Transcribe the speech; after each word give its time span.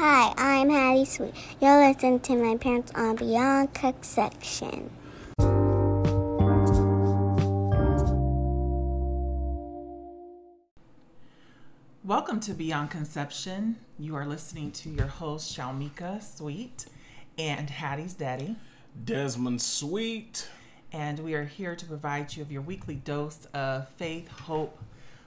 Hi, 0.00 0.32
I'm 0.36 0.70
Hattie 0.70 1.04
Sweet. 1.06 1.34
You're 1.60 1.88
listening 1.88 2.20
to 2.20 2.36
my 2.36 2.56
parents 2.56 2.92
on 2.94 3.16
Beyond 3.16 3.74
Conception. 3.74 4.92
Welcome 12.04 12.38
to 12.38 12.54
Beyond 12.54 12.92
Conception. 12.92 13.78
You 13.98 14.14
are 14.14 14.24
listening 14.24 14.70
to 14.70 14.88
your 14.88 15.08
host, 15.08 15.58
Shalmika 15.58 16.22
Sweet, 16.22 16.86
and 17.36 17.68
Hattie's 17.68 18.14
daddy. 18.14 18.54
Desmond 19.04 19.60
Sweet. 19.60 20.48
And 20.92 21.18
we 21.18 21.34
are 21.34 21.44
here 21.44 21.74
to 21.74 21.84
provide 21.84 22.36
you 22.36 22.42
of 22.42 22.52
your 22.52 22.62
weekly 22.62 22.94
dose 22.94 23.46
of 23.46 23.88
faith, 23.88 24.28
hope, 24.28 24.78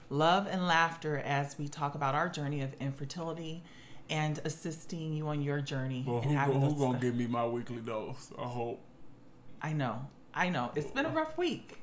love, 0.08 0.46
and 0.50 0.66
laughter 0.66 1.18
as 1.18 1.58
we 1.58 1.68
talk 1.68 1.94
about 1.94 2.14
our 2.14 2.30
journey 2.30 2.62
of 2.62 2.72
infertility 2.80 3.62
and 4.12 4.38
assisting 4.44 5.14
you 5.14 5.26
on 5.28 5.42
your 5.42 5.60
journey. 5.60 6.04
Well, 6.06 6.20
and 6.20 6.38
who, 6.38 6.76
gonna 6.76 6.98
give 6.98 7.16
me 7.16 7.26
my 7.26 7.46
weekly 7.46 7.80
dose? 7.80 8.30
I 8.38 8.44
hope. 8.44 8.80
I 9.60 9.72
know, 9.72 10.06
I 10.34 10.50
know. 10.50 10.70
It's 10.76 10.90
been 10.90 11.06
a 11.06 11.08
oh. 11.08 11.12
rough 11.12 11.36
week. 11.38 11.81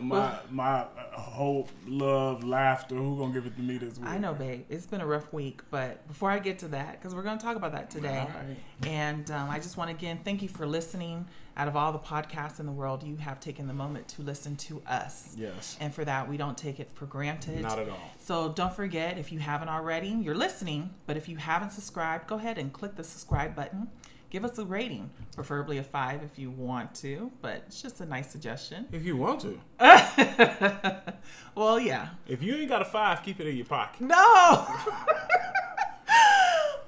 My 0.00 0.38
my 0.50 0.80
uh, 0.80 0.86
hope, 1.12 1.70
love, 1.86 2.44
laughter. 2.44 2.94
Who 2.94 3.18
gonna 3.18 3.32
give 3.32 3.46
it 3.46 3.56
to 3.56 3.62
me 3.62 3.78
this 3.78 3.98
week? 3.98 4.08
I 4.08 4.18
know, 4.18 4.34
babe. 4.34 4.64
It's 4.68 4.86
been 4.86 5.00
a 5.00 5.06
rough 5.06 5.32
week, 5.32 5.62
but 5.70 6.06
before 6.06 6.30
I 6.30 6.38
get 6.38 6.58
to 6.60 6.68
that, 6.68 7.00
because 7.00 7.14
we're 7.14 7.22
to 7.22 7.36
talk 7.36 7.56
about 7.56 7.72
that 7.72 7.90
today, 7.90 8.26
right. 8.28 8.56
and 8.86 9.30
um, 9.30 9.50
I 9.50 9.58
just 9.58 9.76
want 9.76 9.90
to 9.90 9.96
again 9.96 10.20
thank 10.24 10.42
you 10.42 10.48
for 10.48 10.66
listening. 10.66 11.26
Out 11.56 11.66
of 11.66 11.74
all 11.74 11.90
the 11.90 11.98
podcasts 11.98 12.60
in 12.60 12.66
the 12.66 12.72
world, 12.72 13.02
you 13.02 13.16
have 13.16 13.40
taken 13.40 13.66
the 13.66 13.74
moment 13.74 14.06
to 14.08 14.22
listen 14.22 14.54
to 14.56 14.80
us. 14.86 15.34
Yes. 15.36 15.76
And 15.80 15.92
for 15.92 16.04
that, 16.04 16.28
we 16.28 16.36
don't 16.36 16.56
take 16.56 16.78
it 16.78 16.88
for 16.94 17.06
granted. 17.06 17.62
Not 17.62 17.80
at 17.80 17.88
all. 17.88 17.98
So 18.20 18.50
don't 18.50 18.72
forget, 18.72 19.18
if 19.18 19.32
you 19.32 19.40
haven't 19.40 19.68
already, 19.68 20.10
you're 20.10 20.36
listening, 20.36 20.94
but 21.06 21.16
if 21.16 21.28
you 21.28 21.36
haven't 21.36 21.70
subscribed, 21.70 22.28
go 22.28 22.36
ahead 22.36 22.58
and 22.58 22.72
click 22.72 22.94
the 22.94 23.02
subscribe 23.02 23.56
button. 23.56 23.88
Give 24.30 24.44
us 24.44 24.58
a 24.58 24.64
rating, 24.64 25.10
preferably 25.34 25.78
a 25.78 25.82
five 25.82 26.22
if 26.22 26.38
you 26.38 26.50
want 26.50 26.94
to, 26.96 27.32
but 27.40 27.62
it's 27.66 27.80
just 27.80 28.00
a 28.00 28.06
nice 28.06 28.30
suggestion. 28.30 28.86
If 28.92 29.02
you 29.02 29.16
want 29.16 29.40
to. 29.40 29.58
well, 31.54 31.80
yeah. 31.80 32.10
If 32.26 32.42
you 32.42 32.56
ain't 32.56 32.68
got 32.68 32.82
a 32.82 32.84
five, 32.84 33.22
keep 33.22 33.40
it 33.40 33.46
in 33.46 33.56
your 33.56 33.64
pocket. 33.64 34.02
No! 34.02 34.66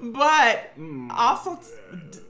but 0.01 0.79
mm, 0.79 1.11
also, 1.11 1.59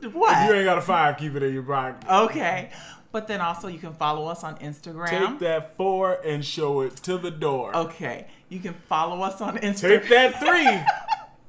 d- 0.00 0.06
what? 0.08 0.44
If 0.44 0.48
you 0.48 0.54
ain't 0.58 0.66
got 0.66 0.78
a 0.78 0.82
five, 0.82 1.16
keep 1.16 1.34
it 1.34 1.42
in 1.42 1.54
your 1.54 1.64
pocket. 1.64 2.08
Okay. 2.08 2.70
But 3.10 3.26
then 3.26 3.40
also 3.40 3.66
you 3.66 3.80
can 3.80 3.92
follow 3.92 4.28
us 4.28 4.44
on 4.44 4.58
Instagram. 4.58 5.08
Take 5.08 5.40
that 5.40 5.76
four 5.76 6.20
and 6.24 6.44
show 6.44 6.82
it 6.82 6.94
to 6.98 7.18
the 7.18 7.32
door. 7.32 7.74
Okay. 7.76 8.28
You 8.48 8.60
can 8.60 8.74
follow 8.88 9.22
us 9.22 9.40
on 9.40 9.58
Instagram. 9.58 10.02
Take 10.02 10.08
that 10.10 10.38
three, 10.38 10.80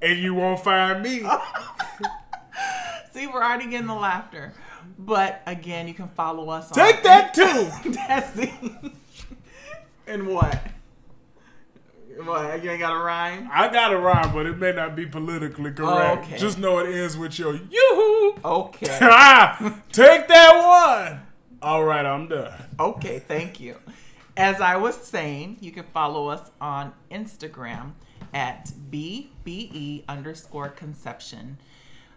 and 0.09 0.20
you 0.20 0.34
won't 0.34 0.64
find 0.64 1.03
me. 1.03 1.23
See, 3.14 3.28
we're 3.28 3.44
already 3.44 3.70
getting 3.70 3.88
the 3.88 3.94
laughter. 3.95 4.54
But 4.98 5.42
again, 5.45 5.88
you 5.88 5.94
can 5.94 6.08
follow 6.09 6.50
us 6.50 6.72
on 6.72 6.73
Take 6.73 7.04
that 7.04 7.34
two. 7.34 7.92
That's 7.92 8.31
the 8.31 8.52
And 10.08 10.28
what? 10.28 10.59
What? 12.23 12.64
You 12.64 12.72
ain't 12.72 12.80
got 12.80 12.94
a 12.94 13.03
rhyme? 13.03 13.50
I 13.52 13.72
got 13.72 13.94
a 13.94 13.98
rhyme, 13.98 14.34
but 14.34 14.45
it 14.45 14.58
may 14.58 14.73
not 14.73 14.95
be 14.95 15.06
politically 15.06 15.72
correct. 15.72 16.26
Okay. 16.26 16.38
Just 16.38 16.58
know 16.59 16.80
it 16.80 16.94
ends 16.94 17.18
with 17.18 17.38
your 17.40 17.56
yoo-hoo. 17.56 18.36
Okay. 18.44 19.00
Ah, 19.02 19.81
take 19.92 20.28
that 20.28 21.09
one. 21.09 21.22
All 21.62 21.84
right, 21.84 22.06
I'm 22.06 22.28
done. 22.28 22.52
Okay, 22.80 23.20
thank 23.20 23.59
you. 23.59 23.75
As 24.36 24.59
I 24.62 24.78
was 24.78 24.96
saying, 24.96 25.58
you 25.62 25.72
can 25.72 25.86
follow 25.94 26.28
us 26.28 26.52
on 26.59 26.94
Instagram 27.12 27.92
at 28.34 28.72
BBE 28.90 30.03
underscore 30.08 30.70
conception. 30.70 31.58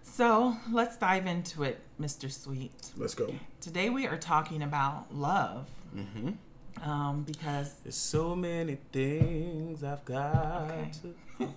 So 0.07 0.57
let's 0.71 0.97
dive 0.97 1.27
into 1.27 1.63
it, 1.65 1.81
Mr. 2.01 2.31
Sweet. 2.31 2.93
Let's 2.97 3.15
go. 3.15 3.35
Today 3.61 3.91
we 3.91 4.07
are 4.07 4.17
talking 4.17 4.63
about 4.63 5.07
love. 5.13 5.67
Mm-hmm. 5.97 6.89
Um, 6.89 7.23
because, 7.23 7.73
There's 7.83 7.97
so 7.97 8.37
many 8.37 8.79
things 8.93 9.83
I've 9.83 10.05
got 10.05 10.71
Okay. 10.71 10.91
to 11.39 11.49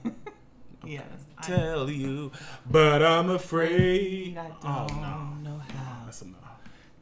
yes, 0.86 1.04
I, 1.38 1.42
tell 1.44 1.90
you, 1.90 2.32
but 2.70 3.04
I'm 3.04 3.30
afraid. 3.30 4.38
I 4.38 4.48
don't 4.48 4.58
Oh 4.64 4.88
no, 5.44 5.50
know 5.52 5.58
how. 5.60 6.06
that's 6.06 6.22
enough. 6.22 6.38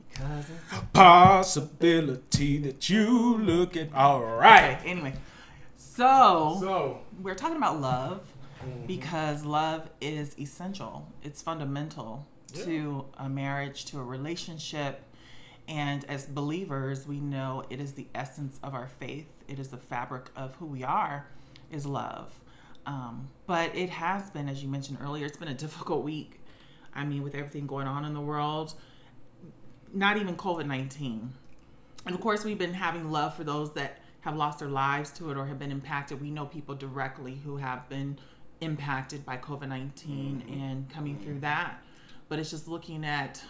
Because 0.09 0.45
it's 0.49 0.81
a 0.81 0.85
Possibility 0.93 2.57
that 2.59 2.89
you 2.89 3.37
look 3.37 3.75
at. 3.77 3.93
All 3.93 4.23
right. 4.23 4.77
Okay, 4.79 4.89
anyway. 4.89 5.13
So, 5.77 6.57
So 6.61 6.99
we're 7.21 7.35
talking 7.35 7.57
about 7.57 7.79
love 7.79 8.21
because 8.87 9.43
love 9.43 9.89
is 10.01 10.37
essential. 10.39 11.07
It's 11.23 11.41
fundamental 11.41 12.25
to 12.53 13.05
a 13.17 13.27
marriage, 13.27 13.85
to 13.85 13.99
a 13.99 14.03
relationship. 14.03 15.01
And 15.67 16.05
as 16.05 16.25
believers, 16.25 17.07
we 17.07 17.19
know 17.19 17.63
it 17.69 17.79
is 17.79 17.93
the 17.93 18.07
essence 18.13 18.59
of 18.63 18.73
our 18.73 18.87
faith. 18.87 19.27
It 19.47 19.59
is 19.59 19.69
the 19.69 19.77
fabric 19.77 20.29
of 20.35 20.55
who 20.55 20.65
we 20.65 20.83
are, 20.83 21.27
is 21.71 21.85
love. 21.85 22.33
Um, 22.85 23.29
but 23.47 23.75
it 23.75 23.89
has 23.89 24.29
been, 24.29 24.47
as 24.47 24.61
you 24.61 24.69
mentioned 24.69 24.99
earlier, 25.01 25.25
it's 25.25 25.37
been 25.37 25.47
a 25.47 25.55
difficult 25.55 26.03
week. 26.03 26.39
I 26.93 27.03
mean, 27.03 27.23
with 27.23 27.35
everything 27.35 27.67
going 27.67 27.87
on 27.87 28.05
in 28.05 28.13
the 28.13 28.21
world, 28.21 28.75
not 29.93 30.17
even 30.17 30.35
COVID 30.35 30.67
19. 30.67 31.33
And 32.05 32.15
of 32.15 32.21
course, 32.21 32.43
we've 32.43 32.59
been 32.59 32.73
having 32.73 33.11
love 33.11 33.35
for 33.35 33.43
those 33.43 33.73
that 33.73 33.99
have 34.21 34.35
lost 34.35 34.59
their 34.59 34.69
lives 34.69 35.11
to 35.11 35.31
it 35.31 35.37
or 35.37 35.45
have 35.45 35.59
been 35.59 35.71
impacted. 35.71 36.21
We 36.21 36.29
know 36.29 36.45
people 36.45 36.75
directly 36.75 37.39
who 37.43 37.57
have 37.57 37.87
been 37.89 38.17
impacted 38.65 39.25
by 39.25 39.37
COVID 39.37 39.69
19 39.69 40.43
and 40.61 40.89
coming 40.89 41.17
through 41.19 41.39
that. 41.39 41.81
But 42.27 42.39
it's 42.39 42.49
just 42.49 42.67
looking 42.67 43.05
at 43.05 43.41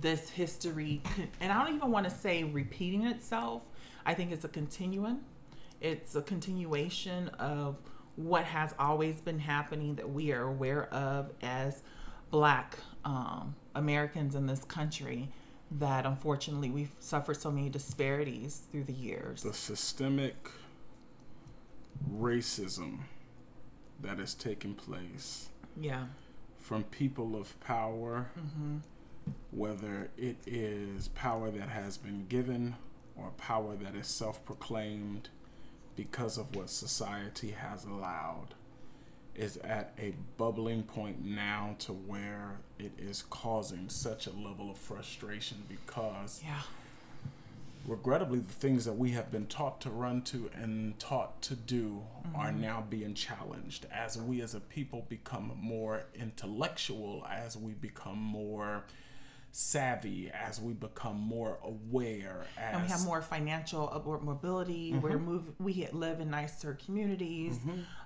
this 0.00 0.28
history, 0.28 1.00
and 1.40 1.50
I 1.50 1.64
don't 1.64 1.74
even 1.74 1.90
want 1.90 2.04
to 2.04 2.10
say 2.10 2.44
repeating 2.44 3.06
itself. 3.06 3.62
I 4.04 4.14
think 4.14 4.32
it's 4.32 4.44
a 4.44 4.48
continuum, 4.48 5.20
it's 5.80 6.14
a 6.14 6.22
continuation 6.22 7.28
of 7.38 7.76
what 8.16 8.44
has 8.44 8.74
always 8.78 9.20
been 9.20 9.38
happening 9.38 9.94
that 9.96 10.08
we 10.08 10.32
are 10.32 10.44
aware 10.44 10.92
of 10.92 11.30
as 11.42 11.82
black 12.30 12.78
um, 13.04 13.54
Americans 13.74 14.34
in 14.34 14.46
this 14.46 14.64
country. 14.64 15.28
That 15.78 16.06
unfortunately 16.06 16.70
we've 16.70 16.94
suffered 17.00 17.36
so 17.40 17.50
many 17.50 17.68
disparities 17.68 18.62
through 18.70 18.84
the 18.84 18.92
years. 18.92 19.42
the 19.42 19.52
systemic 19.52 20.50
racism 22.08 23.00
that 24.00 24.18
is 24.20 24.34
taking 24.34 24.74
place 24.74 25.48
Yeah. 25.80 26.06
from 26.58 26.84
people 26.84 27.36
of 27.36 27.58
power, 27.60 28.30
mm-hmm. 28.38 28.78
whether 29.50 30.10
it 30.16 30.36
is 30.46 31.08
power 31.08 31.50
that 31.50 31.68
has 31.68 31.96
been 31.96 32.26
given 32.28 32.76
or 33.16 33.30
power 33.38 33.74
that 33.76 33.94
is 33.94 34.06
self 34.06 34.44
proclaimed 34.44 35.28
because 35.96 36.36
of 36.36 36.54
what 36.54 36.68
society 36.68 37.52
has 37.52 37.84
allowed, 37.84 38.48
is 39.34 39.56
at 39.58 39.92
a 39.98 40.14
bubbling 40.36 40.82
point 40.82 41.24
now 41.24 41.74
to 41.78 41.92
where 41.92 42.58
it 42.78 42.92
is 42.98 43.22
causing 43.30 43.88
such 43.88 44.26
a 44.26 44.30
level 44.32 44.70
of 44.70 44.76
frustration 44.78 45.62
because 45.68 46.42
Yeah. 46.44 46.62
Regrettably 47.86 48.40
the 48.40 48.52
things 48.52 48.84
that 48.84 48.94
we 48.94 49.10
have 49.12 49.30
been 49.30 49.46
taught 49.46 49.80
to 49.80 49.90
run 49.90 50.20
to 50.22 50.50
and 50.54 50.98
taught 50.98 51.40
to 51.42 51.54
do 51.54 52.02
are 52.34 52.48
Mm-hmm. 52.48 52.60
now 52.60 52.84
being 52.90 53.14
challenged 53.14 53.86
as 53.92 54.18
we 54.18 54.40
as 54.42 54.54
a 54.54 54.60
people 54.60 55.06
become 55.08 55.52
more 55.60 56.04
intellectual 56.14 57.24
as 57.30 57.56
we 57.56 57.72
become 57.72 58.18
more 58.18 58.84
savvy 59.58 60.30
as 60.34 60.60
we 60.60 60.74
become 60.74 61.16
more 61.18 61.58
aware 61.64 62.44
as 62.58 62.74
and 62.74 62.82
we 62.82 62.88
have 62.88 63.02
more 63.06 63.22
financial 63.22 63.88
upward 63.90 64.22
mobility. 64.22 64.92
We're 64.92 65.18
move. 65.18 65.44
We 65.58 65.88
live 65.92 66.20
in 66.20 66.30
nicer 66.30 66.74
communities. 66.84 67.58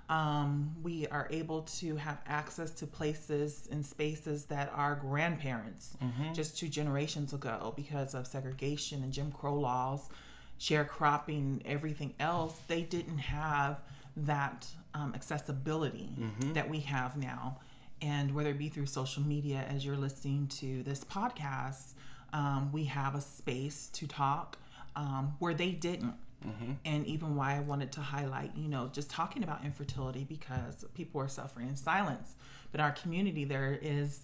Um, 0.07 0.73
we 0.81 1.07
are 1.07 1.27
able 1.29 1.63
to 1.79 1.97
have 1.97 2.19
access 2.25 2.71
to 2.75 2.87
places 2.87 3.67
and 3.69 3.85
spaces 3.85 4.45
that 4.45 4.71
our 4.73 4.95
grandparents, 4.95 5.97
just 6.33 6.57
two 6.57 6.69
generations 6.69 7.33
ago, 7.33 7.73
because 7.75 8.15
of 8.15 8.27
segregation 8.27 9.03
and 9.03 9.11
Jim 9.11 9.29
Crow 9.33 9.59
laws, 9.59 10.07
sharecropping, 10.57 11.61
everything 11.65 12.13
else, 12.19 12.57
they 12.69 12.83
didn't 12.83 13.17
have 13.17 13.81
that 14.15 14.67
um, 14.93 15.13
accessibility 15.15 16.09
that 16.53 16.69
we 16.69 16.79
have 16.79 17.17
now. 17.17 17.59
And 18.01 18.33
whether 18.33 18.49
it 18.49 18.57
be 18.57 18.69
through 18.69 18.87
social 18.87 19.21
media, 19.23 19.63
as 19.69 19.85
you're 19.85 19.97
listening 19.97 20.47
to 20.59 20.81
this 20.83 21.03
podcast, 21.03 21.93
um, 22.33 22.71
we 22.71 22.85
have 22.85 23.13
a 23.15 23.21
space 23.21 23.89
to 23.93 24.07
talk 24.07 24.57
um, 24.95 25.35
where 25.39 25.53
they 25.53 25.71
didn't. 25.71 26.15
And 26.85 27.05
even 27.05 27.35
why 27.35 27.55
I 27.55 27.59
wanted 27.59 27.91
to 27.91 28.01
highlight, 28.01 28.57
you 28.57 28.67
know, 28.67 28.89
just 28.91 29.11
talking 29.11 29.43
about 29.43 29.63
infertility 29.63 30.23
because 30.23 30.83
people 30.95 31.21
are 31.21 31.27
suffering 31.27 31.67
in 31.67 31.75
silence. 31.75 32.33
But 32.71 32.81
our 32.81 32.91
community, 32.91 33.43
there 33.45 33.77
is 33.79 34.21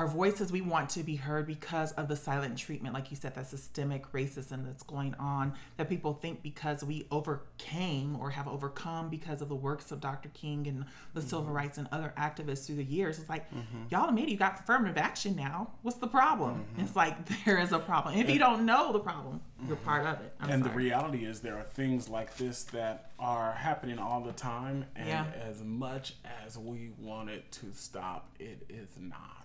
our 0.00 0.06
voices 0.06 0.50
we 0.50 0.62
want 0.62 0.88
to 0.88 1.02
be 1.02 1.14
heard 1.14 1.46
because 1.46 1.92
of 1.92 2.08
the 2.08 2.16
silent 2.16 2.56
treatment 2.56 2.94
like 2.94 3.10
you 3.10 3.16
said 3.18 3.34
that 3.34 3.46
systemic 3.46 4.10
racism 4.12 4.64
that's 4.64 4.82
going 4.82 5.14
on 5.16 5.52
that 5.76 5.90
people 5.90 6.14
think 6.14 6.42
because 6.42 6.82
we 6.82 7.06
overcame 7.10 8.16
or 8.18 8.30
have 8.30 8.48
overcome 8.48 9.10
because 9.10 9.42
of 9.42 9.50
the 9.50 9.54
works 9.54 9.92
of 9.92 10.00
dr 10.00 10.26
king 10.30 10.66
and 10.66 10.86
the 11.12 11.20
mm-hmm. 11.20 11.28
civil 11.28 11.44
rights 11.44 11.76
and 11.76 11.86
other 11.92 12.14
activists 12.16 12.64
through 12.64 12.76
the 12.76 12.84
years 12.84 13.18
it's 13.18 13.28
like 13.28 13.50
mm-hmm. 13.50 13.82
y'all 13.90 14.08
admit 14.08 14.30
you 14.30 14.38
got 14.38 14.58
affirmative 14.60 14.96
action 14.96 15.36
now 15.36 15.70
what's 15.82 15.98
the 15.98 16.06
problem 16.06 16.64
mm-hmm. 16.72 16.80
it's 16.80 16.96
like 16.96 17.14
there 17.44 17.58
is 17.58 17.72
a 17.72 17.78
problem 17.78 18.14
if 18.14 18.30
you 18.30 18.38
don't 18.38 18.64
know 18.64 18.94
the 18.94 18.98
problem 18.98 19.38
you're 19.66 19.76
mm-hmm. 19.76 19.84
part 19.84 20.06
of 20.06 20.18
it 20.22 20.32
I'm 20.40 20.48
and 20.48 20.64
sorry. 20.64 20.72
the 20.72 20.78
reality 20.78 21.24
is 21.26 21.40
there 21.40 21.58
are 21.58 21.62
things 21.62 22.08
like 22.08 22.38
this 22.38 22.64
that 22.64 23.10
are 23.18 23.52
happening 23.52 23.98
all 23.98 24.22
the 24.22 24.32
time 24.32 24.86
and 24.96 25.08
yeah. 25.08 25.26
as 25.46 25.62
much 25.62 26.14
as 26.46 26.56
we 26.56 26.88
want 26.98 27.28
it 27.28 27.52
to 27.52 27.66
stop 27.74 28.30
it 28.38 28.64
is 28.70 28.88
not 28.98 29.39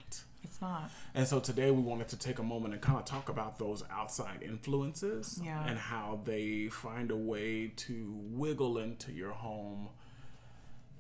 it's 0.45 0.62
not. 0.62 0.89
And 1.13 1.27
so 1.27 1.39
today 1.39 1.71
we 1.71 1.81
wanted 1.81 2.07
to 2.09 2.18
take 2.18 2.39
a 2.39 2.44
moment 2.44 2.74
and 2.74 2.81
kind 2.81 2.97
of 2.97 3.06
talk 3.06 3.30
about 3.30 3.59
those 3.59 3.83
outside 3.92 4.42
influences 4.42 5.39
yeah. 5.44 5.65
and 5.68 5.77
how 5.77 6.21
they 6.24 6.68
find 6.68 7.12
a 7.12 7.18
way 7.18 7.71
to 7.75 8.13
wiggle 8.31 8.77
into 8.77 9.12
your 9.12 9.31
home 9.31 9.89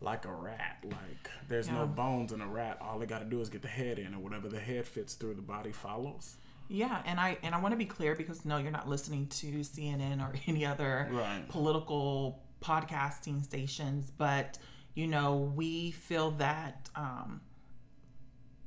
like 0.01 0.25
a 0.25 0.33
rat. 0.33 0.83
Like 0.83 1.29
there's 1.47 1.67
yeah. 1.67 1.79
no 1.79 1.87
bones 1.87 2.31
in 2.31 2.41
a 2.41 2.47
rat. 2.47 2.77
All 2.81 2.99
they 2.99 3.05
got 3.05 3.19
to 3.19 3.25
do 3.25 3.41
is 3.41 3.49
get 3.49 3.61
the 3.61 3.67
head 3.67 3.99
in, 3.99 4.07
and 4.07 4.23
whatever 4.23 4.47
the 4.47 4.59
head 4.59 4.87
fits 4.87 5.15
through, 5.15 5.35
the 5.35 5.41
body 5.41 5.71
follows. 5.71 6.37
Yeah, 6.67 7.01
and 7.05 7.19
I 7.19 7.37
and 7.43 7.53
I 7.53 7.59
want 7.59 7.73
to 7.73 7.77
be 7.77 7.85
clear 7.85 8.15
because 8.15 8.45
no, 8.45 8.57
you're 8.57 8.71
not 8.71 8.87
listening 8.87 9.27
to 9.27 9.47
CNN 9.47 10.21
or 10.21 10.33
any 10.47 10.65
other 10.65 11.09
right. 11.11 11.47
political 11.49 12.41
podcasting 12.61 13.43
stations, 13.43 14.11
but 14.17 14.57
you 14.93 15.07
know 15.07 15.51
we 15.55 15.91
feel 15.91 16.31
that 16.31 16.89
um, 16.95 17.41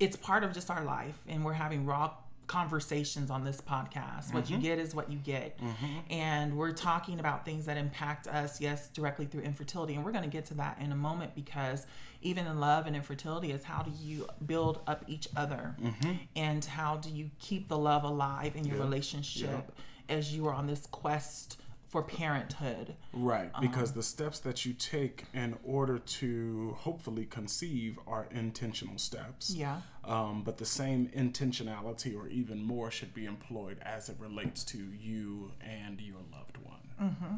it's 0.00 0.16
part 0.16 0.44
of 0.44 0.52
just 0.52 0.70
our 0.70 0.84
life 0.84 1.18
and 1.26 1.44
we're 1.44 1.52
having 1.52 1.84
raw 1.84 2.12
conversations 2.48 3.30
on 3.30 3.44
this 3.44 3.60
podcast. 3.60 4.26
Mm-hmm. 4.26 4.34
What 4.34 4.50
you 4.50 4.56
mm-hmm. 4.56 4.64
get 4.64 4.78
is 4.78 4.94
what 4.94 5.12
you 5.12 5.18
get. 5.18 5.58
Mm-hmm. 5.60 6.12
And 6.12 6.56
we're 6.56 6.72
talking 6.72 7.20
about 7.20 7.44
things 7.44 7.66
that 7.66 7.76
impact 7.76 8.26
us, 8.26 8.60
yes, 8.60 8.88
directly 8.88 9.26
through 9.26 9.42
infertility. 9.42 9.94
And 9.94 10.04
we're 10.04 10.12
going 10.12 10.24
to 10.24 10.30
get 10.30 10.46
to 10.46 10.54
that 10.54 10.78
in 10.80 10.90
a 10.90 10.96
moment 10.96 11.34
because 11.34 11.86
even 12.22 12.46
in 12.46 12.58
love 12.58 12.86
and 12.86 12.96
infertility 12.96 13.52
is 13.52 13.62
how 13.62 13.82
do 13.82 13.92
you 14.02 14.26
build 14.44 14.80
up 14.86 15.04
each 15.06 15.28
other 15.36 15.76
mm-hmm. 15.80 16.12
and 16.34 16.64
how 16.64 16.96
do 16.96 17.10
you 17.10 17.30
keep 17.38 17.68
the 17.68 17.78
love 17.78 18.02
alive 18.02 18.56
in 18.56 18.64
your 18.64 18.76
yeah. 18.76 18.82
relationship 18.82 19.72
yeah. 20.08 20.16
as 20.16 20.34
you 20.34 20.46
are 20.48 20.54
on 20.54 20.66
this 20.66 20.86
quest 20.86 21.60
for 21.88 22.02
parenthood. 22.02 22.94
Right, 23.12 23.50
because 23.60 23.90
um, 23.90 23.96
the 23.96 24.02
steps 24.02 24.38
that 24.40 24.66
you 24.66 24.74
take 24.74 25.24
in 25.32 25.56
order 25.64 25.98
to 25.98 26.76
hopefully 26.80 27.24
conceive 27.24 27.98
are 28.06 28.28
intentional 28.30 28.98
steps. 28.98 29.54
Yeah. 29.54 29.80
Um, 30.04 30.42
but 30.42 30.58
the 30.58 30.66
same 30.66 31.08
intentionality 31.08 32.16
or 32.16 32.28
even 32.28 32.62
more 32.62 32.90
should 32.90 33.14
be 33.14 33.24
employed 33.24 33.78
as 33.82 34.08
it 34.08 34.16
relates 34.18 34.64
to 34.64 34.78
you 34.78 35.52
and 35.60 36.00
your 36.00 36.20
loved 36.32 36.58
one. 36.58 37.10
Mm-hmm. 37.10 37.34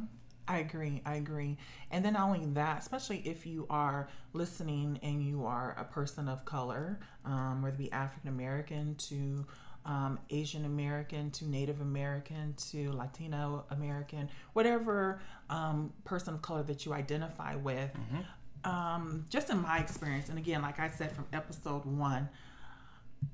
I 0.49 0.58
agree. 0.58 1.00
I 1.06 1.14
agree. 1.14 1.58
And 1.93 2.05
then 2.05 2.14
not 2.14 2.26
only 2.29 2.44
that, 2.55 2.81
especially 2.81 3.19
if 3.19 3.47
you 3.47 3.67
are 3.70 4.08
listening 4.32 4.99
and 5.00 5.23
you 5.23 5.47
are 5.47 5.76
a 5.79 5.85
person 5.85 6.29
of 6.29 6.44
color, 6.44 6.99
um, 7.25 7.62
whether 7.62 7.76
it 7.76 7.79
be 7.79 7.93
African 7.93 8.29
American 8.29 8.97
to 8.97 9.47
um, 9.85 10.19
Asian 10.31 10.65
American 10.65 11.31
to 11.32 11.49
Native 11.49 11.81
American 11.81 12.55
to 12.71 12.93
Latino 12.93 13.65
American, 13.71 14.29
whatever 14.53 15.21
um, 15.49 15.93
person 16.05 16.35
of 16.35 16.43
color 16.43 16.62
that 16.65 16.85
you 16.85 16.93
identify 16.93 17.55
with. 17.56 17.91
Mm-hmm. 17.93 18.71
Um, 18.71 19.25
just 19.31 19.49
in 19.49 19.62
my 19.62 19.79
experience, 19.79 20.29
and 20.29 20.38
again, 20.38 20.61
like 20.61 20.79
I 20.79 20.91
said 20.91 21.12
from 21.12 21.27
episode 21.32 21.87
one, 21.87 22.29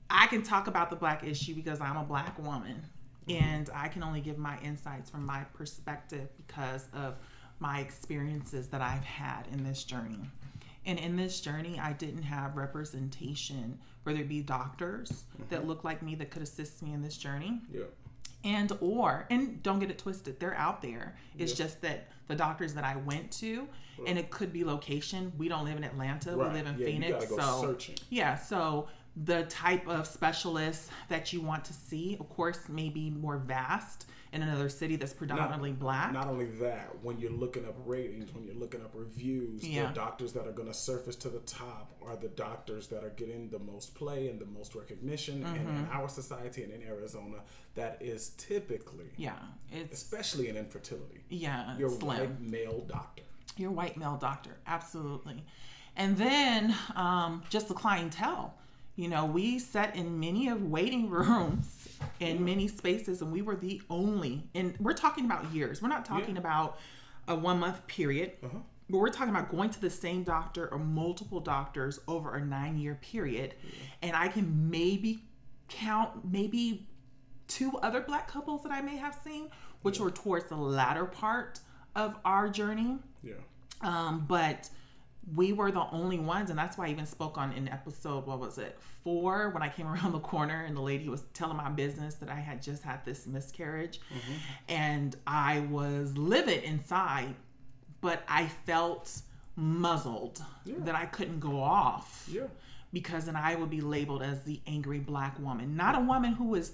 I 0.08 0.26
can 0.28 0.43
talk 0.43 0.69
about 0.69 0.90
the 0.90 0.96
black 0.96 1.25
issue 1.25 1.54
because 1.54 1.81
I'm 1.81 1.96
a 1.96 2.04
black 2.04 2.38
woman. 2.38 2.82
Mm-hmm. 3.28 3.44
And 3.44 3.70
I 3.75 3.88
can 3.88 4.04
only 4.04 4.20
give 4.20 4.38
my 4.38 4.58
insights 4.60 5.10
from 5.10 5.26
my 5.26 5.42
perspective 5.54 6.28
because 6.37 6.87
of 6.92 7.16
my 7.58 7.81
experiences 7.81 8.69
that 8.69 8.81
I've 8.81 9.04
had 9.04 9.49
in 9.52 9.64
this 9.64 9.82
journey. 9.82 10.31
And 10.87 10.99
in 10.99 11.17
this 11.17 11.41
journey, 11.41 11.79
I 11.81 11.93
didn't 11.93 12.23
have 12.23 12.56
representation, 12.56 13.79
whether 14.05 14.21
it 14.21 14.29
be 14.29 14.41
doctors 14.41 15.11
mm-hmm. 15.11 15.43
that 15.50 15.67
look 15.67 15.83
like 15.83 16.03
me 16.03 16.15
that 16.15 16.31
could 16.31 16.43
assist 16.43 16.83
me 16.83 16.93
in 16.93 17.03
this 17.03 17.19
journey. 17.19 17.61
Yeah. 17.73 17.83
And 18.44 18.73
or 18.81 19.27
and 19.29 19.61
don't 19.65 19.81
get 19.81 19.91
it 19.91 19.99
twisted, 19.99 20.38
they're 20.38 20.55
out 20.55 20.81
there. 20.81 21.17
It's 21.37 21.53
yeah. 21.53 21.65
just 21.67 21.83
that 21.83 22.09
the 22.29 22.37
doctors 22.37 22.75
that 22.75 22.85
I 22.85 22.97
went 22.97 23.33
to, 23.33 23.67
right. 23.99 24.09
and 24.09 24.19
it 24.19 24.31
could 24.31 24.53
be 24.53 24.62
location. 24.62 25.33
We 25.37 25.49
don't 25.49 25.65
live 25.65 25.77
in 25.77 25.83
Atlanta. 25.83 26.37
Right. 26.37 26.49
We 26.49 26.59
live 26.59 26.67
in 26.69 26.79
yeah, 26.79 26.87
Phoenix. 26.87 27.29
so 27.29 27.61
searching. 27.62 27.97
yeah, 28.09 28.37
so 28.37 28.88
the 29.25 29.44
type 29.44 29.88
of 29.88 30.06
specialists 30.06 30.91
that 31.09 31.33
you 31.33 31.41
want 31.41 31.65
to 31.65 31.73
see, 31.73 32.17
of 32.21 32.29
course, 32.29 32.69
may 32.69 32.88
be 32.88 33.11
more 33.11 33.38
vast 33.38 34.06
in 34.37 34.43
another 34.43 34.69
city 34.69 34.97
that's 34.97 35.12
predominantly 35.12 35.71
not, 35.71 35.81
black. 35.81 36.12
Not 36.12 36.29
only 36.29 36.47
that, 36.61 36.94
when 37.03 37.19
you're 37.19 37.33
looking 37.33 37.65
up 37.65 37.75
ratings, 37.85 38.33
when 38.35 38.44
you're 38.44 38.55
looking 38.55 38.83
up 38.83 38.91
reviews, 38.94 39.67
yeah. 39.67 39.88
the 39.88 39.94
doctors 39.94 40.33
that 40.35 40.47
are 40.47 40.53
going 40.53 40.69
to 40.69 40.75
surface 40.75 41.17
to 41.17 41.29
the 41.29 41.41
top 41.41 41.93
are 42.05 42.17
the 42.17 42.29
doctors 42.29 42.87
that 42.88 43.03
are 43.03 43.11
getting 43.11 43.49
the 43.50 43.59
most 43.59 43.94
play 43.94 44.29
and 44.29 44.38
the 44.38 44.47
most 44.47 44.75
recognition. 44.75 45.43
Mm-hmm. 45.43 45.55
And 45.55 45.69
in 45.69 45.88
our 45.91 46.09
society 46.09 46.62
and 46.62 46.73
in 46.73 46.83
Arizona, 46.83 47.38
that 47.75 47.99
is 48.00 48.31
typically, 48.37 49.11
yeah, 49.17 49.37
especially 49.93 50.49
in 50.49 50.56
infertility. 50.56 51.21
Yeah, 51.31 51.77
your 51.79 51.91
slim. 51.91 52.06
white 52.06 52.41
male 52.41 52.85
doctor. 52.87 53.23
Your 53.56 53.71
white 53.71 53.97
male 53.97 54.19
doctor, 54.21 54.56
absolutely. 54.67 55.43
And 55.97 56.17
then 56.19 56.75
um, 56.94 57.43
just 57.49 57.69
the 57.69 57.75
clientele 57.75 58.55
you 58.97 59.09
know, 59.09 59.27
we 59.27 59.59
sat 59.59 59.94
in 59.94 60.19
many 60.19 60.49
of 60.49 60.62
waiting 60.65 61.11
rooms 61.11 61.75
in 62.20 62.44
many 62.44 62.69
spaces, 62.69 63.22
and 63.22 63.32
we 63.32 63.43
were 63.43 63.56
the 63.56 63.81
only. 63.90 64.48
And 64.54 64.75
we're 64.81 64.94
talking 64.94 65.25
about 65.25 65.52
years. 65.52 65.82
We're 65.82 65.88
not 65.88 66.04
talking 66.04 66.34
yeah. 66.34 66.40
about 66.40 66.78
a 67.28 67.34
one 67.34 67.58
month 67.58 67.87
period. 67.87 68.32
Uh-huh. 68.43 68.58
But 68.88 68.98
we're 68.98 69.10
talking 69.10 69.34
about 69.34 69.50
going 69.50 69.70
to 69.70 69.81
the 69.81 69.90
same 69.90 70.22
doctor 70.22 70.69
or 70.69 70.78
multiple 70.78 71.40
doctors 71.40 71.98
over 72.06 72.37
a 72.37 72.44
nine 72.44 72.78
year 72.78 72.98
period. 73.00 73.54
Yeah. 73.62 73.70
And 74.02 74.16
I 74.16 74.28
can 74.28 74.70
maybe 74.70 75.25
count 75.69 76.31
maybe 76.31 76.87
two 77.48 77.76
other 77.78 78.00
black 78.00 78.28
couples 78.28 78.62
that 78.62 78.70
I 78.70 78.81
may 78.81 78.96
have 78.96 79.19
seen, 79.25 79.50
which 79.82 79.99
yeah. 79.99 80.04
were 80.04 80.10
towards 80.10 80.49
the 80.49 80.56
latter 80.56 81.04
part 81.04 81.58
of 81.96 82.16
our 82.25 82.49
journey. 82.49 82.99
Yeah. 83.25 83.34
Um, 83.81 84.25
but 84.28 84.69
we 85.34 85.52
were 85.52 85.73
the 85.73 85.84
only 85.90 86.19
ones 86.19 86.50
and 86.50 86.58
that's 86.58 86.78
why 86.78 86.87
i 86.87 86.90
even 86.90 87.06
spoke 87.06 87.37
on 87.37 87.52
in 87.52 87.69
episode 87.69 88.26
what 88.26 88.38
was 88.38 88.58
it 88.58 88.78
four 89.02 89.50
when 89.50 89.62
i 89.62 89.69
came 89.69 89.87
around 89.93 90.12
the 90.12 90.20
corner 90.20 90.64
and 90.64 90.76
the 90.76 90.81
lady 90.81 91.08
was 91.08 91.23
telling 91.34 91.56
my 91.56 91.69
business 91.69 92.14
that 92.17 92.28
i 92.28 92.37
had 92.37 92.62
just 92.62 92.82
had 92.82 93.05
this 93.05 93.26
miscarriage 93.26 94.00
mm-hmm. 94.00 94.32
and 94.69 95.17
i 95.26 95.61
was 95.70 96.17
livid 96.17 96.62
inside 96.62 97.34
but 98.00 98.23
i 98.28 98.46
felt 98.46 99.23
muzzled 99.56 100.43
yeah. 100.64 100.75
that 100.81 100.94
i 100.94 101.06
couldn't 101.06 101.40
go 101.40 101.61
off 101.61 102.28
yeah. 102.31 102.43
because 102.93 103.25
then 103.25 103.37
i 103.37 103.55
would 103.55 103.70
be 103.70 103.81
labeled 103.81 104.23
as 104.23 104.43
the 104.43 104.61
angry 104.67 104.99
black 104.99 105.38
woman 105.40 105.76
not 105.76 105.97
a 105.97 106.00
woman 106.00 106.33
who 106.33 106.45
was 106.45 106.73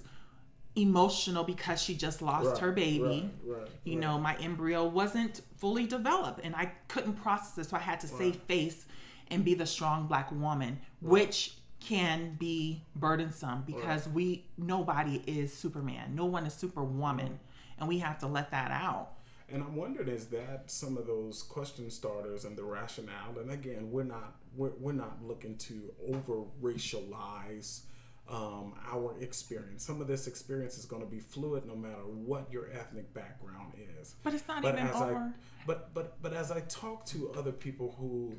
emotional 0.75 1.43
because 1.43 1.81
she 1.81 1.95
just 1.95 2.21
lost 2.21 2.47
right, 2.47 2.57
her 2.57 2.71
baby. 2.71 3.31
Right, 3.43 3.59
right, 3.59 3.69
you 3.83 3.99
know, 3.99 4.17
my 4.19 4.35
embryo 4.37 4.85
wasn't 4.85 5.41
fully 5.57 5.85
developed 5.85 6.41
and 6.43 6.55
I 6.55 6.71
couldn't 6.87 7.13
process 7.13 7.57
it. 7.57 7.69
So 7.69 7.77
I 7.77 7.79
had 7.79 7.99
to 8.01 8.07
save 8.07 8.35
face 8.35 8.85
and 9.29 9.45
be 9.45 9.53
the 9.53 9.65
strong 9.65 10.07
black 10.07 10.31
woman, 10.31 10.79
which 11.01 11.55
can 11.79 12.35
be 12.39 12.83
burdensome 12.95 13.63
because 13.65 14.07
we 14.07 14.45
nobody 14.57 15.21
is 15.27 15.53
Superman. 15.53 16.15
No 16.15 16.25
one 16.25 16.45
is 16.45 16.53
superwoman. 16.53 17.39
And 17.79 17.89
we 17.89 17.99
have 17.99 18.19
to 18.19 18.27
let 18.27 18.51
that 18.51 18.71
out. 18.71 19.13
And 19.49 19.61
I'm 19.61 19.75
wondering 19.75 20.07
is 20.07 20.27
that 20.27 20.71
some 20.71 20.97
of 20.97 21.05
those 21.05 21.43
question 21.43 21.89
starters 21.89 22.45
and 22.45 22.57
the 22.57 22.63
rationale 22.63 23.37
and 23.39 23.51
again 23.51 23.91
we're 23.91 24.03
not 24.03 24.35
we're, 24.55 24.71
we're 24.79 24.93
not 24.93 25.17
looking 25.23 25.57
to 25.57 25.93
over 26.13 26.43
racialize 26.61 27.81
um, 28.29 28.73
our 28.91 29.15
experience. 29.19 29.85
Some 29.85 30.01
of 30.01 30.07
this 30.07 30.27
experience 30.27 30.77
is 30.77 30.85
going 30.85 31.01
to 31.01 31.07
be 31.07 31.19
fluid 31.19 31.65
no 31.65 31.75
matter 31.75 32.03
what 32.05 32.51
your 32.51 32.69
ethnic 32.71 33.13
background 33.13 33.73
is. 33.99 34.15
But 34.23 34.33
it's 34.33 34.47
not 34.47 34.61
but 34.61 34.75
even 34.75 34.89
over. 34.89 35.15
I, 35.15 35.31
but 35.67 35.93
but 35.93 36.21
but 36.21 36.33
as 36.33 36.51
I 36.51 36.61
talk 36.61 37.05
to 37.07 37.31
other 37.37 37.51
people 37.51 37.95
who 37.99 38.33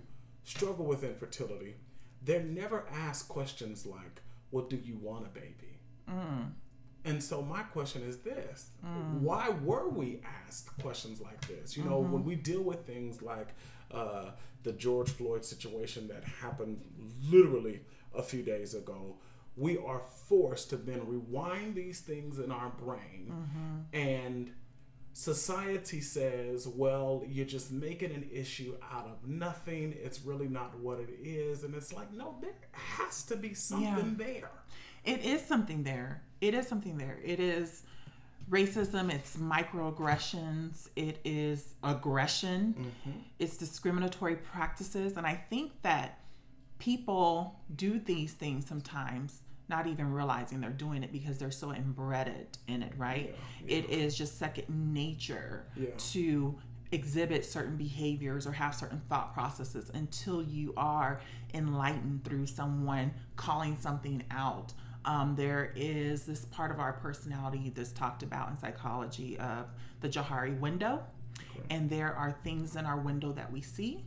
struggle 0.44 0.86
with 0.86 1.04
infertility, 1.04 1.76
they're 2.22 2.42
never 2.42 2.86
asked 2.92 3.28
questions 3.28 3.84
like, 3.84 4.22
"Well, 4.50 4.64
do 4.64 4.76
you 4.76 4.96
want 4.96 5.26
a 5.26 5.30
baby?" 5.30 5.80
Mm. 6.08 6.52
And 7.06 7.22
so 7.22 7.42
my 7.42 7.62
question 7.62 8.02
is 8.02 8.18
this: 8.18 8.70
mm. 8.84 9.20
Why 9.20 9.50
were 9.50 9.88
we 9.90 10.20
asked 10.46 10.76
questions 10.80 11.20
like 11.20 11.46
this? 11.46 11.76
You 11.76 11.84
know, 11.84 12.00
mm-hmm. 12.00 12.12
when 12.12 12.24
we 12.24 12.36
deal 12.36 12.62
with 12.62 12.86
things 12.86 13.20
like 13.20 13.48
uh, 13.90 14.30
the 14.62 14.72
George 14.72 15.10
Floyd 15.10 15.44
situation 15.44 16.08
that 16.08 16.24
happened 16.24 16.80
literally 17.30 17.80
a 18.14 18.22
few 18.22 18.42
days 18.42 18.74
ago 18.74 19.16
we 19.56 19.78
are 19.78 20.00
forced 20.28 20.70
to 20.70 20.76
then 20.76 21.06
rewind 21.06 21.74
these 21.74 22.00
things 22.00 22.38
in 22.38 22.50
our 22.50 22.70
brain 22.70 23.32
mm-hmm. 23.32 23.96
and 23.96 24.50
society 25.12 26.00
says 26.00 26.66
well 26.66 27.22
you're 27.28 27.46
just 27.46 27.70
making 27.70 28.12
an 28.12 28.28
issue 28.32 28.74
out 28.92 29.06
of 29.06 29.28
nothing 29.28 29.94
it's 30.02 30.22
really 30.22 30.48
not 30.48 30.76
what 30.80 30.98
it 30.98 31.10
is 31.22 31.62
and 31.62 31.72
it's 31.72 31.92
like 31.92 32.12
no 32.12 32.34
there 32.40 32.50
has 32.72 33.22
to 33.22 33.36
be 33.36 33.54
something 33.54 34.16
yeah. 34.18 34.26
there 34.26 34.50
It 35.04 35.24
is 35.24 35.42
something 35.44 35.82
there. 35.82 36.22
It 36.40 36.54
is 36.54 36.66
something 36.66 36.96
there. 36.96 37.18
It 37.22 37.38
is 37.38 37.82
racism, 38.50 39.12
it's 39.12 39.36
microaggressions, 39.36 40.88
it 40.96 41.18
is 41.24 41.74
aggression, 41.82 42.74
mm-hmm. 42.78 43.18
it's 43.38 43.56
discriminatory 43.56 44.36
practices. 44.36 45.16
And 45.16 45.26
I 45.26 45.34
think 45.34 45.72
that 45.82 46.20
people 46.78 47.60
do 47.74 47.98
these 47.98 48.32
things 48.32 48.66
sometimes 48.66 49.40
not 49.68 49.86
even 49.86 50.12
realizing 50.12 50.60
they're 50.60 50.70
doing 50.70 51.02
it 51.02 51.12
because 51.12 51.38
they're 51.38 51.50
so 51.50 51.72
embedded 51.72 52.46
in 52.68 52.82
it, 52.82 52.92
right? 52.96 53.34
Yeah, 53.34 53.66
yeah. 53.66 53.76
It 53.78 53.90
is 53.90 54.16
just 54.16 54.38
second 54.38 54.66
nature 54.68 55.66
yeah. 55.76 55.88
to 56.12 56.58
exhibit 56.92 57.44
certain 57.44 57.76
behaviors 57.76 58.46
or 58.46 58.52
have 58.52 58.74
certain 58.74 59.00
thought 59.08 59.34
processes 59.34 59.90
until 59.94 60.42
you 60.42 60.74
are 60.76 61.20
enlightened 61.54 62.24
through 62.24 62.46
someone 62.46 63.12
calling 63.36 63.76
something 63.80 64.22
out 64.30 64.72
um, 65.04 65.34
there 65.36 65.72
is 65.76 66.24
this 66.24 66.44
part 66.46 66.70
of 66.70 66.80
our 66.80 66.94
personality 66.94 67.72
that's 67.74 67.92
talked 67.92 68.22
about 68.22 68.50
in 68.50 68.56
psychology 68.56 69.38
of 69.38 69.66
the 70.00 70.08
Johari 70.08 70.58
window. 70.58 71.02
Okay. 71.50 71.66
And 71.70 71.90
there 71.90 72.14
are 72.14 72.32
things 72.42 72.76
in 72.76 72.86
our 72.86 72.96
window 72.96 73.32
that 73.32 73.52
we 73.52 73.60
see, 73.60 74.04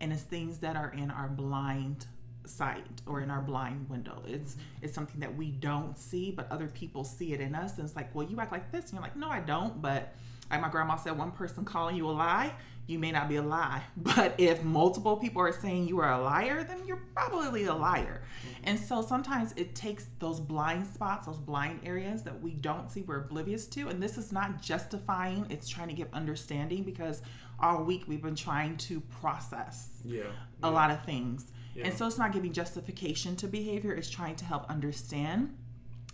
and 0.00 0.12
it's 0.12 0.22
things 0.22 0.58
that 0.58 0.76
are 0.76 0.90
in 0.90 1.10
our 1.10 1.28
blind 1.28 2.06
sight 2.48 3.02
or 3.06 3.20
in 3.20 3.30
our 3.30 3.40
blind 3.40 3.88
window. 3.88 4.22
It's 4.26 4.56
it's 4.82 4.94
something 4.94 5.20
that 5.20 5.36
we 5.36 5.50
don't 5.50 5.98
see, 5.98 6.30
but 6.30 6.50
other 6.50 6.68
people 6.68 7.04
see 7.04 7.32
it 7.32 7.40
in 7.40 7.54
us. 7.54 7.76
And 7.78 7.86
it's 7.86 7.96
like, 7.96 8.14
well, 8.14 8.26
you 8.26 8.38
act 8.40 8.52
like 8.52 8.72
this. 8.72 8.84
And 8.84 8.94
you're 8.94 9.02
like, 9.02 9.16
no, 9.16 9.28
I 9.28 9.40
don't. 9.40 9.80
But 9.80 10.14
like 10.50 10.60
my 10.60 10.68
grandma 10.68 10.96
said, 10.96 11.18
one 11.18 11.32
person 11.32 11.64
calling 11.64 11.96
you 11.96 12.08
a 12.08 12.12
lie, 12.12 12.52
you 12.86 12.98
may 12.98 13.10
not 13.10 13.28
be 13.28 13.36
a 13.36 13.42
lie. 13.42 13.82
But 13.96 14.34
if 14.38 14.62
multiple 14.62 15.16
people 15.16 15.42
are 15.42 15.52
saying 15.52 15.88
you 15.88 15.98
are 16.00 16.12
a 16.12 16.22
liar, 16.22 16.62
then 16.62 16.86
you're 16.86 17.02
probably 17.14 17.64
a 17.64 17.74
liar. 17.74 18.22
Mm-hmm. 18.22 18.64
And 18.64 18.78
so 18.78 19.02
sometimes 19.02 19.52
it 19.56 19.74
takes 19.74 20.06
those 20.20 20.38
blind 20.38 20.86
spots, 20.86 21.26
those 21.26 21.38
blind 21.38 21.80
areas 21.84 22.22
that 22.22 22.40
we 22.40 22.52
don't 22.52 22.90
see, 22.90 23.02
we're 23.02 23.18
oblivious 23.18 23.66
to. 23.68 23.88
And 23.88 24.02
this 24.02 24.16
is 24.16 24.32
not 24.32 24.62
justifying, 24.62 25.46
it's 25.50 25.68
trying 25.68 25.88
to 25.88 25.94
give 25.94 26.08
understanding 26.12 26.84
because 26.84 27.22
all 27.58 27.82
week 27.82 28.04
we've 28.06 28.22
been 28.22 28.36
trying 28.36 28.76
to 28.76 29.00
process 29.00 29.88
yeah, 30.04 30.24
a 30.62 30.70
lot 30.70 30.90
of 30.90 31.04
things. 31.04 31.52
Yeah. 31.76 31.86
And 31.86 31.94
so 31.94 32.06
it's 32.06 32.16
not 32.16 32.32
giving 32.32 32.52
justification 32.52 33.36
to 33.36 33.46
behavior, 33.46 33.92
it's 33.92 34.08
trying 34.08 34.36
to 34.36 34.44
help 34.44 34.68
understand 34.70 35.54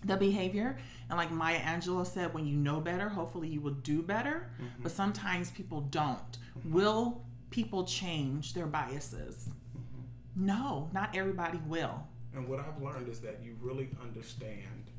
the 0.04 0.16
behavior. 0.16 0.76
And 1.08 1.16
like 1.16 1.30
Maya 1.30 1.60
Angelou 1.60 2.04
said, 2.06 2.34
when 2.34 2.46
you 2.46 2.56
know 2.56 2.80
better, 2.80 3.08
hopefully 3.08 3.48
you 3.48 3.60
will 3.60 3.74
do 3.74 4.02
better. 4.02 4.50
Mm-hmm. 4.56 4.82
But 4.82 4.92
sometimes 4.92 5.50
people 5.52 5.82
don't. 5.82 6.18
Mm-hmm. 6.58 6.72
Will 6.72 7.24
people 7.50 7.84
change 7.84 8.54
their 8.54 8.66
biases? 8.66 9.48
Mm-hmm. 9.76 10.46
No, 10.46 10.90
not 10.92 11.14
everybody 11.14 11.60
will. 11.66 12.02
And 12.34 12.48
what 12.48 12.58
I've 12.58 12.82
learned 12.82 13.08
is 13.08 13.20
that 13.20 13.40
you 13.44 13.56
really 13.60 13.90
understand 14.02 14.90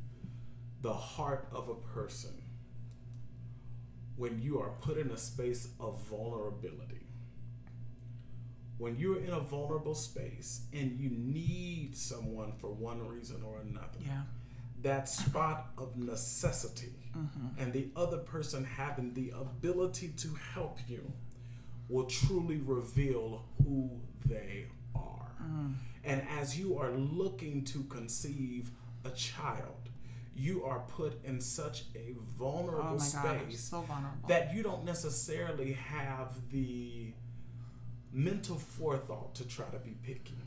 the 0.81 0.93
heart 0.93 1.47
of 1.51 1.67
a 1.67 1.75
person 1.75 2.31
when 4.15 4.39
you 4.41 4.59
are 4.61 4.69
put 4.81 4.97
in 4.97 5.09
a 5.09 5.17
space 5.17 5.69
of 5.79 5.99
vulnerability. 6.03 7.02
When 8.77 8.97
you're 8.97 9.19
in 9.19 9.29
a 9.29 9.39
vulnerable 9.39 9.95
space 9.95 10.61
and 10.73 10.99
you 10.99 11.09
need 11.09 11.95
someone 11.95 12.53
for 12.53 12.71
one 12.71 13.07
reason 13.07 13.43
or 13.43 13.59
another. 13.59 13.99
Yeah 14.05 14.23
that 14.83 15.07
spot 15.09 15.71
of 15.77 15.97
necessity 15.97 16.93
mm-hmm. 17.17 17.47
and 17.57 17.73
the 17.73 17.87
other 17.95 18.17
person 18.17 18.63
having 18.63 19.13
the 19.13 19.31
ability 19.31 20.09
to 20.09 20.27
help 20.53 20.77
you 20.87 21.11
will 21.89 22.05
truly 22.05 22.57
reveal 22.57 23.45
who 23.63 23.89
they 24.25 24.65
are. 24.95 25.31
Mm. 25.41 25.75
And 26.03 26.21
as 26.39 26.57
you 26.59 26.77
are 26.77 26.91
looking 26.91 27.63
to 27.65 27.83
conceive 27.83 28.71
a 29.05 29.09
child, 29.11 29.89
you 30.35 30.63
are 30.65 30.79
put 30.79 31.23
in 31.23 31.39
such 31.39 31.83
a 31.95 32.15
vulnerable 32.37 32.95
oh 32.95 32.97
space 32.97 33.59
so 33.59 33.81
vulnerable. 33.81 34.27
that 34.27 34.53
you 34.53 34.63
don't 34.63 34.83
necessarily 34.83 35.73
have 35.73 36.33
the 36.51 37.13
mental 38.13 38.57
forethought 38.57 39.35
to 39.35 39.47
try 39.47 39.65
to 39.65 39.79
be 39.79 39.97
picky. 40.03 40.37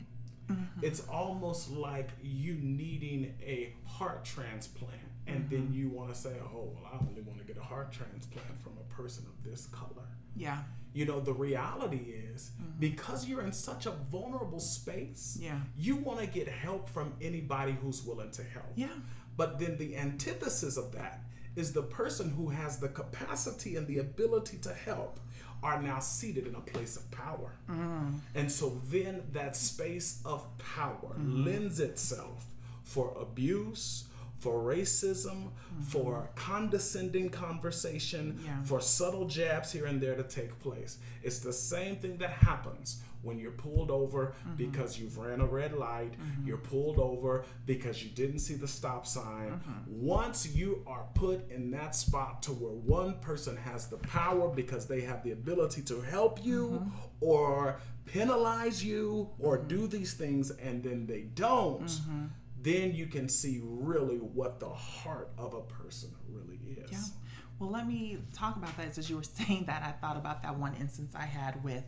Mm-hmm. 0.49 0.85
It's 0.85 1.01
almost 1.09 1.69
like 1.71 2.09
you 2.23 2.53
needing 2.61 3.35
a 3.41 3.73
heart 3.85 4.23
transplant, 4.23 4.93
and 5.27 5.41
mm-hmm. 5.41 5.49
then 5.49 5.73
you 5.73 5.89
want 5.89 6.13
to 6.13 6.15
say, 6.15 6.35
"Oh, 6.41 6.73
well, 6.73 6.89
I 6.91 7.05
only 7.05 7.21
want 7.21 7.39
to 7.39 7.45
get 7.45 7.57
a 7.57 7.65
heart 7.65 7.91
transplant 7.91 8.61
from 8.61 8.73
a 8.77 8.93
person 8.93 9.25
of 9.27 9.49
this 9.49 9.65
color." 9.67 10.07
Yeah. 10.35 10.59
You 10.93 11.05
know, 11.05 11.19
the 11.19 11.33
reality 11.33 12.13
is 12.33 12.51
mm-hmm. 12.55 12.79
because 12.79 13.27
you're 13.27 13.41
in 13.41 13.51
such 13.51 13.85
a 13.85 13.91
vulnerable 13.91 14.59
space, 14.59 15.37
yeah. 15.39 15.59
you 15.77 15.97
want 15.97 16.21
to 16.21 16.27
get 16.27 16.47
help 16.47 16.89
from 16.89 17.13
anybody 17.21 17.77
who's 17.81 18.03
willing 18.03 18.31
to 18.31 18.43
help. 18.43 18.71
Yeah. 18.75 18.87
But 19.35 19.59
then 19.59 19.77
the 19.77 19.95
antithesis 19.97 20.77
of 20.77 20.93
that 20.93 21.21
is 21.55 21.73
the 21.73 21.83
person 21.83 22.31
who 22.31 22.49
has 22.49 22.79
the 22.79 22.87
capacity 22.87 23.75
and 23.75 23.85
the 23.87 23.97
ability 23.97 24.57
to 24.59 24.73
help 24.73 25.19
are 25.63 25.81
now 25.81 25.99
seated 25.99 26.47
in 26.47 26.55
a 26.55 26.61
place 26.61 26.95
of 26.95 27.09
power. 27.11 27.51
Mm. 27.69 28.19
And 28.35 28.51
so 28.51 28.79
then 28.89 29.23
that 29.33 29.55
space 29.55 30.21
of 30.25 30.45
power 30.57 31.15
mm. 31.17 31.45
lends 31.45 31.79
itself 31.79 32.45
for 32.83 33.15
abuse, 33.19 34.05
for 34.39 34.61
racism, 34.61 35.49
mm-hmm. 35.49 35.81
for 35.81 36.29
condescending 36.35 37.29
conversation, 37.29 38.39
yeah. 38.45 38.63
for 38.63 38.79
subtle 38.79 39.25
jabs 39.25 39.71
here 39.71 39.85
and 39.85 39.99
there 39.99 40.15
to 40.15 40.23
take 40.23 40.57
place. 40.59 40.99
It's 41.23 41.39
the 41.39 41.53
same 41.53 41.97
thing 41.97 42.17
that 42.17 42.29
happens 42.29 43.01
when 43.21 43.39
you're 43.39 43.51
pulled 43.51 43.91
over 43.91 44.27
mm-hmm. 44.27 44.55
because 44.55 44.99
you've 44.99 45.17
ran 45.17 45.41
a 45.41 45.45
red 45.45 45.73
light, 45.73 46.13
mm-hmm. 46.13 46.47
you're 46.47 46.57
pulled 46.57 46.99
over 46.99 47.45
because 47.65 48.03
you 48.03 48.09
didn't 48.09 48.39
see 48.39 48.53
the 48.53 48.67
stop 48.67 49.05
sign. 49.05 49.51
Mm-hmm. 49.51 49.71
Once 49.87 50.55
you 50.55 50.83
are 50.87 51.05
put 51.13 51.49
in 51.51 51.71
that 51.71 51.95
spot 51.95 52.41
to 52.43 52.51
where 52.51 52.73
one 52.73 53.19
person 53.19 53.57
has 53.57 53.87
the 53.87 53.97
power 53.97 54.49
because 54.49 54.87
they 54.87 55.01
have 55.01 55.23
the 55.23 55.31
ability 55.31 55.81
to 55.83 56.01
help 56.01 56.43
you 56.43 56.81
mm-hmm. 56.81 56.89
or 57.21 57.79
penalize 58.05 58.83
you 58.83 59.29
or 59.39 59.57
mm-hmm. 59.57 59.67
do 59.67 59.87
these 59.87 60.13
things 60.13 60.51
and 60.51 60.83
then 60.83 61.05
they 61.05 61.21
don't, 61.21 61.87
mm-hmm. 61.87 62.25
then 62.61 62.93
you 62.93 63.07
can 63.07 63.27
see 63.27 63.59
really 63.63 64.17
what 64.17 64.59
the 64.59 64.69
heart 64.69 65.31
of 65.37 65.53
a 65.53 65.61
person 65.61 66.09
really 66.29 66.59
is. 66.77 66.91
Yeah. 66.91 66.99
Well, 67.59 67.71
let 67.71 67.87
me 67.87 68.19
talk 68.33 68.55
about 68.55 68.77
that. 68.77 68.97
As 68.97 69.09
you 69.09 69.17
were 69.17 69.23
saying 69.47 69.65
that, 69.65 69.83
I 69.83 69.91
thought 69.91 70.17
about 70.17 70.43
that 70.43 70.57
one 70.57 70.75
instance 70.75 71.13
I 71.15 71.25
had 71.25 71.63
with 71.63 71.83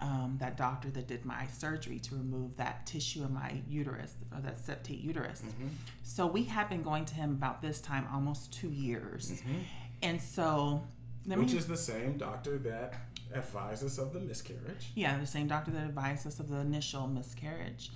um, 0.00 0.36
that 0.40 0.56
doctor 0.56 0.90
that 0.90 1.06
did 1.06 1.24
my 1.24 1.46
surgery 1.46 1.98
to 2.00 2.14
remove 2.14 2.56
that 2.56 2.86
tissue 2.86 3.22
in 3.22 3.34
my 3.34 3.60
uterus, 3.68 4.14
or 4.34 4.40
that 4.40 4.58
septate 4.58 5.02
uterus. 5.02 5.42
Mm-hmm. 5.42 5.68
So 6.02 6.26
we 6.26 6.44
have 6.44 6.68
been 6.68 6.82
going 6.82 7.04
to 7.06 7.14
him 7.14 7.30
about 7.32 7.60
this 7.60 7.80
time 7.80 8.06
almost 8.12 8.52
two 8.52 8.70
years. 8.70 9.30
Mm-hmm. 9.32 9.58
And 10.02 10.20
so. 10.20 10.82
Which 11.26 11.52
me, 11.52 11.58
is 11.58 11.66
the 11.66 11.76
same 11.76 12.16
doctor 12.16 12.56
that 12.58 12.94
advised 13.34 13.84
us 13.84 13.98
of 13.98 14.12
the 14.12 14.20
miscarriage. 14.20 14.90
Yeah, 14.94 15.18
the 15.18 15.26
same 15.26 15.46
doctor 15.46 15.70
that 15.72 15.84
advised 15.84 16.26
us 16.26 16.40
of 16.40 16.48
the 16.48 16.56
initial 16.56 17.06
miscarriage. 17.06 17.90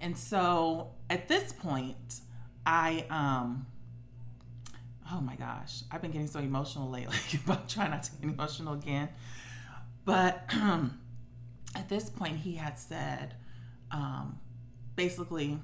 And 0.00 0.16
so 0.16 0.90
at 1.08 1.26
this 1.26 1.52
point, 1.52 2.20
I 2.64 3.06
um 3.10 3.66
oh 5.12 5.20
my 5.20 5.36
gosh, 5.36 5.82
I've 5.90 6.02
been 6.02 6.10
getting 6.10 6.26
so 6.26 6.40
emotional 6.40 6.90
lately. 6.90 7.16
I'm 7.48 7.58
trying 7.68 7.90
not 7.90 8.02
to 8.04 8.12
get 8.12 8.30
emotional 8.30 8.74
again. 8.74 9.08
But 10.04 10.44
um, 10.52 10.98
at 11.76 11.88
this 11.88 12.08
point, 12.08 12.38
he 12.38 12.54
had 12.54 12.78
said, 12.78 13.34
um, 13.90 14.38
basically, 14.96 15.58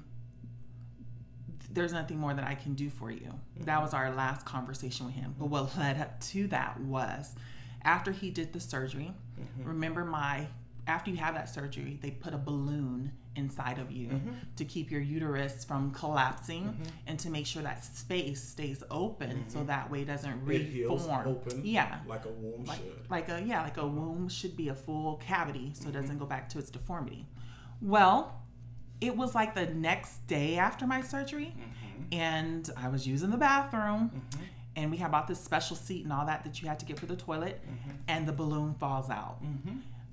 there's 1.71 1.91
nothing 1.93 2.19
more 2.19 2.33
that 2.33 2.45
I 2.45 2.55
can 2.55 2.75
do 2.75 2.89
for 2.89 3.11
you. 3.11 3.19
Mm-hmm. 3.21 3.63
That 3.63 3.81
was 3.81 3.93
our 3.93 4.13
last 4.13 4.45
conversation 4.45 5.07
with 5.07 5.15
him. 5.15 5.35
But 5.37 5.47
what 5.47 5.75
led 5.77 5.99
up 5.99 6.19
to 6.21 6.47
that 6.47 6.79
was 6.79 7.35
after 7.83 8.11
he 8.11 8.29
did 8.29 8.53
the 8.53 8.59
surgery, 8.59 9.13
mm-hmm. 9.39 9.67
remember 9.67 10.05
my 10.05 10.47
after 10.85 11.09
you 11.09 11.17
have 11.17 11.33
that 11.35 11.49
surgery, 11.49 11.97
they 12.01 12.11
put 12.11 12.33
a 12.33 12.37
balloon 12.37 13.11
inside 13.35 13.79
of 13.79 13.91
you 13.91 14.07
mm-hmm. 14.07 14.31
to 14.55 14.65
keep 14.65 14.91
your 14.91 15.01
uterus 15.01 15.63
from 15.63 15.91
collapsing 15.91 16.63
mm-hmm. 16.63 16.83
and 17.07 17.19
to 17.19 17.29
make 17.29 17.45
sure 17.45 17.63
that 17.63 17.83
space 17.83 18.43
stays 18.43 18.83
open 18.91 19.29
mm-hmm. 19.29 19.49
so 19.49 19.63
that 19.63 19.89
way 19.89 20.01
it 20.01 20.05
doesn't 20.05 20.45
reform. 20.45 21.27
open. 21.27 21.61
Yeah. 21.63 21.99
Like 22.07 22.25
a 22.25 22.29
womb 22.29 22.65
like, 22.65 22.77
should. 22.77 23.09
Like 23.09 23.29
a 23.29 23.41
yeah, 23.41 23.63
like 23.63 23.77
a 23.77 23.87
womb 23.87 24.29
should 24.29 24.55
be 24.55 24.69
a 24.69 24.75
full 24.75 25.15
cavity 25.17 25.71
so 25.73 25.89
it 25.89 25.93
doesn't 25.93 26.09
mm-hmm. 26.09 26.19
go 26.19 26.25
back 26.25 26.49
to 26.49 26.59
its 26.59 26.69
deformity. 26.69 27.25
Well, 27.81 28.41
it 29.01 29.15
was 29.15 29.35
like 29.35 29.55
the 29.55 29.65
next 29.67 30.25
day 30.27 30.57
after 30.57 30.85
my 30.85 31.01
surgery 31.01 31.55
mm-hmm. 31.57 32.03
and 32.11 32.69
I 32.77 32.87
was 32.89 33.07
using 33.07 33.31
the 33.31 33.37
bathroom 33.37 34.11
mm-hmm. 34.15 34.43
and 34.75 34.91
we 34.91 34.97
had 34.97 35.11
bought 35.11 35.27
this 35.27 35.41
special 35.41 35.75
seat 35.75 36.03
and 36.03 36.13
all 36.13 36.25
that 36.25 36.43
that 36.43 36.61
you 36.61 36.67
had 36.67 36.79
to 36.79 36.85
get 36.85 36.99
for 36.99 37.07
the 37.07 37.15
toilet 37.15 37.61
and 38.07 38.27
the 38.27 38.33
balloon 38.33 38.75
falls 38.75 39.09
out 39.09 39.39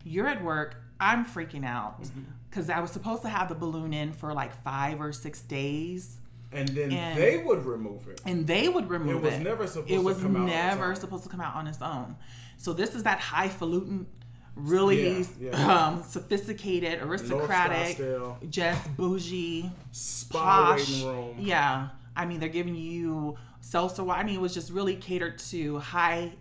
you're 0.05 0.27
at 0.27 0.43
work. 0.43 0.77
I'm 1.01 1.25
freaking 1.25 1.65
out 1.65 2.01
because 2.49 2.67
mm-hmm. 2.67 2.79
I 2.79 2.81
was 2.81 2.91
supposed 2.91 3.23
to 3.23 3.29
have 3.29 3.49
the 3.49 3.55
balloon 3.55 3.93
in 3.93 4.13
for 4.13 4.33
like 4.33 4.55
five 4.63 5.01
or 5.01 5.13
six 5.13 5.41
days. 5.43 6.19
And 6.53 6.69
then 6.69 6.93
and, 6.93 7.19
they 7.19 7.39
would 7.39 7.65
remove 7.65 8.09
it. 8.09 8.21
And 8.27 8.47
they 8.47 8.69
would 8.69 8.91
remove 8.91 9.25
it. 9.25 9.29
It 9.29 9.31
was 9.37 9.41
never 9.41 9.67
supposed 9.67 9.91
it 9.91 9.99
was 10.03 10.17
to 10.17 10.23
come 10.25 10.47
never 10.47 10.95
supposed 10.95 11.23
to 11.25 11.29
come 11.31 11.41
out 11.41 11.55
on 11.55 11.67
its 11.67 11.81
own. 11.81 12.17
So 12.57 12.73
this 12.73 12.95
is 12.95 13.05
that 13.05 13.21
highfalutin 13.21 14.07
really 14.57 15.21
Yeah, 15.21 15.25
yeah. 15.41 15.87
Um, 15.89 16.03
sophisticated, 16.03 17.01
aristocratic, 17.03 18.01
just 18.51 18.97
bougie, 18.97 19.71
spa 19.93 20.73
posh. 20.73 21.03
room. 21.03 21.37
Yeah. 21.39 21.91
I 22.17 22.27
mean, 22.27 22.41
they're 22.41 22.49
giving 22.49 22.75
you 22.75 23.37
wa- 23.73 24.15
I 24.15 24.25
mean, 24.25 24.35
it 24.35 24.41
was 24.41 24.55
just 24.55 24.71
really 24.71 24.97
catered 24.97 25.39
to 25.51 25.79
high 25.79 26.33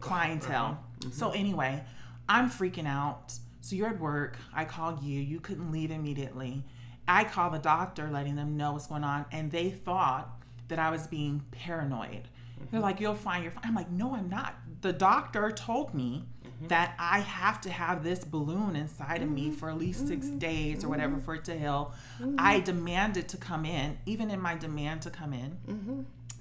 clientele. 0.00 0.78
Uh-huh. 1.04 1.10
So, 1.12 1.26
Mm-hmm. 1.28 1.38
anyway, 1.38 1.84
I'm 2.28 2.50
freaking 2.50 2.86
out. 2.86 3.34
So, 3.62 3.74
you're 3.74 3.88
at 3.88 3.98
work. 3.98 4.36
I 4.54 4.66
called 4.66 5.02
you. 5.02 5.18
You 5.18 5.40
couldn't 5.40 5.72
leave 5.72 5.90
immediately. 5.90 6.62
I 7.08 7.24
called 7.24 7.54
the 7.54 7.58
doctor, 7.58 8.10
letting 8.10 8.36
them 8.36 8.56
know 8.56 8.72
what's 8.72 8.86
going 8.88 9.04
on. 9.04 9.24
And 9.32 9.50
they 9.50 9.70
thought 9.70 10.28
that 10.68 10.78
I 10.78 10.90
was 10.90 11.06
being 11.06 11.42
paranoid. 11.50 12.28
They're 12.70 12.78
mm-hmm. 12.78 12.80
like, 12.80 13.00
you'll 13.00 13.14
find 13.14 13.42
your. 13.42 13.52
I'm 13.64 13.74
like, 13.74 13.90
no, 13.90 14.14
I'm 14.14 14.28
not. 14.28 14.54
The 14.82 14.92
doctor 14.92 15.50
told 15.50 15.94
me 15.94 16.24
mm-hmm. 16.44 16.66
that 16.68 16.94
I 16.98 17.20
have 17.20 17.60
to 17.62 17.70
have 17.70 18.04
this 18.04 18.24
balloon 18.24 18.76
inside 18.76 19.22
of 19.22 19.30
me 19.30 19.50
for 19.50 19.70
at 19.70 19.78
least 19.78 20.06
6 20.08 20.26
mm-hmm. 20.26 20.38
days 20.38 20.84
or 20.84 20.88
whatever 20.88 21.18
for 21.18 21.34
it 21.34 21.44
to 21.46 21.58
heal. 21.58 21.92
I 22.38 22.60
demanded 22.60 23.28
to 23.30 23.36
come 23.36 23.64
in, 23.64 23.98
even 24.06 24.30
in 24.30 24.40
my 24.40 24.56
demand 24.56 25.02
to 25.02 25.10
come 25.10 25.32
in. 25.32 25.56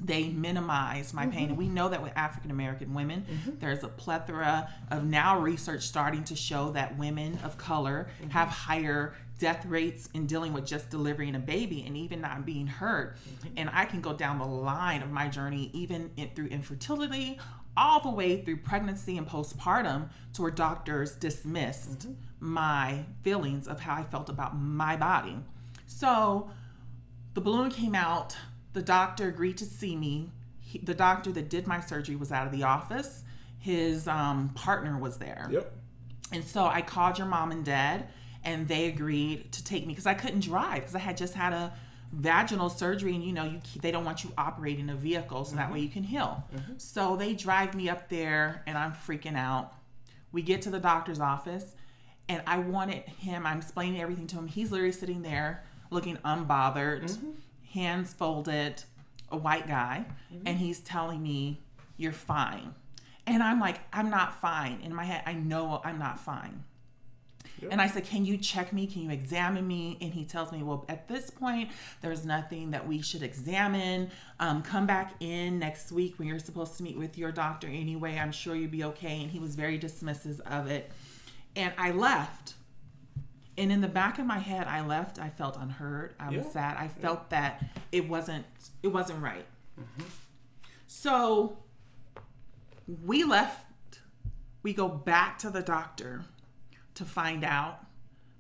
They 0.04 0.30
minimize 0.30 1.14
my 1.14 1.28
pain. 1.28 1.44
And 1.44 1.52
mm-hmm. 1.52 1.60
we 1.60 1.70
know 1.70 1.90
that 1.90 2.02
with 2.02 2.14
African 2.16 2.50
American 2.52 2.94
women, 2.94 3.26
mm-hmm. 3.30 3.60
there's 3.60 3.84
a 3.84 3.88
plethora 3.88 4.70
of 4.90 5.06
now 5.06 5.40
research 5.40 5.84
starting 5.84 6.24
to 6.26 6.36
show 6.36 6.72
that 6.72 6.98
women 6.98 7.38
of 7.44 7.58
color 7.58 8.10
mm-hmm. 8.20 8.32
have 8.32 8.48
higher 8.48 9.14
death 9.38 9.66
rates 9.66 10.08
in 10.14 10.28
dealing 10.28 10.54
with 10.54 10.66
just 10.66 10.90
delivering 10.92 11.36
a 11.36 11.40
baby 11.40 11.84
and 11.86 11.98
even 11.98 12.22
not 12.22 12.46
being 12.46 12.68
heard. 12.68 13.16
And 13.58 13.70
I 13.74 13.86
can 13.86 14.00
go 14.00 14.14
down 14.14 14.38
the 14.38 14.46
line 14.46 15.02
of 15.02 15.10
my 15.10 15.28
journey, 15.28 15.72
even 15.74 16.12
in, 16.16 16.30
through 16.36 16.48
infertility, 16.48 17.40
all 17.76 18.00
the 18.02 18.10
way 18.10 18.44
through 18.44 18.58
pregnancy 18.58 19.18
and 19.18 19.28
postpartum, 19.28 20.10
to 20.34 20.42
where 20.44 20.52
doctors 20.52 21.14
dismissed 21.16 22.08
my 22.40 23.04
feelings 23.24 23.68
of 23.68 23.80
how 23.80 23.96
I 23.96 24.04
felt 24.04 24.30
about 24.30 24.56
my 24.56 24.96
body. 24.96 25.38
So 25.88 26.52
the 27.34 27.42
balloon 27.42 27.72
came 27.72 27.96
out. 27.96 28.36
The 28.74 28.82
doctor 28.82 29.28
agreed 29.28 29.58
to 29.58 29.66
see 29.66 29.96
me. 29.96 30.30
He, 30.60 30.80
the 30.80 30.94
doctor 30.94 31.32
that 31.34 31.50
did 31.50 31.68
my 31.68 31.82
surgery 31.82 32.16
was 32.16 32.32
out 32.32 32.46
of 32.46 32.54
the 32.54 32.64
office. 32.64 33.24
His 33.60 34.08
um, 34.08 34.50
partner 34.50 34.98
was 34.98 35.18
there. 35.18 35.48
Yep. 35.52 35.72
And 36.32 36.44
so 36.44 36.66
I 36.66 36.82
called 36.82 37.18
your 37.18 37.28
mom 37.28 37.52
and 37.52 37.66
dad, 37.66 38.08
and 38.44 38.68
they 38.68 38.88
agreed 38.88 39.52
to 39.52 39.64
take 39.64 39.86
me 39.86 39.94
because 39.94 40.08
I 40.08 40.14
couldn't 40.14 40.40
drive 40.40 40.78
because 40.78 40.96
I 40.96 41.00
had 41.00 41.18
just 41.18 41.34
had 41.34 41.54
a 41.54 41.74
vaginal 42.14 42.70
surgery, 42.70 43.16
and 43.16 43.24
you 43.24 43.34
know, 43.34 43.44
you 43.44 43.60
they 43.82 43.92
don't 43.92 44.06
want 44.06 44.24
you 44.24 44.32
operating 44.38 44.90
a 44.90 44.96
vehicle 44.96 45.46
so 45.46 45.56
that 45.56 45.66
mm-hmm. 45.66 45.74
way 45.74 45.80
you 45.82 45.90
can 45.90 46.04
heal. 46.04 46.44
Mm-hmm. 46.56 46.74
So 46.78 47.16
they 47.16 47.34
drive 47.34 47.76
me 47.76 47.90
up 47.90 48.10
there, 48.10 48.64
and 48.66 48.78
I'm 48.78 48.94
freaking 48.94 49.36
out. 49.36 49.74
We 50.32 50.42
get 50.42 50.62
to 50.64 50.70
the 50.70 50.80
doctor's 50.80 51.20
office, 51.20 51.76
and 52.30 52.42
I 52.48 52.60
wanted 52.60 53.04
him. 53.04 53.46
I'm 53.46 53.58
explaining 53.58 54.02
everything 54.02 54.28
to 54.28 54.38
him. 54.38 54.48
He's 54.48 54.72
literally 54.72 54.94
sitting 54.94 55.22
there 55.22 55.64
looking 55.90 56.16
unbothered, 56.18 57.04
mm-hmm. 57.04 57.32
Hands 57.74 58.14
folded, 58.14 58.84
a 59.30 59.38
white 59.38 59.68
guy, 59.68 60.06
and 60.46 60.58
he's 60.58 60.80
telling 60.80 61.22
me, 61.22 61.62
"You're 61.98 62.12
fine." 62.12 62.74
And 63.28 63.44
I'm 63.44 63.60
like, 63.60 63.80
I'm 63.94 64.10
not 64.10 64.42
fine. 64.42 64.80
In 64.84 64.94
my 64.94 65.04
head, 65.04 65.24
I 65.26 65.34
know 65.34 65.80
I'm 65.84 66.00
not 66.00 66.20
fine. 66.20 66.64
And 67.70 67.80
I 67.80 67.88
said, 67.88 68.06
Can 68.06 68.26
you 68.26 68.38
check 68.38 68.74
me? 68.74 68.88
Can 68.88 69.04
you 69.04 69.12
examine 69.12 69.68
me? 69.68 69.98
And 70.02 70.12
he 70.14 70.26
tells 70.26 70.52
me, 70.52 70.64
Well, 70.64 70.86
at 70.90 71.08
this 71.08 71.30
point, 71.30 71.70
there's 72.02 72.26
nothing 72.26 72.72
that 72.72 72.88
we 72.88 73.02
should 73.02 73.22
examine. 73.22 74.10
Um, 74.40 74.64
come 74.64 74.88
back 74.88 75.14
in 75.20 75.60
next 75.60 75.92
week 75.92 76.18
when 76.18 76.28
you're 76.28 76.40
supposed 76.40 76.78
to 76.78 76.84
meet 76.84 76.98
with 76.98 77.18
your 77.18 77.32
doctor 77.32 77.68
anyway. 77.68 78.18
I'm 78.18 78.32
sure 78.32 78.56
you'll 78.56 78.72
be 78.72 78.84
okay. 78.86 79.22
And 79.22 79.30
he 79.30 79.40
was 79.40 79.56
very 79.56 79.78
dismissive 79.78 80.40
of 80.42 80.68
it. 80.68 80.92
And 81.56 81.74
I 81.78 81.92
left. 81.92 82.56
And 83.62 83.72
in 83.72 83.80
the 83.80 83.88
back 83.88 84.18
of 84.18 84.26
my 84.26 84.40
head, 84.40 84.66
I 84.66 84.84
left. 84.84 85.20
I 85.20 85.30
felt 85.30 85.56
unheard. 85.56 86.16
I 86.20 86.36
was 86.36 86.48
sad. 86.52 86.78
I 86.78 86.88
felt 86.88 87.30
that 87.30 87.64
it 87.92 88.10
wasn't 88.10 88.44
it 88.82 88.88
wasn't 88.88 89.22
right. 89.22 89.46
Mm-hmm. 89.80 90.10
So 90.88 91.60
we 93.06 93.24
left. 93.24 94.00
We 94.64 94.74
go 94.74 94.88
back 94.88 95.38
to 95.40 95.52
the 95.52 95.62
doctor 95.62 96.24
to 96.96 97.06
find 97.06 97.44
out. 97.44 97.86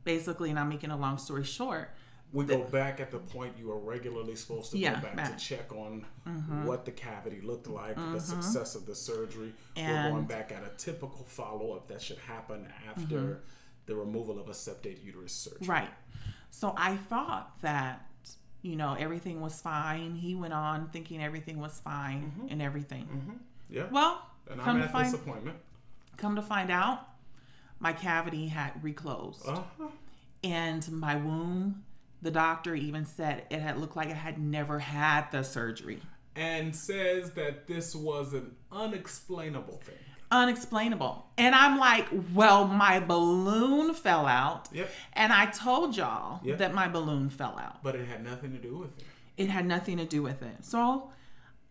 Basically, 0.03 0.49
and 0.49 0.57
I'm 0.57 0.69
making 0.69 0.89
a 0.89 0.97
long 0.97 1.19
story 1.19 1.43
short. 1.43 1.91
We 2.33 2.45
go 2.45 2.63
back 2.63 2.99
at 2.99 3.11
the 3.11 3.19
point 3.19 3.53
you 3.59 3.69
are 3.71 3.77
regularly 3.77 4.35
supposed 4.35 4.71
to 4.71 4.79
Yeah, 4.79 4.95
go 4.95 5.01
back, 5.01 5.15
back. 5.15 5.25
Mm-hmm. 5.27 5.37
to 5.37 5.45
check 5.45 5.71
on 5.71 6.05
mm-hmm. 6.27 6.65
what 6.65 6.85
the 6.85 6.91
cavity 6.91 7.41
looked 7.41 7.67
like, 7.67 7.95
the 7.95 8.01
mm-hmm. 8.01 8.17
success 8.17 8.73
of 8.73 8.87
the 8.87 8.95
surgery. 8.95 9.53
We're 9.77 10.09
going 10.09 10.25
back 10.25 10.51
at 10.51 10.63
a 10.63 10.75
typical 10.77 11.25
follow 11.25 11.73
up 11.73 11.89
that 11.89 12.01
should 12.01 12.17
happen 12.17 12.67
after 12.89 13.41
the 13.85 13.95
removal 13.95 14.39
of 14.39 14.47
a 14.47 14.51
septate 14.53 15.03
uterus 15.03 15.33
surgery. 15.33 15.67
Right. 15.67 15.89
So 16.49 16.73
I 16.77 16.95
thought 16.97 17.59
that, 17.61 18.05
you 18.61 18.75
know, 18.75 18.95
everything 18.99 19.41
was 19.41 19.59
fine. 19.61 20.15
He 20.15 20.35
went 20.35 20.53
on 20.53 20.89
thinking 20.89 21.23
everything 21.23 21.59
was 21.59 21.79
fine 21.79 22.31
and 22.49 22.61
everything. 22.61 23.39
Yeah. 23.69 23.87
Well, 23.91 24.25
and 24.49 24.59
come 24.59 24.75
I'm 24.75 24.81
to 24.81 24.87
at 24.87 24.91
find 24.91 25.07
this 25.07 25.13
appointment. 25.13 25.57
come 26.17 26.35
to 26.35 26.41
find 26.41 26.69
out, 26.69 27.07
my 27.79 27.93
cavity 27.93 28.47
had 28.47 28.83
reclosed. 28.83 29.47
Uh-huh. 29.47 29.87
And 30.43 30.91
my 30.91 31.15
womb, 31.15 31.83
the 32.21 32.31
doctor 32.31 32.75
even 32.75 33.05
said 33.05 33.43
it 33.49 33.59
had 33.59 33.77
looked 33.79 33.95
like 33.95 34.09
it 34.09 34.15
had 34.15 34.39
never 34.39 34.79
had 34.79 35.31
the 35.31 35.43
surgery. 35.43 36.01
And 36.35 36.75
says 36.75 37.31
that 37.31 37.67
this 37.67 37.95
was 37.95 38.33
an 38.33 38.55
unexplainable 38.71 39.77
thing. 39.77 39.95
Unexplainable. 40.31 41.25
And 41.37 41.53
I'm 41.53 41.77
like, 41.77 42.07
well, 42.33 42.67
my 42.67 42.99
balloon 42.99 43.93
fell 43.93 44.25
out. 44.25 44.69
Yep. 44.71 44.89
And 45.13 45.33
I 45.33 45.47
told 45.47 45.95
y'all 45.97 46.39
Yep. 46.43 46.57
that 46.59 46.73
my 46.73 46.87
balloon 46.87 47.29
fell 47.29 47.57
out. 47.59 47.83
But 47.83 47.95
it 47.95 48.07
had 48.07 48.23
nothing 48.23 48.51
to 48.53 48.57
do 48.57 48.77
with 48.77 48.97
it. 48.97 49.03
It 49.37 49.49
had 49.49 49.65
nothing 49.65 49.97
to 49.97 50.05
do 50.05 50.21
with 50.21 50.41
it. 50.41 50.65
So 50.65 51.11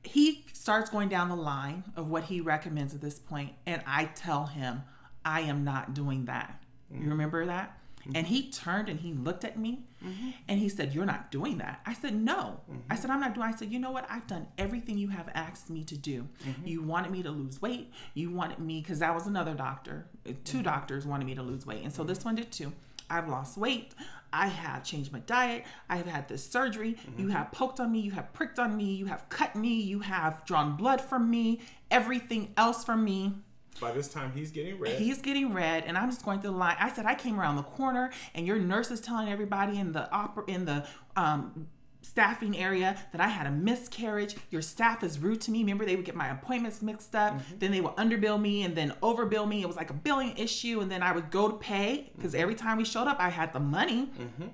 he 0.03 0.45
starts 0.53 0.91
going 0.91 1.09
down 1.09 1.29
the 1.29 1.37
line 1.37 1.85
of 1.97 2.09
what 2.09 2.25
he 2.25 2.41
recommends 2.41 2.95
at 2.95 3.01
this 3.01 3.19
point, 3.19 3.53
and 3.67 3.83
I 3.87 4.07
tell 4.07 4.47
him, 4.47 4.83
I 5.25 5.43
am 5.43 5.65
not 5.65 5.95
doing 5.95 6.27
that. 6.27 6.63
You 6.91 7.01
mm-hmm. 7.01 7.11
remember 7.11 7.47
that? 7.47 7.79
And 8.15 8.27
he 8.27 8.51
turned 8.51 8.89
and 8.89 9.01
he 9.01 9.13
looked 9.13 9.45
at 9.45 9.59
me 9.59 9.85
mm-hmm. 10.05 10.31
and 10.49 10.59
he 10.59 10.69
said, 10.69 10.95
You're 10.95 11.07
not 11.07 11.31
doing 11.31 11.59
that. 11.59 11.81
I 11.87 11.95
said, 11.95 12.15
No. 12.15 12.61
I 12.69 12.73
mm-hmm. 12.73 13.01
said, 13.01 13.11
I'm 13.11 13.21
not 13.21 13.35
doing 13.35 13.47
I 13.47 13.53
said, 13.53 13.73
You 13.73 13.79
know 13.79 13.91
what? 13.91 14.07
I've 14.11 14.27
done 14.27 14.47
everything 14.59 14.99
you 14.99 15.09
have 15.09 15.29
asked 15.35 15.71
me 15.71 15.85
to 15.85 15.97
do. 15.97 16.27
Mm-hmm. 16.47 16.67
You 16.67 16.83
wanted 16.83 17.11
me 17.13 17.23
to 17.23 17.31
lose 17.31 17.61
weight. 17.61 17.93
You 18.15 18.31
wanted 18.31 18.59
me, 18.59 18.81
because 18.81 18.99
that 19.01 19.15
was 19.15 19.27
another 19.27 19.55
doctor. 19.55 20.07
Uh, 20.29 20.33
2 20.45 20.63
doctors 20.63 21.07
wanted 21.07 21.27
me 21.27 21.35
to 21.35 21.43
lose 21.43 21.67
weight. 21.67 21.83
And 21.83 21.93
so 21.93 22.05
this 22.05 22.25
one 22.25 22.35
did 22.35 22.51
too. 22.51 22.73
I've 23.11 23.29
lost 23.29 23.59
weight. 23.59 23.95
I 24.33 24.47
have 24.47 24.85
changed 24.85 25.13
my 25.13 25.19
diet. 25.21 25.65
I 25.89 25.97
have 25.97 26.07
had 26.07 26.29
this 26.29 26.49
surgery. 26.49 26.97
You 27.19 27.29
have 27.29 27.51
poked 27.51 27.81
on 27.81 27.91
me. 27.91 27.99
You 28.01 28.13
have 28.13 28.33
pricked 28.33 28.61
on 28.61 28.77
me. 28.77 28.95
You 28.95 29.07
have 29.07 29.29
cut 29.29 29.57
me. 29.57 29.81
You 29.81 30.01
have 30.01 30.45
drawn 30.45 30.77
blood 30.77 31.01
from 31.01 31.29
me. 31.29 31.61
Everything 31.91 32.53
else 32.57 32.85
from 32.85 33.05
me. 33.05 33.35
By 33.81 33.93
this 33.93 34.09
time, 34.09 34.33
he's 34.35 34.51
getting 34.51 34.79
red. 34.79 34.99
He's 34.99 35.21
getting 35.23 35.55
red, 35.55 35.85
and 35.85 35.97
I'm 35.97 36.11
just 36.11 36.25
going 36.25 36.41
through 36.41 36.53
the 36.53 36.57
line. 36.57 36.77
I 36.79 36.91
said 36.91 37.07
I 37.07 37.15
came 37.15 37.39
around 37.39 37.57
the 37.57 37.63
corner, 37.63 38.11
and 38.35 38.47
your 38.47 38.59
nurse 38.59 38.91
is 38.91 39.01
telling 39.01 39.29
everybody 39.29 39.79
in 39.79 39.93
the 39.93 40.11
opera 40.11 40.45
in 40.47 40.65
the 40.65 40.87
um, 41.17 41.69
staffing 42.03 42.57
area 42.57 42.97
that 43.13 43.21
I 43.21 43.29
had 43.29 43.47
a 43.47 43.51
miscarriage. 43.51 44.37
Your 44.51 44.63
staff 44.63 45.03
is 45.03 45.19
rude 45.19 45.41
to 45.43 45.51
me. 45.51 45.61
Remember, 45.61 45.85
they 45.85 45.97
would 45.97 46.05
get 46.05 46.17
my 46.17 46.29
appointments 46.29 46.83
mixed 46.83 47.15
up. 47.15 47.35
Mm-hmm. 47.35 47.59
Then 47.59 47.71
they 47.73 47.81
would 47.81 47.95
underbill 47.97 48.41
me 48.41 48.65
and 48.65 48.75
then 48.77 48.93
overbill 49.03 49.49
me. 49.49 49.63
It 49.63 49.67
was 49.67 49.77
like 49.77 49.91
a 49.91 49.95
billing 49.95 50.37
issue, 50.37 50.81
and 50.81 50.91
then 50.91 51.03
I 51.03 51.13
would 51.13 51.31
go 51.31 51.49
to 51.49 51.57
pay 51.57 52.11
because 52.17 52.33
mm-hmm. 52.33 52.43
every 52.43 52.55
time 52.55 52.79
we 52.79 52.85
showed 52.85 53.07
up, 53.07 53.19
I 53.21 53.29
had 53.29 53.53
the 53.53 53.61
money. 53.61 54.11
Mm-hmm. 54.19 54.49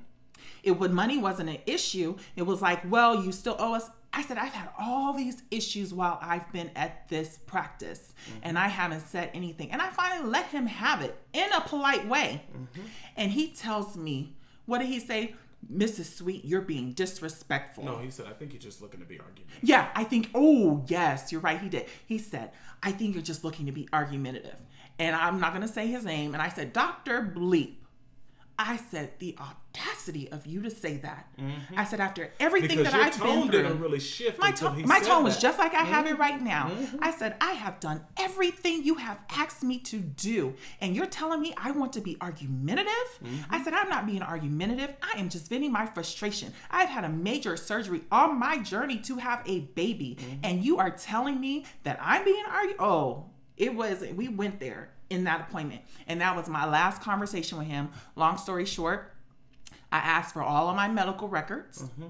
It 0.63 0.73
would 0.73 0.93
money 0.93 1.19
wasn't 1.19 1.49
an 1.49 1.59
issue. 1.67 2.17
It 2.35 2.43
was 2.43 2.61
like, 2.61 2.91
well, 2.91 3.25
you 3.25 3.31
still 3.33 3.57
owe 3.59 3.75
us. 3.75 3.89
I 4.13 4.23
said, 4.23 4.39
I've 4.39 4.53
had 4.53 4.71
all 4.79 5.13
these 5.13 5.43
issues 5.51 5.93
while 5.93 6.19
I've 6.23 6.51
been 6.53 6.71
at 6.75 7.09
this 7.09 7.39
practice 7.47 8.15
and 8.43 8.57
mm-hmm. 8.57 8.65
I 8.65 8.69
haven't 8.69 9.01
said 9.01 9.31
anything. 9.35 9.73
And 9.73 9.83
I 9.83 9.91
finally 9.91 10.29
let 10.29 10.47
him 10.47 10.67
have 10.67 11.03
it 11.03 11.19
in 11.33 11.53
a 11.53 11.61
polite 11.61 12.09
way. 12.09 12.43
Mm-hmm. 12.51 12.87
And 13.17 13.31
he 13.31 13.49
tells 13.49 13.97
me, 13.97 14.35
what 14.65 14.79
did 14.79 14.89
he 14.89 15.01
say? 15.01 15.35
Mrs. 15.73 16.17
Sweet, 16.17 16.45
you're 16.45 16.61
being 16.61 16.93
disrespectful. 16.93 17.85
no, 17.85 17.99
he 17.99 18.11
said, 18.11 18.27
I 18.27 18.33
think 18.33 18.53
you're 18.53 18.61
just 18.61 18.81
looking 18.81 19.01
to 19.01 19.07
be 19.07 19.19
argumentative. 19.19 19.59
Yeah, 19.63 19.89
I 19.95 20.05
think, 20.05 20.31
oh, 20.35 20.85
yes, 20.87 21.33
you're 21.33 21.41
right. 21.41 21.61
He 21.61 21.69
did. 21.69 21.87
He 22.07 22.19
said, 22.19 22.53
I 22.83 22.93
think 22.93 23.15
you're 23.15 23.23
just 23.23 23.43
looking 23.43 23.67
to 23.67 23.73
be 23.73 23.89
argumentative. 23.93 24.57
And 24.99 25.17
I'm 25.17 25.41
not 25.41 25.53
going 25.53 25.67
to 25.67 25.73
say 25.73 25.89
his 25.89 26.05
name. 26.05 26.35
And 26.35 26.43
I 26.43 26.49
said, 26.49 26.73
Dr. 26.73 27.33
Bleep. 27.37 27.75
I 28.59 28.77
said, 28.77 29.13
the 29.19 29.37
audacity 29.77 30.31
of 30.31 30.47
you 30.47 30.63
to 30.63 30.71
say 30.71 30.97
that. 30.99 31.29
I 31.77 31.85
said, 31.85 32.01
after 32.01 32.31
everything 32.41 32.79
Because 32.79 32.93
that 32.93 33.15
I've 33.15 33.23
been 33.23 33.49
through. 33.51 33.75
really 33.75 34.01
my 34.39 34.51
tone, 34.53 34.87
my 34.87 35.01
tone 35.01 35.25
was 35.25 35.39
just 35.39 35.59
like 35.59 35.75
I 35.75 35.83
have 35.85 36.07
it 36.07 36.19
right 36.19 36.41
now. 36.41 36.71
I 37.01 37.11
said, 37.11 37.37
I 37.41 37.53
have 37.53 37.81
done 37.81 38.03
everything 38.19 38.85
you 38.85 38.95
have 38.97 39.19
asked 39.31 39.63
me 39.63 39.79
to 39.81 39.99
do. 39.99 40.55
And 40.81 40.95
you're 40.97 41.07
telling 41.07 41.41
me 41.41 41.55
I 41.57 41.71
want 41.71 41.93
to 41.95 42.01
be 42.01 42.17
argumentative? 42.21 42.93
I 43.51 43.63
said, 43.63 43.75
I'm 43.75 43.89
not 43.89 44.07
being 44.07 44.23
argumentative. 44.23 44.95
I 45.03 45.19
am 45.19 45.29
just 45.29 45.49
venting 45.49 45.73
my 45.73 45.87
frustration. 45.87 46.53
I've 46.71 46.89
had 46.89 47.05
a 47.05 47.09
major 47.09 47.57
surgery 47.57 48.03
on 48.11 48.39
my 48.39 48.59
journey 48.59 48.99
to 49.01 49.17
have 49.17 49.43
a 49.47 49.61
baby. 49.61 50.19
And 50.43 50.65
you 50.65 50.79
are 50.79 50.91
telling 50.91 51.41
me 51.41 51.65
that 51.85 51.99
I'm 52.01 52.25
being 52.25 52.45
argu 52.45 52.75
Oh, 52.79 53.27
it 53.57 53.75
was, 53.75 54.05
we 54.15 54.29
went 54.29 54.61
there. 54.61 54.91
in 55.09 55.23
that 55.25 55.41
appointment. 55.43 55.81
And 56.09 56.21
that 56.21 56.35
was 56.37 56.49
my 56.49 56.67
last 56.67 57.01
conversation 57.01 57.59
with 57.59 57.69
him. 57.69 57.89
Long 58.17 58.37
story 58.37 58.65
short, 58.65 59.13
I 59.97 60.01
asked 60.01 60.35
for 60.35 60.43
all 60.43 60.69
of 60.69 60.77
my 60.77 60.89
medical 60.89 61.29
records. 61.29 61.83
Mm-hmm. 61.83 62.07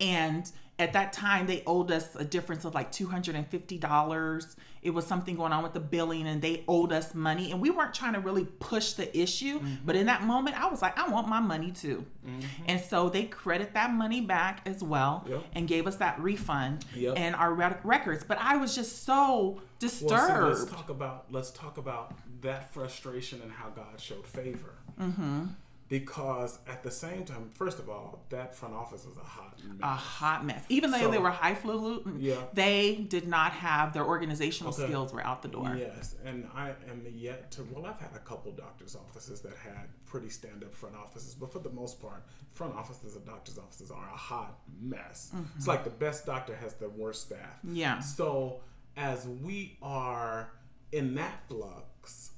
And 0.00 0.50
at 0.78 0.94
that 0.94 1.12
time, 1.12 1.46
they 1.46 1.62
owed 1.66 1.92
us 1.92 2.16
a 2.16 2.24
difference 2.24 2.64
of 2.64 2.74
like 2.74 2.90
$250. 2.90 4.56
It 4.82 4.90
was 4.90 5.06
something 5.06 5.36
going 5.36 5.52
on 5.52 5.62
with 5.62 5.74
the 5.74 5.80
billing, 5.80 6.26
and 6.26 6.42
they 6.42 6.64
owed 6.66 6.92
us 6.92 7.14
money. 7.14 7.52
And 7.52 7.60
we 7.60 7.70
weren't 7.70 7.94
trying 7.94 8.14
to 8.14 8.20
really 8.20 8.46
push 8.58 8.94
the 8.94 9.16
issue. 9.16 9.60
Mm-hmm. 9.60 9.74
But 9.84 9.94
in 9.94 10.06
that 10.06 10.24
moment, 10.24 10.60
I 10.60 10.68
was 10.68 10.82
like, 10.82 10.98
I 10.98 11.08
want 11.08 11.28
my 11.28 11.38
money 11.38 11.70
too. 11.70 12.04
Mm-hmm. 12.26 12.64
And 12.66 12.80
so 12.80 13.08
they 13.08 13.24
credit 13.24 13.74
that 13.74 13.92
money 13.92 14.22
back 14.22 14.62
as 14.66 14.82
well 14.82 15.24
yep. 15.28 15.44
and 15.54 15.68
gave 15.68 15.86
us 15.86 15.96
that 15.96 16.18
refund 16.18 16.84
yep. 16.96 17.14
and 17.16 17.36
our 17.36 17.54
records. 17.84 18.24
But 18.24 18.38
I 18.40 18.56
was 18.56 18.74
just 18.74 19.04
so 19.04 19.60
disturbed. 19.78 20.12
Well, 20.12 20.48
let's 20.48 20.64
talk 20.64 20.88
about 20.88 21.26
let's 21.30 21.50
talk 21.52 21.78
about 21.78 22.14
that 22.40 22.72
frustration 22.74 23.40
and 23.40 23.52
how 23.52 23.68
God 23.68 24.00
showed 24.00 24.26
favor. 24.26 24.74
Mm-hmm 25.00 25.44
because 25.92 26.58
at 26.66 26.82
the 26.82 26.90
same 26.90 27.22
time, 27.22 27.50
first 27.52 27.78
of 27.78 27.90
all, 27.90 28.24
that 28.30 28.54
front 28.54 28.72
office 28.72 29.04
was 29.04 29.18
a 29.18 29.20
hot 29.20 29.58
mess. 29.62 29.78
A 29.82 29.86
hot 29.88 30.42
mess. 30.42 30.64
Even 30.70 30.90
though 30.90 30.98
so, 30.98 31.10
they 31.10 31.18
were 31.18 31.30
highfalutin, 31.30 32.16
yeah. 32.18 32.36
they 32.54 33.04
did 33.10 33.28
not 33.28 33.52
have 33.52 33.92
their 33.92 34.06
organizational 34.06 34.72
okay. 34.72 34.86
skills 34.86 35.12
were 35.12 35.20
out 35.20 35.42
the 35.42 35.48
door. 35.48 35.76
Yes, 35.78 36.14
and 36.24 36.48
I 36.54 36.70
am 36.90 37.06
yet 37.14 37.50
to. 37.50 37.68
Well, 37.70 37.84
I've 37.84 38.00
had 38.00 38.08
a 38.14 38.20
couple 38.20 38.52
doctors' 38.52 38.96
offices 38.96 39.42
that 39.42 39.52
had 39.52 39.88
pretty 40.06 40.30
stand-up 40.30 40.74
front 40.74 40.96
offices, 40.96 41.34
but 41.34 41.52
for 41.52 41.58
the 41.58 41.68
most 41.68 42.00
part, 42.00 42.24
front 42.52 42.74
offices 42.74 43.14
of 43.14 43.26
doctors' 43.26 43.58
offices 43.58 43.90
are 43.90 44.08
a 44.14 44.16
hot 44.16 44.60
mess. 44.80 45.30
Mm-hmm. 45.34 45.44
It's 45.58 45.68
like 45.68 45.84
the 45.84 45.90
best 45.90 46.24
doctor 46.24 46.56
has 46.56 46.72
the 46.72 46.88
worst 46.88 47.20
staff. 47.20 47.58
Yeah. 47.70 48.00
So 48.00 48.62
as 48.96 49.28
we 49.28 49.76
are 49.82 50.54
in 50.90 51.16
that 51.16 51.46
flux 51.48 52.30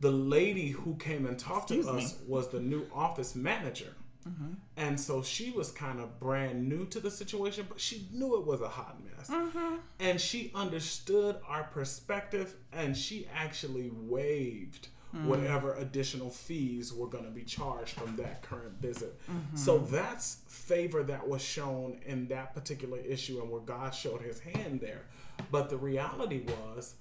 the 0.00 0.10
lady 0.10 0.70
who 0.70 0.96
came 0.96 1.26
and 1.26 1.38
talked 1.38 1.70
Excuse 1.70 1.86
to 1.86 1.92
us 1.92 2.18
me. 2.20 2.24
was 2.26 2.48
the 2.48 2.60
new 2.60 2.86
office 2.94 3.34
manager. 3.34 3.94
Mm-hmm. 4.28 4.52
And 4.76 5.00
so 5.00 5.22
she 5.22 5.50
was 5.50 5.70
kind 5.70 6.00
of 6.00 6.20
brand 6.20 6.68
new 6.68 6.86
to 6.86 7.00
the 7.00 7.10
situation, 7.10 7.66
but 7.68 7.80
she 7.80 8.06
knew 8.12 8.36
it 8.38 8.46
was 8.46 8.60
a 8.60 8.68
hot 8.68 8.98
mess. 9.04 9.30
Mm-hmm. 9.30 9.76
And 9.98 10.20
she 10.20 10.50
understood 10.54 11.36
our 11.46 11.64
perspective 11.64 12.54
and 12.72 12.96
she 12.96 13.28
actually 13.34 13.90
waived 13.92 14.88
mm-hmm. 15.14 15.28
whatever 15.28 15.74
additional 15.74 16.30
fees 16.30 16.92
were 16.92 17.06
going 17.06 17.24
to 17.24 17.30
be 17.30 17.42
charged 17.42 17.90
from 17.90 18.16
that 18.16 18.42
current 18.42 18.80
visit. 18.80 19.18
Mm-hmm. 19.30 19.56
So 19.56 19.78
that's 19.78 20.38
favor 20.48 21.02
that 21.04 21.26
was 21.26 21.42
shown 21.42 22.00
in 22.04 22.28
that 22.28 22.54
particular 22.54 22.98
issue 22.98 23.40
and 23.40 23.50
where 23.50 23.60
God 23.60 23.94
showed 23.94 24.22
his 24.22 24.40
hand 24.40 24.80
there. 24.80 25.02
But 25.50 25.70
the 25.70 25.78
reality 25.78 26.42
was 26.46 26.94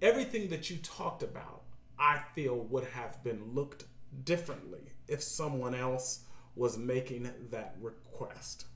everything 0.00 0.48
that 0.48 0.68
you 0.68 0.76
talked 0.78 1.22
about 1.22 1.61
I 2.02 2.18
feel 2.34 2.56
would 2.56 2.84
have 2.88 3.22
been 3.22 3.54
looked 3.54 3.84
differently 4.24 4.80
if 5.06 5.22
someone 5.22 5.72
else 5.74 6.24
was 6.56 6.76
making 6.76 7.30
that 7.50 7.76
request. 7.80 8.66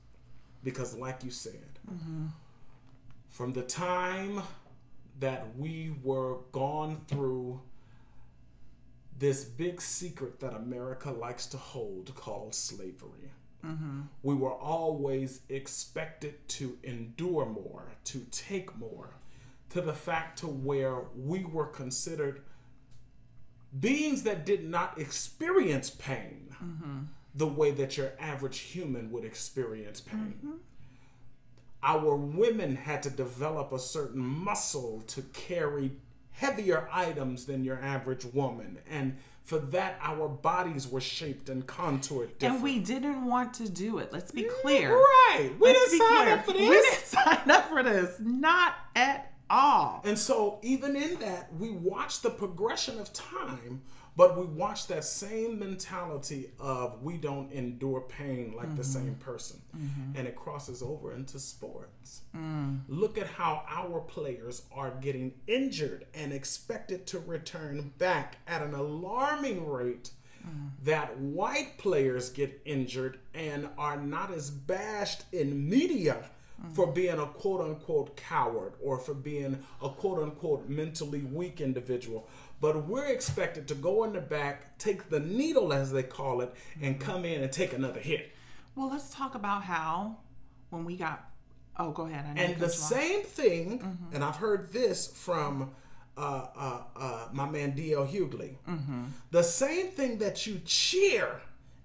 Because, 0.63 0.95
like 0.95 1.23
you 1.25 1.29
said, 1.29 1.79
mm-hmm. 1.91 2.27
from 3.29 3.51
the 3.51 3.63
time 3.63 4.41
that 5.19 5.57
we 5.57 5.93
were 6.03 6.37
gone 6.53 7.01
through 7.07 7.59
this 9.19 9.43
big 9.43 9.81
secret 9.81 10.39
that 10.39 10.53
America 10.53 11.11
likes 11.11 11.47
to 11.47 11.57
hold 11.57 12.15
called 12.15 12.55
slavery. 12.55 13.31
Mm-hmm. 13.65 14.01
We 14.23 14.35
were 14.35 14.53
always 14.53 15.41
expected 15.49 16.47
to 16.49 16.77
endure 16.83 17.45
more, 17.45 17.91
to 18.05 18.25
take 18.31 18.77
more, 18.77 19.15
to 19.69 19.81
the 19.81 19.93
fact 19.93 20.39
to 20.39 20.47
where 20.47 21.01
we 21.15 21.43
were 21.43 21.65
considered 21.65 22.41
beings 23.77 24.23
that 24.23 24.45
did 24.45 24.67
not 24.67 24.99
experience 24.99 25.89
pain 25.89 26.53
mm-hmm. 26.63 26.99
the 27.35 27.47
way 27.47 27.71
that 27.71 27.97
your 27.97 28.11
average 28.19 28.59
human 28.59 29.11
would 29.11 29.23
experience 29.23 30.01
pain. 30.01 30.35
Mm-hmm. 30.37 30.51
Our 31.83 32.15
women 32.15 32.75
had 32.75 33.03
to 33.03 33.09
develop 33.09 33.71
a 33.71 33.79
certain 33.79 34.21
muscle 34.21 35.03
to 35.07 35.21
carry 35.33 35.91
heavier 36.31 36.87
items 36.91 37.45
than 37.45 37.63
your 37.63 37.79
average 37.81 38.25
woman. 38.25 38.79
And 38.89 39.17
for 39.43 39.59
that, 39.59 39.97
our 40.01 40.27
bodies 40.27 40.87
were 40.87 40.99
shaped 40.99 41.49
and 41.49 41.65
contoured 41.65 42.37
different. 42.37 42.55
And 42.55 42.63
we 42.63 42.79
didn't 42.79 43.25
want 43.25 43.53
to 43.55 43.69
do 43.69 43.99
it. 43.99 44.11
Let's 44.11 44.31
be 44.31 44.43
clear. 44.61 44.93
Right. 44.95 45.51
We 45.59 45.67
Let's 45.67 45.91
didn't 45.91 46.07
sign 46.07 46.23
clear. 46.25 46.33
up 46.33 46.45
for 46.45 46.51
this. 46.51 46.61
We 46.61 46.69
didn't 46.69 47.05
sign 47.05 47.51
up 47.51 47.69
for 47.69 47.83
this. 47.83 48.15
Not 48.19 48.75
at 48.95 49.31
all. 49.49 50.01
And 50.05 50.17
so, 50.17 50.59
even 50.61 50.95
in 50.95 51.19
that, 51.19 51.53
we 51.53 51.69
watch 51.69 52.21
the 52.21 52.29
progression 52.29 52.99
of 52.99 53.13
time, 53.13 53.81
but 54.17 54.35
we 54.35 54.45
watch 54.45 54.87
that 54.87 55.03
same 55.03 55.59
mentality 55.59 56.49
of 56.59 57.03
we 57.03 57.17
don't 57.17 57.51
endure 57.51 58.01
pain 58.01 58.53
like 58.57 58.65
mm-hmm. 58.65 58.77
the 58.77 58.83
same 58.83 59.15
person. 59.15 59.61
Mm-hmm. 59.77 60.17
And 60.17 60.27
it 60.27 60.35
crosses 60.35 60.81
over 60.81 61.13
into 61.13 61.37
sports. 61.37 62.21
Mm. 62.35 62.81
Look 62.87 63.19
at 63.19 63.27
how 63.27 63.63
our 63.69 63.99
players 63.99 64.63
are 64.71 64.89
getting 64.89 65.33
injured 65.45 66.07
and 66.15 66.33
expected 66.33 67.05
to 67.07 67.19
return 67.19 67.93
back 67.99 68.37
at 68.47 68.63
an 68.63 68.73
alarming 68.73 69.69
rate. 69.69 70.09
Mm. 70.43 70.71
That 70.83 71.19
white 71.19 71.77
players 71.77 72.31
get 72.31 72.59
injured 72.65 73.19
and 73.35 73.69
are 73.77 74.01
not 74.01 74.31
as 74.31 74.49
bashed 74.49 75.25
in 75.31 75.69
media 75.69 76.25
mm-hmm. 76.61 76.73
for 76.73 76.87
being 76.87 77.19
a 77.19 77.25
quote 77.25 77.61
unquote 77.61 78.15
coward 78.15 78.73
or 78.81 78.97
for 78.97 79.13
being 79.13 79.63
a 79.81 79.89
quote 79.89 80.21
unquote 80.21 80.67
mentally 80.69 81.21
weak 81.21 81.61
individual. 81.61 82.27
But 82.59 82.87
we're 82.87 83.05
expected 83.05 83.67
to 83.67 83.75
go 83.75 84.03
in 84.03 84.13
the 84.13 84.21
back, 84.21 84.77
take 84.77 85.09
the 85.09 85.19
needle 85.19 85.71
as 85.71 85.91
they 85.91 86.03
call 86.03 86.41
it, 86.41 86.53
and 86.81 86.99
come 86.99 87.23
in 87.23 87.43
and 87.43 87.51
take 87.51 87.73
another 87.73 87.99
hit. 87.99 88.31
Well, 88.75 88.89
let's 88.89 89.13
talk 89.13 89.35
about 89.35 89.63
how 89.63 90.17
when 90.69 90.85
we 90.85 90.95
got. 90.95 91.29
Oh, 91.79 91.91
go 91.91 92.07
ahead. 92.07 92.25
and 92.35 92.57
the 92.57 92.69
same 92.69 93.21
thing, 93.21 93.79
mm-hmm. 93.79 94.15
and 94.15 94.23
I've 94.23 94.37
heard 94.37 94.73
this 94.73 95.05
from 95.05 95.69
uh, 96.17 96.47
uh, 96.55 96.81
uh, 96.95 97.27
my 97.31 97.47
man 97.47 97.71
D.L. 97.71 98.07
Hughley. 98.07 98.55
Mm-hmm. 98.67 99.03
The 99.29 99.43
same 99.43 99.87
thing 99.87 100.17
that 100.17 100.47
you 100.47 100.59
cheer 100.65 101.41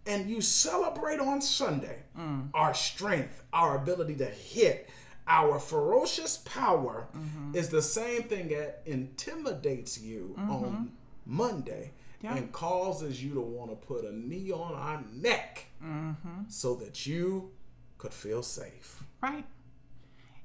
and 0.07 0.29
you 0.29 0.41
celebrate 0.41 1.21
on 1.21 1.41
Sunday 1.41 1.99
mm. 2.19 2.49
our 2.55 2.75
strength, 2.75 3.43
our 3.53 3.77
ability 3.77 4.17
to 4.17 4.27
hit, 4.27 4.89
our 5.29 5.59
ferocious 5.59 6.39
power 6.39 7.09
mm-hmm. 7.17 7.55
is 7.57 7.69
the 7.69 7.83
same 7.83 8.25
thing 8.25 8.49
that 8.49 8.83
intimidates 8.87 10.01
you 10.01 10.35
mm-hmm. 10.37 10.51
on 10.51 10.93
Monday 11.25 11.93
and 12.25 12.53
causes 12.53 13.23
you 13.23 13.35
to 13.35 13.41
want 13.41 13.71
to 13.71 13.77
put 13.87 14.05
a 14.05 14.15
knee 14.15 14.53
on 14.53 14.75
our 14.75 15.03
neck 15.13 15.67
mm-hmm. 15.83 16.43
so 16.49 16.75
that 16.77 17.05
you 17.07 17.51
could 17.99 18.13
feel 18.13 18.43
safe. 18.43 19.03
Right. 19.21 19.45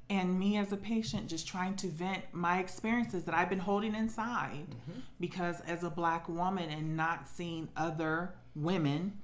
And 0.10 0.40
me 0.40 0.58
as 0.58 0.72
a 0.72 0.78
patient 0.78 1.28
just 1.28 1.48
trying 1.48 1.76
to 1.78 1.88
vent 1.88 2.24
my 2.32 2.60
experiences 2.60 3.26
that 3.26 3.36
I've 3.36 3.50
been 3.50 3.60
holding 3.60 3.94
inside 3.94 4.68
mm-hmm. 4.70 5.00
because 5.20 5.60
as 5.62 5.84
a 5.84 5.90
black 5.90 6.30
woman 6.30 6.70
and 6.70 6.96
not 6.96 7.28
seeing 7.28 7.68
other 7.76 8.34
women 8.56 9.20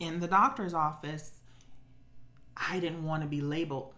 in 0.00 0.18
the 0.18 0.26
doctor's 0.26 0.74
office, 0.74 1.32
I 2.56 2.80
didn't 2.80 3.04
want 3.04 3.22
to 3.22 3.28
be 3.28 3.40
labeled. 3.40 3.94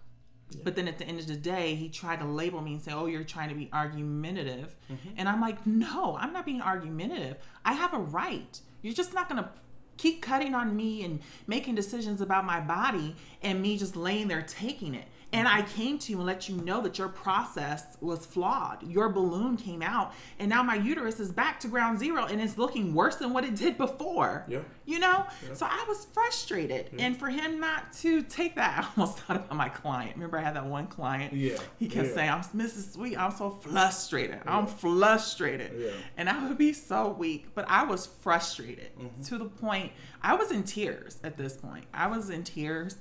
Yeah. 0.50 0.60
But 0.64 0.76
then 0.76 0.86
at 0.88 0.98
the 0.98 1.06
end 1.06 1.18
of 1.18 1.26
the 1.26 1.36
day, 1.36 1.74
he 1.74 1.88
tried 1.88 2.20
to 2.20 2.26
label 2.26 2.60
me 2.60 2.74
and 2.74 2.82
say, 2.82 2.92
Oh, 2.92 3.06
you're 3.06 3.24
trying 3.24 3.48
to 3.48 3.54
be 3.54 3.70
argumentative. 3.72 4.76
Mm-hmm. 4.92 5.14
And 5.16 5.28
I'm 5.28 5.40
like, 5.40 5.66
No, 5.66 6.16
I'm 6.16 6.32
not 6.32 6.44
being 6.44 6.60
argumentative. 6.60 7.38
I 7.64 7.72
have 7.72 7.94
a 7.94 7.98
right. 7.98 8.60
You're 8.82 8.94
just 8.94 9.14
not 9.14 9.28
going 9.28 9.42
to 9.42 9.48
keep 9.96 10.20
cutting 10.20 10.54
on 10.54 10.74
me 10.74 11.04
and 11.04 11.20
making 11.46 11.74
decisions 11.74 12.20
about 12.20 12.44
my 12.44 12.60
body 12.60 13.14
and 13.42 13.62
me 13.62 13.78
just 13.78 13.96
laying 13.96 14.28
there 14.28 14.42
taking 14.42 14.94
it. 14.94 15.06
And 15.32 15.48
I 15.48 15.62
came 15.62 15.98
to 15.98 16.12
you 16.12 16.18
and 16.18 16.26
let 16.26 16.48
you 16.48 16.56
know 16.56 16.82
that 16.82 16.98
your 16.98 17.08
process 17.08 17.96
was 18.00 18.26
flawed. 18.26 18.82
Your 18.82 19.08
balloon 19.08 19.56
came 19.56 19.80
out, 19.80 20.12
and 20.38 20.48
now 20.48 20.62
my 20.62 20.74
uterus 20.74 21.20
is 21.20 21.32
back 21.32 21.58
to 21.60 21.68
ground 21.68 21.98
zero 21.98 22.26
and 22.26 22.40
it's 22.40 22.58
looking 22.58 22.94
worse 22.94 23.16
than 23.16 23.32
what 23.32 23.44
it 23.44 23.54
did 23.54 23.78
before. 23.78 24.44
Yeah. 24.48 24.60
You 24.84 24.98
know? 24.98 25.26
Yeah. 25.46 25.54
So 25.54 25.66
I 25.66 25.84
was 25.88 26.06
frustrated. 26.12 26.90
Yeah. 26.92 27.06
And 27.06 27.16
for 27.16 27.28
him 27.28 27.60
not 27.60 27.92
to 27.94 28.22
take 28.22 28.56
that, 28.56 28.78
I 28.96 29.00
almost 29.00 29.20
thought 29.20 29.36
about 29.36 29.56
my 29.56 29.68
client. 29.68 30.16
Remember, 30.16 30.38
I 30.38 30.42
had 30.42 30.56
that 30.56 30.66
one 30.66 30.86
client? 30.86 31.32
Yeah. 31.32 31.58
He 31.78 31.88
kept 31.88 32.08
yeah. 32.08 32.14
saying, 32.14 32.30
I'm 32.30 32.42
Mrs. 32.42 32.92
Sweet, 32.92 33.16
I'm 33.16 33.32
so 33.32 33.50
frustrated. 33.50 34.40
I'm 34.46 34.66
frustrated. 34.66 35.72
Yeah. 35.78 35.90
And 36.16 36.28
I 36.28 36.46
would 36.46 36.58
be 36.58 36.72
so 36.72 37.08
weak, 37.08 37.48
but 37.54 37.64
I 37.68 37.84
was 37.84 38.06
frustrated 38.06 38.96
mm-hmm. 38.98 39.22
to 39.22 39.38
the 39.38 39.46
point 39.46 39.92
I 40.22 40.34
was 40.34 40.52
in 40.52 40.62
tears 40.62 41.18
at 41.24 41.36
this 41.36 41.56
point. 41.56 41.84
I 41.92 42.06
was 42.06 42.30
in 42.30 42.44
tears 42.44 42.96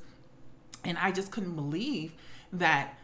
and 0.83 0.97
I 0.97 1.11
just 1.11 1.31
couldn't 1.31 1.55
believe 1.55 2.13
that 2.53 2.97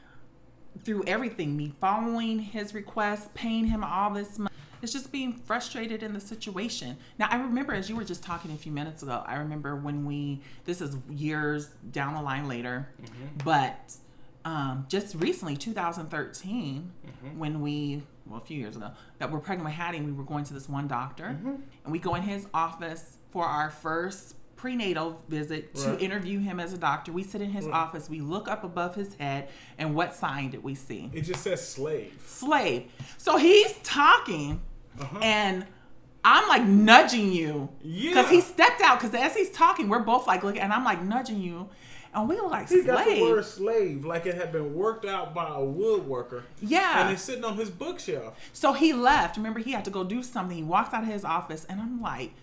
through 0.84 1.04
everything, 1.08 1.56
me 1.56 1.74
following 1.80 2.40
his 2.40 2.74
request, 2.74 3.34
paying 3.34 3.66
him 3.66 3.84
all 3.84 4.12
this 4.12 4.38
money, 4.38 4.54
it's 4.82 4.94
just 4.94 5.12
being 5.12 5.34
frustrated 5.34 6.04
in 6.04 6.14
the 6.14 6.20
situation. 6.20 6.98
Now, 7.18 7.28
I 7.32 7.38
remember 7.38 7.74
as 7.74 7.90
you 7.90 7.96
were 7.96 8.04
just 8.04 8.24
talking 8.24 8.52
a 8.52 8.56
few 8.56 8.72
minutes 8.72 9.02
ago, 9.02 9.24
I 9.26 9.38
remember 9.38 9.76
when 9.76 10.06
we, 10.06 10.42
this 10.66 10.82
is 10.82 10.96
years 11.10 11.70
down 11.92 12.14
the 12.14 12.22
line 12.22 12.48
later, 12.48 12.88
mm-hmm. 13.02 13.26
but 13.44 13.96
um, 14.46 14.86
just 14.88 15.16
recently, 15.16 15.58
2013, 15.58 16.90
when 17.36 17.60
we, 17.60 18.02
well, 18.26 18.40
a 18.40 18.46
few 18.46 18.58
years 18.58 18.78
ago, 18.78 18.92
that 19.18 19.30
we're 19.30 19.40
pregnant 19.40 19.66
with 19.66 19.74
Hattie, 19.74 19.98
and 19.98 20.06
we 20.06 20.14
were 20.14 20.24
going 20.24 20.46
to 20.46 20.54
this 20.54 20.70
one 20.70 20.88
doctor, 20.88 21.38
and 21.84 21.92
we 21.92 22.00
go 22.00 22.16
in 22.16 22.22
his 22.22 22.48
office 22.54 23.18
for 23.32 23.46
our 23.46 23.70
first 23.70 24.36
prenatal 24.58 25.22
visit 25.30 25.74
to 25.76 25.92
Right. 25.92 26.02
interview 26.02 26.40
him 26.40 26.60
as 26.60 26.74
a 26.74 26.78
doctor. 26.78 27.12
We 27.14 27.24
sit 27.24 27.42
in 27.42 27.52
his 27.52 27.68
office, 27.68 28.10
we 28.10 28.20
look 28.20 28.48
up 28.50 28.64
above 28.64 28.96
his 28.96 29.14
head, 29.16 29.48
and 29.78 29.96
what 29.96 30.14
sign 30.16 30.50
did 30.50 30.64
we 30.64 30.76
see? 30.76 31.10
It 31.14 31.22
just 31.22 31.44
says 31.44 31.66
slave. 31.66 32.22
Slave. 32.26 32.92
So 33.18 33.38
he's 33.38 33.74
talking, 33.84 34.60
Uh-huh. 35.00 35.20
and 35.22 35.66
I'm 36.26 36.48
like 36.50 36.64
nudging 36.66 37.32
you 37.32 37.70
because 37.82 38.26
Yeah. 38.26 38.30
he 38.30 38.42
stepped 38.42 38.82
out. 38.82 39.00
Because 39.00 39.16
as 39.16 39.36
he's 39.36 39.52
talking, 39.52 39.88
we're 39.88 40.00
both 40.00 40.28
like 40.28 40.44
looking, 40.44 40.60
and 40.62 40.74
I'm 40.74 40.84
like 40.84 41.02
nudging 41.02 41.40
you, 41.40 41.70
and 42.14 42.28
we 42.28 42.42
were 42.42 42.50
like 42.50 42.68
He 42.68 42.82
got 42.82 43.06
the 43.06 43.22
word 43.22 43.46
slave 43.46 44.04
like 44.04 44.26
it 44.26 44.36
had 44.36 44.52
been 44.52 44.74
worked 44.74 45.06
out 45.06 45.34
by 45.36 45.46
a 45.48 45.60
woodworker. 45.60 46.42
Yeah. 46.60 47.02
And 47.04 47.14
it's 47.14 47.22
sitting 47.22 47.44
on 47.46 47.56
his 47.58 47.70
bookshelf. 47.70 48.36
So 48.54 48.74
he 48.74 48.92
left. 48.92 49.38
Remember, 49.38 49.60
he 49.60 49.72
had 49.72 49.86
to 49.86 49.92
go 49.92 50.04
do 50.04 50.24
something. 50.24 50.58
He 50.58 50.64
walks 50.64 50.94
out 50.94 51.04
of 51.04 51.10
his 51.10 51.24
office, 51.24 51.64
and 51.70 51.80
I'm 51.80 52.02
like, 52.02 52.34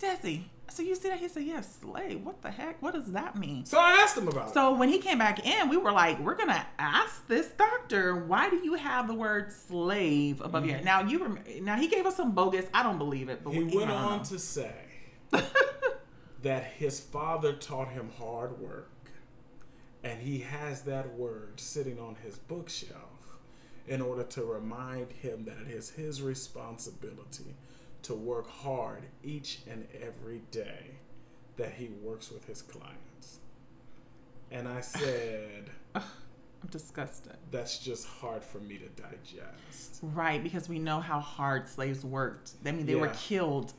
Desi. 0.00 0.44
So 0.74 0.82
you 0.82 0.96
see 0.96 1.08
that? 1.08 1.20
He 1.20 1.28
said, 1.28 1.44
"Yes, 1.44 1.78
slave. 1.80 2.24
What 2.24 2.42
the 2.42 2.50
heck? 2.50 2.82
What 2.82 2.94
does 2.94 3.12
that 3.12 3.36
mean?" 3.36 3.64
So 3.64 3.78
I 3.78 3.92
asked 4.02 4.18
him 4.18 4.26
about 4.26 4.48
it. 4.48 4.54
So 4.54 4.74
when 4.74 4.88
he 4.88 4.98
came 4.98 5.18
back 5.18 5.46
in, 5.46 5.68
we 5.68 5.76
were 5.76 5.92
like, 5.92 6.18
"We're 6.18 6.34
gonna 6.34 6.66
ask 6.80 7.24
this 7.28 7.46
doctor 7.56 8.24
why 8.24 8.50
do 8.50 8.56
you 8.56 8.74
have 8.74 9.06
the 9.06 9.14
word 9.14 9.52
slave 9.52 10.40
above 10.40 10.66
your?" 10.66 10.76
Mm-hmm. 10.76 10.84
Now 10.84 11.02
you 11.02 11.22
rem- 11.22 11.44
now 11.64 11.76
he 11.76 11.86
gave 11.86 12.06
us 12.06 12.16
some 12.16 12.32
bogus. 12.32 12.66
I 12.74 12.82
don't 12.82 12.98
believe 12.98 13.28
it, 13.28 13.44
but 13.44 13.52
He 13.52 13.62
we, 13.62 13.76
went 13.76 13.92
on 13.92 14.18
know. 14.18 14.24
to 14.24 14.38
say 14.38 14.74
that 16.42 16.64
his 16.64 16.98
father 16.98 17.52
taught 17.52 17.90
him 17.90 18.10
hard 18.18 18.58
work, 18.60 18.90
and 20.02 20.20
he 20.22 20.40
has 20.40 20.82
that 20.82 21.14
word 21.14 21.60
sitting 21.60 22.00
on 22.00 22.16
his 22.16 22.36
bookshelf 22.36 23.38
in 23.86 24.00
order 24.00 24.24
to 24.24 24.42
remind 24.44 25.12
him 25.12 25.44
that 25.44 25.56
it 25.58 25.70
is 25.70 25.90
his 25.90 26.20
responsibility 26.20 27.54
to 28.04 28.14
work 28.14 28.48
hard 28.48 29.02
each 29.22 29.60
and 29.70 29.86
every 30.02 30.42
day 30.50 30.92
that 31.56 31.72
he 31.72 31.88
works 32.02 32.30
with 32.30 32.44
his 32.46 32.62
clients. 32.62 33.40
And 34.50 34.68
I 34.68 34.80
said, 34.80 35.70
I'm 35.94 36.02
disgusted. 36.70 37.36
that's 37.50 37.78
just 37.78 38.06
hard 38.06 38.42
for 38.44 38.58
me 38.58 38.78
to 38.78 38.88
digest. 39.02 39.98
Right, 40.02 40.42
because 40.42 40.68
we 40.68 40.78
know 40.78 41.00
how 41.00 41.20
hard 41.20 41.68
slaves 41.68 42.04
worked. 42.04 42.52
I 42.64 42.72
mean, 42.72 42.86
they 42.86 42.94
were 42.94 43.12
killed 43.16 43.72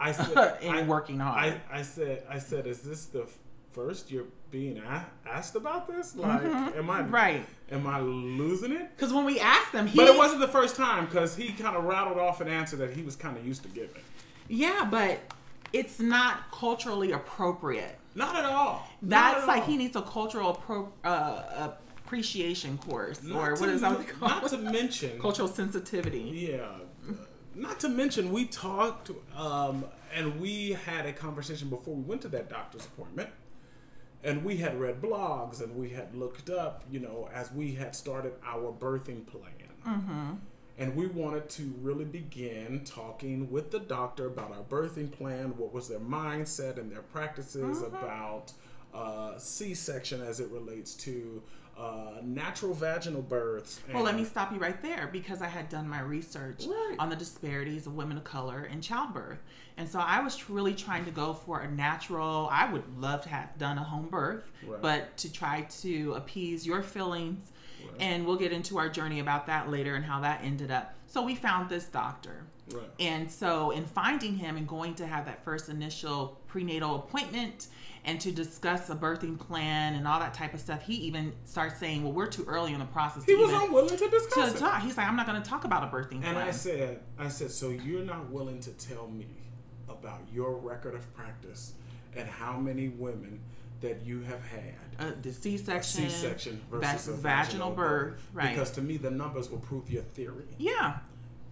I 0.00 0.12
said, 0.12 0.58
in 0.62 0.74
I- 0.74 0.82
working 0.82 1.18
hard. 1.18 1.54
I, 1.72 1.78
I 1.78 1.82
said, 1.82 2.22
I 2.28 2.38
said, 2.38 2.66
is 2.66 2.82
this 2.82 3.06
the 3.06 3.26
first 3.70 4.10
you're 4.10 4.26
being 4.50 4.78
a- 4.78 5.06
asked 5.26 5.54
about 5.56 5.86
this? 5.88 6.16
Like, 6.16 6.42
am 6.42 6.90
I 6.90 7.02
Mm-hmm. 7.02 7.14
right. 7.14 7.46
Am 7.70 7.86
I 7.86 8.00
losing 8.00 8.72
it? 8.72 8.90
Because 8.96 9.12
when 9.12 9.24
we 9.24 9.38
asked 9.40 9.72
them, 9.72 9.86
he 9.86 9.96
But 9.96 10.08
it 10.08 10.16
wasn't 10.16 10.40
the 10.40 10.48
first 10.48 10.74
time 10.76 11.04
because 11.06 11.36
he 11.36 11.52
kind 11.52 11.76
of 11.76 11.84
rattled 11.84 12.18
off 12.18 12.40
an 12.40 12.48
answer 12.48 12.76
that 12.76 12.92
he 12.94 13.02
was 13.02 13.14
kind 13.16 13.36
of 13.36 13.46
used 13.46 13.62
to 13.62 13.68
giving. 13.68 14.02
Yeah, 14.48 14.88
but 14.90 15.20
it's 15.72 16.00
not 16.00 16.50
culturally 16.50 17.12
appropriate. 17.12 17.98
Not 18.14 18.36
at 18.36 18.46
all. 18.46 18.88
That's 19.02 19.42
at 19.42 19.46
like 19.48 19.62
all. 19.62 19.66
he 19.68 19.76
needs 19.76 19.94
a 19.96 20.02
cultural 20.02 20.54
appro- 20.56 20.88
uh, 21.04 21.70
appreciation 22.06 22.78
course, 22.78 23.22
Not 23.22 23.36
or 23.50 23.54
to 23.54 23.60
what 23.60 23.68
is 23.70 23.80
that 23.82 24.08
called? 24.08 24.30
Not 24.42 24.48
to 24.48 24.56
mention. 24.58 25.18
Cultural 25.20 25.46
sensitivity. 25.48 26.20
Yeah. 26.50 26.66
Not 27.54 27.80
to 27.80 27.88
mention, 27.88 28.32
we 28.32 28.46
talked 28.46 29.10
um, 29.36 29.84
and 30.14 30.40
we 30.40 30.70
had 30.86 31.04
a 31.06 31.12
conversation 31.12 31.68
before 31.68 31.94
we 31.96 32.02
went 32.02 32.22
to 32.22 32.28
that 32.28 32.48
doctor's 32.48 32.86
appointment. 32.86 33.28
And 34.24 34.44
we 34.44 34.56
had 34.56 34.78
read 34.80 35.00
blogs 35.00 35.62
and 35.62 35.76
we 35.76 35.90
had 35.90 36.14
looked 36.14 36.50
up, 36.50 36.82
you 36.90 36.98
know, 37.00 37.28
as 37.32 37.52
we 37.52 37.74
had 37.74 37.94
started 37.94 38.32
our 38.44 38.72
birthing 38.72 39.26
plan. 39.26 40.40
And 40.76 40.94
we 40.94 41.06
wanted 41.06 41.48
to 41.50 41.74
really 41.80 42.04
begin 42.04 42.82
talking 42.84 43.50
with 43.50 43.70
the 43.70 43.80
doctor 43.80 44.26
about 44.26 44.52
our 44.52 44.62
birthing 44.62 45.10
plan, 45.10 45.56
what 45.56 45.72
was 45.72 45.88
their 45.88 45.98
mindset 46.00 46.78
and 46.78 46.90
their 46.90 47.02
practices 47.02 47.82
about 47.82 48.52
uh, 48.94 49.36
C 49.38 49.74
section 49.74 50.20
as 50.22 50.40
it 50.40 50.48
relates 50.50 50.94
to 50.94 51.42
uh, 51.78 52.20
natural 52.22 52.74
vaginal 52.74 53.22
births. 53.22 53.80
Well, 53.92 54.02
let 54.02 54.16
me 54.16 54.24
stop 54.24 54.52
you 54.52 54.58
right 54.58 54.80
there 54.82 55.08
because 55.12 55.40
I 55.40 55.46
had 55.46 55.68
done 55.68 55.88
my 55.88 56.00
research 56.00 56.66
Right. 56.66 56.96
on 56.98 57.08
the 57.08 57.16
disparities 57.16 57.86
of 57.86 57.94
women 57.94 58.16
of 58.16 58.24
color 58.24 58.64
in 58.64 58.80
childbirth. 58.80 59.38
And 59.76 59.88
so 59.88 60.00
I 60.00 60.20
was 60.20 60.50
really 60.50 60.74
trying 60.74 61.04
to 61.04 61.12
go 61.12 61.32
for 61.34 61.60
a 61.60 61.70
natural, 61.70 62.48
I 62.50 62.70
would 62.72 62.82
love 63.00 63.22
to 63.22 63.28
have 63.28 63.56
done 63.58 63.78
a 63.78 63.84
home 63.84 64.08
birth, 64.08 64.50
Right. 64.66 64.82
but 64.82 65.16
to 65.18 65.32
try 65.32 65.62
to 65.82 66.14
appease 66.14 66.66
your 66.66 66.82
feelings. 66.82 67.52
Right. 67.80 67.94
And 68.00 68.26
we'll 68.26 68.36
get 68.36 68.50
into 68.52 68.76
our 68.78 68.88
journey 68.88 69.20
about 69.20 69.46
that 69.46 69.70
later 69.70 69.94
and 69.94 70.04
how 70.04 70.20
that 70.22 70.40
ended 70.42 70.72
up. 70.72 70.94
So 71.06 71.22
we 71.22 71.36
found 71.36 71.68
this 71.70 71.84
doctor. 71.84 72.42
Right. 72.72 72.90
And 73.00 73.30
so, 73.30 73.70
in 73.70 73.86
finding 73.86 74.36
him 74.36 74.56
and 74.58 74.68
going 74.68 74.94
to 74.96 75.06
have 75.06 75.24
that 75.24 75.42
first 75.42 75.70
initial 75.70 76.37
prenatal 76.48 76.96
appointment 76.96 77.68
and 78.04 78.20
to 78.20 78.32
discuss 78.32 78.88
a 78.90 78.94
birthing 78.94 79.38
plan 79.38 79.94
and 79.94 80.08
all 80.08 80.18
that 80.18 80.32
type 80.32 80.54
of 80.54 80.60
stuff, 80.60 80.82
he 80.82 80.94
even 80.94 81.32
starts 81.44 81.78
saying, 81.78 82.02
"Well, 82.02 82.12
we're 82.12 82.26
too 82.26 82.44
early 82.46 82.72
in 82.72 82.78
the 82.78 82.86
process 82.86 83.24
He 83.24 83.34
was 83.34 83.52
unwilling 83.52 83.96
to 83.96 84.08
discuss 84.08 84.52
to 84.52 84.56
it. 84.56 84.60
talk." 84.60 84.82
He's 84.82 84.96
like, 84.96 85.06
"I'm 85.06 85.16
not 85.16 85.26
going 85.26 85.40
to 85.42 85.48
talk 85.48 85.64
about 85.64 85.84
a 85.84 85.94
birthing 85.94 86.22
plan." 86.22 86.36
And 86.36 86.38
I 86.38 86.50
said, 86.50 87.00
I 87.18 87.28
said, 87.28 87.50
so 87.50 87.68
you're 87.70 88.04
not 88.04 88.30
willing 88.30 88.60
to 88.60 88.70
tell 88.72 89.08
me 89.08 89.26
about 89.88 90.20
your 90.32 90.56
record 90.56 90.94
of 90.94 91.14
practice 91.14 91.72
and 92.16 92.28
how 92.28 92.56
many 92.58 92.88
women 92.88 93.40
that 93.80 94.04
you 94.04 94.22
have 94.22 94.42
had 94.44 94.74
uh, 94.98 95.12
the 95.22 95.32
C-section, 95.32 96.08
C-section 96.10 96.60
versus 96.70 97.08
a 97.08 97.12
vaginal, 97.12 97.70
birth, 97.70 98.20
right? 98.32 98.50
Because 98.50 98.70
to 98.72 98.82
me, 98.82 98.96
the 98.96 99.10
numbers 99.10 99.50
will 99.50 99.58
prove 99.60 99.88
your 99.90 100.02
theory. 100.02 100.46
yeah, 100.58 100.98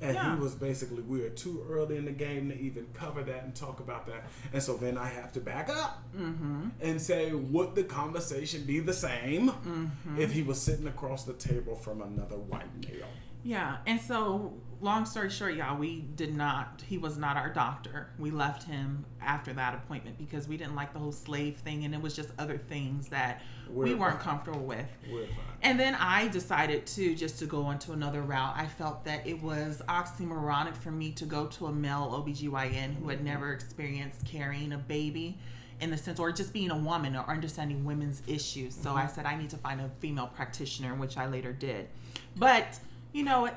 And 0.01 0.15
Yeah. 0.15 0.35
he 0.37 0.41
was 0.43 0.55
basically, 0.55 1.03
we 1.03 1.23
are 1.25 1.31
too 1.31 1.65
early 1.71 1.97
in 1.97 2.05
the 2.05 2.11
game 2.13 2.51
to 2.51 2.59
even 2.59 2.87
cover 2.93 3.23
that 3.23 3.45
and 3.45 3.55
talk 3.55 3.81
about 3.81 4.07
that. 4.07 4.25
And 4.53 4.63
so 4.63 4.77
then 4.77 4.99
I 4.99 5.09
have 5.09 5.33
to 5.33 5.41
back 5.41 5.69
up 5.71 6.03
Mm-hmm. 6.17 6.69
and 6.83 7.01
say, 7.01 7.33
would 7.33 7.75
the 7.75 7.85
conversation 7.85 8.65
be 8.65 8.81
the 8.81 8.93
same 8.93 9.49
Mm-hmm. 9.51 10.21
if 10.21 10.33
he 10.33 10.43
was 10.43 10.61
sitting 10.61 10.87
across 10.87 11.25
the 11.25 11.33
table 11.35 11.75
from 11.77 12.03
another 12.03 12.37
white 12.37 12.69
male? 12.87 13.07
yeah. 13.43 13.77
And 13.87 14.01
so, 14.01 14.53
long 14.81 15.07
story 15.07 15.31
short, 15.31 15.55
y'all, 15.55 15.77
we 15.77 16.01
did 16.01 16.35
not. 16.35 16.83
He 16.87 16.99
was 16.99 17.17
not 17.17 17.37
our 17.37 17.53
doctor. 17.53 18.11
We 18.19 18.31
left 18.31 18.65
him 18.65 19.05
after 19.21 19.53
that 19.55 19.75
appointment 19.75 20.19
because 20.19 20.49
we 20.49 20.57
didn't 20.57 20.75
like 20.75 20.93
the 20.93 20.99
whole 20.99 21.13
slave 21.13 21.57
thing, 21.59 21.85
and 21.85 21.95
it 21.95 22.01
was 22.01 22.15
just 22.15 22.31
other 22.39 22.59
things 22.59 23.09
that 23.09 23.43
we 23.69 23.95
We're 23.95 24.01
weren't 24.01 24.15
fine. 24.17 24.23
comfortable 24.23 24.65
with. 24.65 24.87
We're. 25.11 25.27
And 25.63 25.81
then 25.81 25.95
I 25.97 26.29
decided 26.29 26.87
to 26.87 27.15
just 27.15 27.39
to 27.41 27.47
go 27.47 27.71
into 27.71 27.93
another 27.93 28.23
route. 28.23 28.55
I 28.57 28.67
felt 28.67 29.05
that 29.05 29.27
it 29.27 29.43
was 29.43 29.83
oxymoronic 29.89 30.77
for 30.77 30.91
me 30.91 31.13
to 31.13 31.25
go 31.25 31.47
to 31.47 31.67
a 31.67 31.73
male 31.73 32.23
OBGYN 32.25 32.97
who 32.97 33.09
had 33.09 33.19
mm-hmm. 33.19 33.27
never 33.27 33.53
experienced 33.53 34.25
carrying 34.25 34.73
a 34.73 34.79
baby 34.79 35.39
in 35.81 35.91
the 35.91 35.97
sense 35.97 36.19
or 36.19 36.33
just 36.33 36.53
being 36.53 36.71
a 36.71 36.77
woman 36.77 37.17
or 37.17 37.29
understanding 37.29 37.85
women's 37.85 38.23
issues. 38.27 38.75
So 38.75 38.91
mm-hmm. 38.91 38.99
I 38.99 39.07
said 39.07 39.27
I 39.27 39.37
need 39.37 39.51
to 39.51 39.59
find 39.59 39.81
a 39.81 39.91
female 40.01 40.31
practitioner, 40.35 40.95
which 40.95 41.17
I 41.17 41.27
later 41.27 41.53
did. 41.53 41.89
But, 42.37 42.79
you 43.17 43.25
know, 43.25 43.49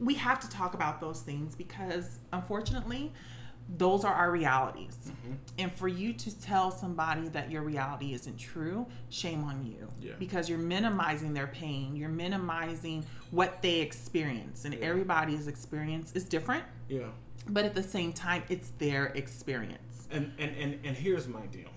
we 0.00 0.14
have 0.14 0.40
to 0.40 0.48
talk 0.50 0.74
about 0.74 1.00
those 1.00 1.20
things 1.20 1.54
because 1.54 2.18
unfortunately 2.32 3.12
those 3.78 4.04
are 4.04 4.12
our 4.12 4.32
realities. 4.32 4.98
Mm-hmm. 5.06 5.32
And 5.60 5.72
for 5.72 5.86
you 5.86 6.12
to 6.12 6.40
tell 6.40 6.72
somebody 6.72 7.28
that 7.28 7.48
your 7.48 7.62
reality 7.62 8.12
isn't 8.12 8.36
true, 8.36 8.86
shame 9.10 9.44
on 9.44 9.64
you. 9.64 9.88
Yeah. 10.00 10.14
Because 10.18 10.48
you're 10.48 10.58
minimizing 10.58 11.32
their 11.32 11.46
pain, 11.46 11.94
you're 11.94 12.08
minimizing 12.08 13.06
what 13.30 13.62
they 13.62 13.80
experience. 13.80 14.64
And 14.64 14.74
everybody's 14.74 15.46
experience 15.46 16.12
is 16.12 16.24
different, 16.24 16.64
Yeah. 16.88 17.06
but 17.48 17.64
at 17.64 17.74
the 17.74 17.84
same 17.84 18.12
time, 18.12 18.42
it's 18.48 18.70
their 18.78 19.06
experience. 19.06 20.08
And, 20.10 20.32
and, 20.38 20.56
and, 20.56 20.78
and 20.84 20.96
here's 20.96 21.28
my 21.28 21.46
deal. 21.46 21.70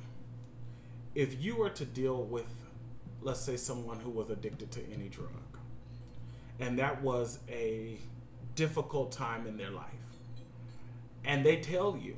If 1.13 1.39
you 1.41 1.56
were 1.56 1.69
to 1.69 1.86
deal 1.86 2.23
with, 2.23 2.52
let's 3.21 3.39
say, 3.39 3.58
someone 3.58 4.00
who 4.00 4.10
was 4.10 4.32
addicted 4.32 4.71
to 4.71 4.82
any 4.91 5.08
drug, 5.08 5.30
and 6.60 6.80
that 6.80 7.02
was 7.02 7.39
a 7.50 7.98
difficult 8.56 9.12
time 9.12 9.46
in 9.48 9.58
their 9.58 9.72
life, 9.72 9.86
and 11.24 11.46
they 11.46 11.58
tell 11.58 11.98
you, 11.98 12.15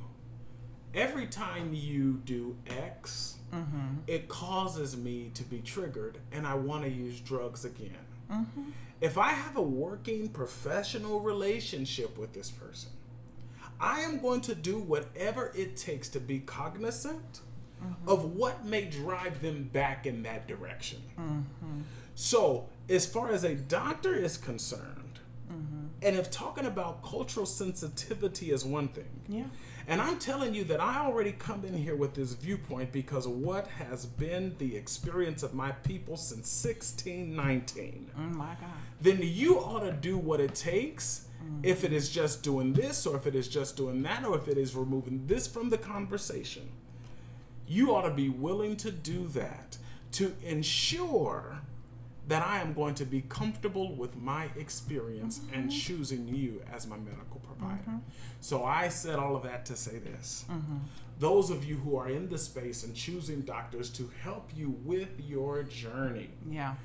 every 0.93 1.27
time 1.27 1.73
you 1.73 2.21
do 2.25 2.57
X, 2.67 3.37
mm-hmm. 3.53 3.97
it 4.07 4.27
causes 4.27 4.97
me 4.97 5.31
to 5.33 5.43
be 5.43 5.59
triggered 5.59 6.17
and 6.31 6.47
I 6.47 6.55
want 6.55 6.83
to 6.83 6.89
use 6.89 7.19
drugs 7.19 7.65
again. 7.65 8.05
Mm-hmm. 8.31 8.71
If 9.01 9.17
I 9.17 9.29
have 9.29 9.55
a 9.55 9.61
working 9.61 10.29
professional 10.29 11.19
relationship 11.21 12.17
with 12.17 12.33
this 12.33 12.51
person, 12.51 12.91
I 13.79 14.01
am 14.01 14.19
going 14.19 14.41
to 14.41 14.55
do 14.55 14.77
whatever 14.79 15.53
it 15.55 15.77
takes 15.77 16.09
to 16.09 16.19
be 16.19 16.39
cognizant 16.39 17.39
mm-hmm. 17.81 18.09
of 18.09 18.35
what 18.35 18.65
may 18.65 18.85
drive 18.85 19.41
them 19.41 19.69
back 19.71 20.05
in 20.05 20.23
that 20.23 20.47
direction. 20.47 21.01
So, 22.15 22.67
as 22.89 23.05
far 23.05 23.31
as 23.31 23.43
a 23.43 23.55
doctor 23.55 24.15
is 24.15 24.37
concerned, 24.37 25.19
mm-hmm. 25.51 25.87
And 26.01 26.15
if 26.15 26.31
talking 26.31 26.65
about 26.65 27.03
cultural 27.03 27.45
sensitivity 27.45 28.51
is 28.51 28.63
one 28.63 28.87
thing, 28.87 29.21
Yeah. 29.27 29.45
and 29.87 30.01
I'm 30.01 30.17
telling 30.17 30.53
you 30.55 30.63
that 30.65 30.79
I 30.79 30.99
already 31.05 31.33
come 31.33 31.65
in 31.65 31.75
here 31.75 31.95
with 31.95 32.13
this 32.13 32.33
viewpoint 32.33 32.91
because 32.91 33.25
of 33.25 33.33
what 33.33 33.67
has 33.67 34.05
been 34.05 34.55
the 34.59 34.75
experience 34.75 35.43
of 35.43 35.53
my 35.53 35.71
people 35.71 36.15
since 36.15 36.47
1619, 36.63 38.11
Oh 38.17 38.21
my 38.21 38.55
God. 38.59 38.69
then 39.01 39.19
you 39.21 39.59
ought 39.59 39.81
to 39.81 39.91
do 39.91 40.17
what 40.17 40.39
it 40.39 40.55
takes. 40.55 41.25
If 41.63 41.77
mm-hmm. 41.77 41.85
it 41.85 41.93
is 41.93 42.09
just 42.09 42.43
doing 42.43 42.73
this, 42.73 43.05
or 43.05 43.15
if 43.15 43.25
it 43.25 43.33
is 43.33 43.47
just 43.47 43.77
doing 43.77 44.01
that, 44.03 44.25
or 44.25 44.37
if 44.37 44.47
it 44.49 44.57
is 44.57 44.75
removing 44.75 45.25
this 45.27 45.47
from 45.47 45.69
the 45.69 45.77
conversation, 45.77 46.69
you 47.65 47.95
ought 47.95 48.01
to 48.01 48.13
be 48.13 48.27
willing 48.29 48.75
to 48.77 48.91
do 48.91 49.27
that 49.27 49.77
to 50.13 50.35
ensure 50.43 51.61
that 52.29 52.45
I 52.45 52.61
am 52.61 52.73
going 52.73 52.93
to 52.95 53.05
be 53.05 53.21
comfortable 53.21 53.93
with 53.95 54.15
my 54.15 54.49
experience 54.55 55.41
and 55.51 55.69
mm-hmm. 55.69 55.77
choosing 55.77 56.27
you 56.27 56.61
as 56.71 56.85
my 56.85 56.97
medical 56.97 57.39
provider. 57.39 57.81
Mm-hmm. 57.81 57.97
So 58.39 58.63
I 58.63 58.89
said 58.89 59.17
all 59.17 59.35
of 59.35 59.41
that 59.43 59.65
to 59.65 59.75
say 59.75 59.97
this. 59.97 60.45
Mm-hmm. 60.49 60.77
Those 61.17 61.49
of 61.49 61.65
you 61.65 61.77
who 61.77 61.97
are 61.97 62.07
in 62.07 62.29
the 62.29 62.37
space 62.37 62.83
and 62.83 62.95
choosing 62.95 63.41
doctors 63.41 63.89
to 63.91 64.11
help 64.21 64.51
you 64.55 64.75
with 64.85 65.19
your 65.19 65.63
journey, 65.63 66.29
Yeah. 66.49 66.75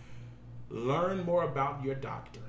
learn 0.70 1.24
more 1.24 1.44
about 1.44 1.85
your 1.85 1.94
doctor 1.94 2.40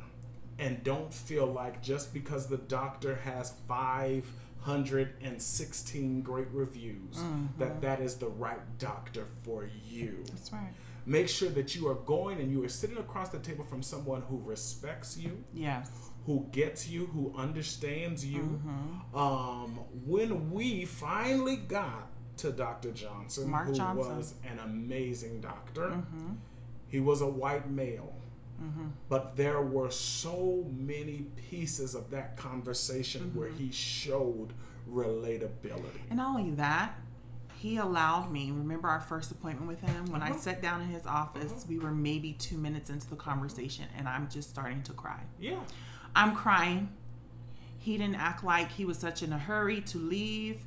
and 0.58 0.82
don't 0.84 1.14
feel 1.14 1.46
like 1.46 1.84
just 1.84 2.14
because 2.14 2.48
the 2.48 2.58
doctor 2.58 3.16
has 3.26 3.52
516 3.68 6.22
great 6.22 6.48
reviews 6.54 7.20
that 7.60 7.82
that 7.82 8.00
is 8.00 8.16
the 8.16 8.30
right 8.30 8.62
doctor 8.80 9.26
for 9.44 9.70
you 9.86 10.24
That's 10.30 10.54
right. 10.54 10.72
Make 11.06 11.28
sure 11.30 11.50
that 11.50 11.76
you 11.76 11.88
are 11.88 11.96
going 11.96 12.40
and 12.40 12.52
you 12.52 12.64
are 12.64 12.70
sitting 12.70 12.98
across 12.98 13.30
the 13.30 13.40
table 13.40 13.64
from 13.64 13.82
someone 13.84 14.22
who 14.30 14.42
respects 14.44 15.18
you 15.18 15.44
Yes. 15.54 15.90
who 16.26 16.48
gets 16.52 16.90
you 16.90 17.06
who 17.08 17.34
understands 17.38 18.26
you 18.26 18.42
Mm-hmm. 18.42 19.18
um, 19.18 19.80
when 20.06 20.52
we 20.52 20.86
finally 20.86 21.58
got 21.58 22.08
to 22.38 22.52
dr 22.52 22.92
johnson 22.92 23.50
Mark 23.50 23.68
who 23.68 23.74
Johnson. 23.76 24.04
Mm-hmm. 24.06 24.18
was 24.18 24.34
an 24.52 24.60
amazing 24.60 25.42
doctor 25.42 26.04
he 26.88 27.00
was 27.00 27.22
a 27.22 27.28
white 27.28 27.70
male 27.70 28.12
but 29.10 29.36
there 29.36 29.62
were 29.62 29.92
so 29.92 30.66
many 30.76 31.28
pieces 31.50 31.94
of 31.94 32.10
that 32.12 32.36
conversation 32.38 33.32
where 33.36 33.50
Mm-hmm. 33.50 33.66
he 33.66 33.72
showed 33.72 34.54
relatability 34.90 36.02
And 36.10 36.18
not 36.18 36.38
only 36.40 36.52
that, 36.56 36.96
he 37.66 37.78
allowed 37.78 38.32
me. 38.32 38.52
Remember 38.52 38.88
our 38.88 39.00
first 39.00 39.32
appointment 39.32 39.68
with 39.68 39.82
him? 39.82 40.06
When 40.12 40.22
I 40.22 40.30
Uh-huh. 40.30 40.38
sat 40.40 40.62
down 40.62 40.82
in 40.82 40.88
his 40.90 41.08
office, 41.08 41.66
we 41.68 41.80
were 41.80 41.92
maybe 41.92 42.34
two 42.34 42.58
minutes 42.60 42.92
into 42.92 43.10
the 43.10 43.16
conversation, 43.16 43.86
and 43.98 44.08
I'm 44.08 44.30
just 44.30 44.50
starting 44.52 44.84
to 44.84 44.94
cry. 44.94 45.22
yeah 45.40 45.58
I'm 46.16 46.36
crying. 46.36 46.90
He 47.80 47.98
didn't 47.98 48.16
act 48.16 48.44
like 48.44 48.72
he 48.72 48.86
was 48.86 48.98
such 49.00 49.22
in 49.24 49.34
a 49.34 49.38
hurry 49.38 49.82
to 49.82 49.98
leave. 49.98 50.62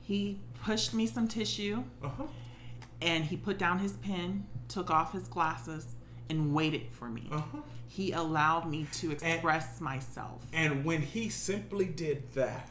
He 0.00 0.40
pushed 0.64 0.92
me 0.92 1.06
some 1.06 1.26
tissue 1.28 1.84
uh-huh 2.02 2.24
and 3.00 3.24
he 3.24 3.36
put 3.36 3.56
down 3.58 3.78
his 3.78 3.92
pen, 3.94 4.46
took 4.68 4.88
off 4.90 5.12
his 5.12 5.26
glasses, 5.28 5.84
and 6.30 6.52
waited 6.54 6.86
for 6.90 7.08
me. 7.08 7.28
uh-huh 7.30 7.58
He 7.88 8.12
allowed 8.12 8.68
me 8.68 8.86
to 9.00 9.10
express 9.12 9.80
myself. 9.80 10.44
And 10.52 10.84
when 10.84 11.00
he 11.02 11.28
simply 11.28 11.86
did 11.86 12.32
that, 12.34 12.68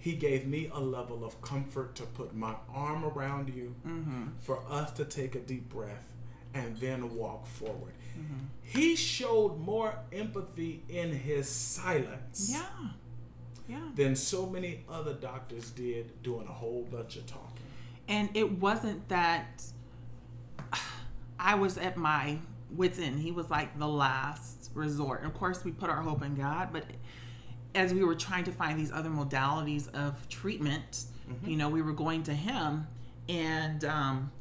he 0.00 0.14
gave 0.14 0.46
me 0.46 0.70
a 0.72 0.80
level 0.80 1.24
of 1.24 1.40
comfort 1.42 1.94
to 1.96 2.02
put 2.04 2.34
my 2.34 2.54
arm 2.74 3.04
around 3.04 3.50
you, 3.54 3.74
mm-hmm. 3.86 4.28
for 4.40 4.62
us 4.68 4.90
to 4.92 5.04
take 5.04 5.34
a 5.34 5.40
deep 5.40 5.68
breath 5.68 6.08
and 6.54 6.76
then 6.78 7.14
walk 7.14 7.46
forward. 7.46 7.92
Mm-hmm. 8.18 8.46
He 8.62 8.96
showed 8.96 9.58
more 9.60 9.94
empathy 10.12 10.82
in 10.88 11.12
his 11.12 11.48
silence 11.48 12.48
Yeah. 12.50 12.62
Yeah. 13.68 13.88
than 13.94 14.16
so 14.16 14.46
many 14.46 14.84
other 14.88 15.12
doctors 15.12 15.70
did 15.70 16.22
doing 16.22 16.46
a 16.48 16.52
whole 16.52 16.88
bunch 16.90 17.16
of 17.16 17.26
talking. 17.26 17.62
And 18.08 18.30
it 18.34 18.58
wasn't 18.58 19.08
that 19.10 19.62
I 21.38 21.54
was 21.54 21.78
at 21.78 21.96
my 21.96 22.38
wits 22.70 22.98
end. 22.98 23.20
He 23.20 23.32
was 23.32 23.50
like 23.50 23.78
the 23.78 23.86
last 23.86 24.70
resort. 24.74 25.20
And 25.22 25.30
of 25.30 25.36
course, 25.36 25.64
we 25.64 25.72
put 25.72 25.90
our 25.90 26.02
hope 26.02 26.22
in 26.24 26.34
God, 26.34 26.70
but 26.72 26.84
as 27.74 27.92
we 27.94 28.02
were 28.04 28.14
trying 28.14 28.44
to 28.44 28.52
find 28.52 28.78
these 28.78 28.92
other 28.92 29.10
modalities 29.10 29.92
of 29.94 30.28
treatment, 30.28 31.04
you 31.44 31.56
know, 31.56 31.68
we 31.68 31.80
were 31.82 31.92
going 31.92 32.24
to 32.24 32.34
him, 32.34 32.86
and 33.28 33.84
um, 33.84 34.32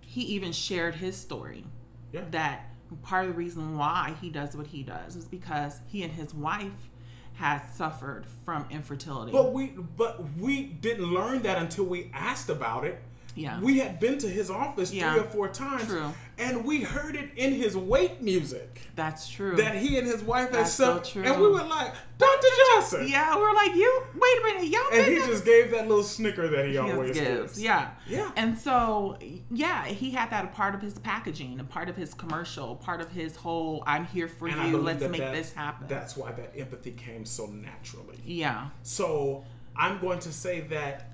he 0.00 0.22
even 0.22 0.52
shared 0.52 0.94
his 0.94 1.16
story 1.16 1.64
Yeah. 2.12 2.22
that 2.30 2.70
part 3.02 3.26
of 3.26 3.32
the 3.32 3.36
reason 3.38 3.76
why 3.76 4.14
he 4.20 4.30
does 4.30 4.56
what 4.56 4.66
he 4.66 4.82
does 4.82 5.16
is 5.16 5.26
because 5.26 5.80
he 5.86 6.02
and 6.02 6.12
his 6.12 6.32
wife 6.34 6.90
has 7.34 7.62
suffered 7.74 8.24
from 8.44 8.66
infertility. 8.70 9.32
But 9.32 9.52
we 9.52 9.68
but 9.68 10.22
we 10.38 10.62
didn't 10.64 11.06
learn 11.12 11.42
that 11.42 11.58
until 11.58 11.84
we 11.84 12.10
asked 12.14 12.48
about 12.50 12.84
it. 12.84 13.02
Yeah. 13.34 13.60
We 13.60 13.78
had 13.78 13.98
been 14.00 14.18
to 14.18 14.28
his 14.28 14.50
office 14.50 14.92
Yeah. 14.92 15.12
three 15.12 15.22
or 15.22 15.24
four 15.24 15.48
times. 15.48 15.86
True. 15.86 16.12
And 16.38 16.64
we 16.64 16.82
heard 16.82 17.14
it 17.16 17.30
in 17.36 17.52
his 17.54 17.76
wake 17.76 18.20
music 18.20 18.80
That's 18.96 19.28
true. 19.28 19.56
that 19.56 19.76
he 19.76 19.96
and 19.96 20.06
his 20.06 20.22
wife 20.22 20.46
had 20.50 20.60
That's 20.60 20.72
so 20.72 20.96
suffered. 20.96 21.04
true. 21.04 21.22
And 21.24 21.40
we 21.40 21.48
were 21.48 21.62
like, 21.62 21.92
Dr. 22.18 22.46
Johnson. 22.74 23.08
yeah, 23.08 23.34
we 23.36 23.42
were 23.42 23.54
like, 23.54 23.74
you 23.74 24.02
wait 24.14 24.38
a 24.40 24.44
minute, 24.44 24.70
y'all 24.70 24.82
And 24.92 25.06
he 25.06 25.20
to- 25.20 25.26
just 25.26 25.44
gave 25.44 25.70
that 25.70 25.88
little 25.88 26.02
snicker 26.04 26.48
that 26.48 26.66
he 26.66 26.72
He 26.72 26.78
always 26.78 27.12
gives. 27.14 27.28
gives. 27.54 27.62
Yeah. 27.62 27.90
Yeah. 28.06 28.30
And 28.36 28.58
so, 28.58 29.16
yeah, 29.50 29.84
he 29.86 30.10
had 30.10 30.30
that 30.30 30.44
a 30.44 30.48
part 30.48 30.74
of 30.74 30.82
his 30.82 30.98
packaging, 30.98 31.60
a 31.60 31.64
part 31.64 31.88
of 31.88 31.96
his 31.96 32.12
commercial, 32.14 32.76
part 32.76 33.00
of 33.00 33.10
his 33.12 33.36
whole 33.36 33.82
I'm 33.86 34.06
here 34.06 34.28
for 34.28 34.48
And 34.48 34.70
you, 34.70 34.78
let's 34.78 35.00
that 35.00 35.10
make 35.10 35.20
that- 35.20 35.34
this 35.34 35.52
happen. 35.52 35.86
That's 35.88 36.16
why 36.16 36.32
that 36.32 36.52
empathy 36.56 36.90
came 36.92 37.24
so 37.24 37.46
naturally. 37.46 38.18
yeah. 38.24 38.68
So 38.82 39.44
I'm 39.76 39.98
going 40.00 40.18
to 40.20 40.32
say 40.32 40.60
that 40.68 41.11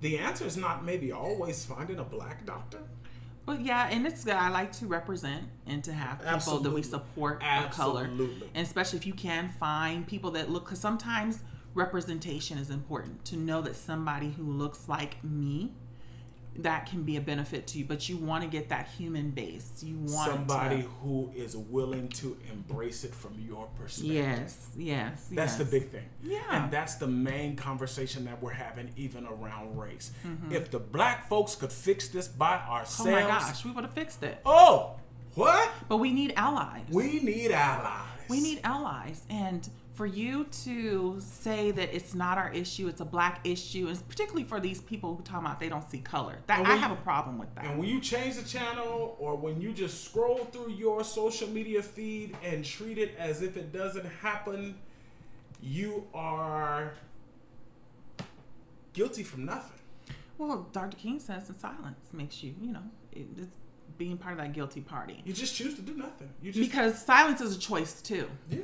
the 0.00 0.18
answer 0.18 0.44
is 0.44 0.56
not 0.56 0.84
maybe 0.84 1.12
always 1.12 1.64
finding 1.64 1.98
a 1.98 2.04
black 2.04 2.46
doctor. 2.46 2.78
But 3.46 3.62
yeah, 3.62 3.88
and 3.90 4.06
it's 4.06 4.24
good. 4.24 4.34
I 4.34 4.48
like 4.50 4.70
to 4.72 4.86
represent 4.86 5.44
and 5.66 5.82
to 5.84 5.92
have 5.92 6.20
people 6.20 6.60
that 6.60 6.70
we 6.70 6.82
support 6.82 7.42
of 7.42 7.70
color. 7.70 8.04
And 8.04 8.66
especially 8.66 8.98
if 8.98 9.06
you 9.06 9.14
can 9.14 9.48
find 9.48 10.06
people 10.06 10.30
that 10.32 10.50
look, 10.50 10.66
because 10.66 10.78
sometimes 10.78 11.40
representation 11.74 12.58
is 12.58 12.70
important 12.70 13.24
to 13.26 13.36
know 13.36 13.60
that 13.62 13.76
somebody 13.76 14.30
who 14.30 14.44
looks 14.44 14.88
like 14.88 15.22
me 15.24 15.72
that 16.56 16.86
can 16.86 17.02
be 17.04 17.16
a 17.16 17.20
benefit 17.20 17.66
to 17.68 17.78
you 17.78 17.84
but 17.84 18.08
you 18.08 18.16
want 18.16 18.42
to 18.42 18.48
get 18.48 18.68
that 18.68 18.88
human 18.98 19.30
base 19.30 19.70
you 19.82 19.96
want 19.98 20.30
Somebody 20.30 20.82
to, 20.82 20.88
who 21.02 21.30
is 21.34 21.56
willing 21.56 22.08
to 22.10 22.36
embrace 22.52 23.04
it 23.04 23.14
from 23.14 23.34
your 23.48 23.66
perspective. 23.78 24.14
yes 24.14 24.68
yes 24.76 25.28
That's 25.30 25.54
the 25.56 25.64
big 25.64 25.88
thing. 25.90 26.04
Yeah. 26.22 26.40
And 26.50 26.70
that's 26.70 26.96
the 26.96 27.06
main 27.06 27.56
conversation 27.56 28.24
that 28.26 28.42
we're 28.42 28.50
having 28.52 28.90
even 28.96 29.26
around 29.26 29.78
race. 29.78 30.10
Mm-hmm. 30.26 30.52
If 30.52 30.70
the 30.70 30.80
black 30.80 31.28
folks 31.28 31.54
could 31.54 31.72
fix 31.72 32.08
this 32.08 32.26
by 32.28 32.56
ourselves. 32.58 33.08
oh 33.08 33.12
my 33.12 33.22
gosh 33.22 33.64
we 33.64 33.70
would 33.70 33.84
have 33.84 33.94
fixed 33.94 34.22
it 34.22 34.40
Oh, 34.44 34.96
what? 35.34 35.70
but 35.88 35.98
we 35.98 36.12
need 36.12 36.32
allies 36.36 36.84
We 36.90 37.20
need 37.20 37.52
allies. 37.52 38.08
we 38.28 38.40
need 38.40 38.60
allies 38.64 39.22
and 39.30 39.68
for 40.00 40.06
you 40.06 40.44
to 40.64 41.18
say 41.20 41.70
that 41.72 41.94
it's 41.94 42.14
not 42.14 42.38
our 42.38 42.50
issue 42.54 42.88
it's 42.88 43.02
a 43.02 43.04
black 43.04 43.46
issue 43.46 43.86
and 43.86 44.08
particularly 44.08 44.44
for 44.44 44.58
these 44.58 44.80
people 44.80 45.14
who 45.14 45.22
talk 45.22 45.42
about 45.42 45.60
they 45.60 45.68
don't 45.68 45.90
see 45.90 45.98
color 45.98 46.38
that 46.46 46.66
i 46.66 46.74
have 46.74 46.90
you- 46.90 46.96
a 46.96 47.00
problem 47.02 47.36
with 47.36 47.54
that 47.54 47.66
And 47.66 47.78
when 47.78 47.86
you 47.86 48.00
change 48.00 48.36
the 48.36 48.48
channel 48.48 49.14
or 49.18 49.36
when 49.36 49.60
you 49.60 49.74
just 49.74 50.02
scroll 50.04 50.46
through 50.46 50.70
your 50.70 51.04
social 51.04 51.48
media 51.50 51.82
feed 51.82 52.34
and 52.42 52.64
treat 52.64 52.96
it 52.96 53.14
as 53.18 53.42
if 53.42 53.58
it 53.58 53.74
doesn't 53.74 54.06
happen, 54.06 54.76
you 55.60 56.06
are 56.14 56.94
guilty 58.94 59.22
from 59.22 59.44
nothing. 59.44 59.78
well 60.38 60.66
dr 60.72 60.96
king 60.96 61.18
says 61.20 61.46
in 61.50 61.58
silence 61.58 61.98
makes 62.14 62.42
you 62.42 62.54
you 62.62 62.72
know 62.72 62.82
it, 63.12 63.26
it's 63.36 63.54
being 63.98 64.16
part 64.16 64.32
of 64.32 64.38
that 64.38 64.54
guilty 64.54 64.80
party 64.80 65.20
You 65.26 65.34
just 65.34 65.54
choose 65.54 65.74
to 65.74 65.82
do 65.82 65.94
nothing. 65.94 66.30
You 66.40 66.52
just 66.52 66.70
because 66.70 67.04
silence 67.04 67.42
is 67.42 67.54
a 67.54 67.58
choice 67.58 68.00
too 68.00 68.26
yeah. 68.48 68.60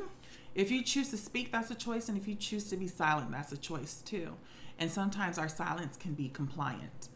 If 0.57 0.71
you 0.71 0.83
choose 0.83 1.11
to 1.11 1.17
speak, 1.17 1.53
that's 1.53 1.71
a 1.71 1.75
choice, 1.75 2.09
and 2.09 2.17
if 2.17 2.27
you 2.27 2.35
choose 2.35 2.65
to 2.71 2.77
be 2.77 2.89
silent, 2.89 3.31
that's 3.31 3.53
a 3.53 3.57
choice 3.57 4.03
too. 4.05 4.33
And 4.79 4.91
sometimes 4.91 5.39
our 5.39 5.49
silence 5.49 5.97
can 5.97 6.15
be 6.15 6.29
compliant 6.29 7.09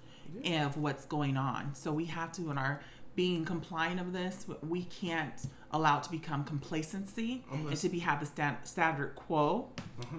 of 0.44 0.76
what's 0.76 1.06
going 1.06 1.36
on. 1.36 1.74
So 1.74 1.90
we 1.90 2.04
have 2.04 2.30
to, 2.32 2.50
in 2.50 2.58
our 2.58 2.80
being 3.16 3.44
compliant 3.44 4.00
of 4.00 4.12
this, 4.12 4.46
we 4.62 4.84
can't 4.84 5.34
allow 5.72 5.98
it 5.98 6.04
to 6.04 6.10
become 6.10 6.44
complacency 6.44 7.42
I'm 7.50 7.66
and 7.66 7.76
to 7.76 7.88
be 7.88 7.98
have 8.00 8.20
the 8.20 8.26
stat, 8.26 8.68
standard 8.68 9.14
quo, 9.16 9.68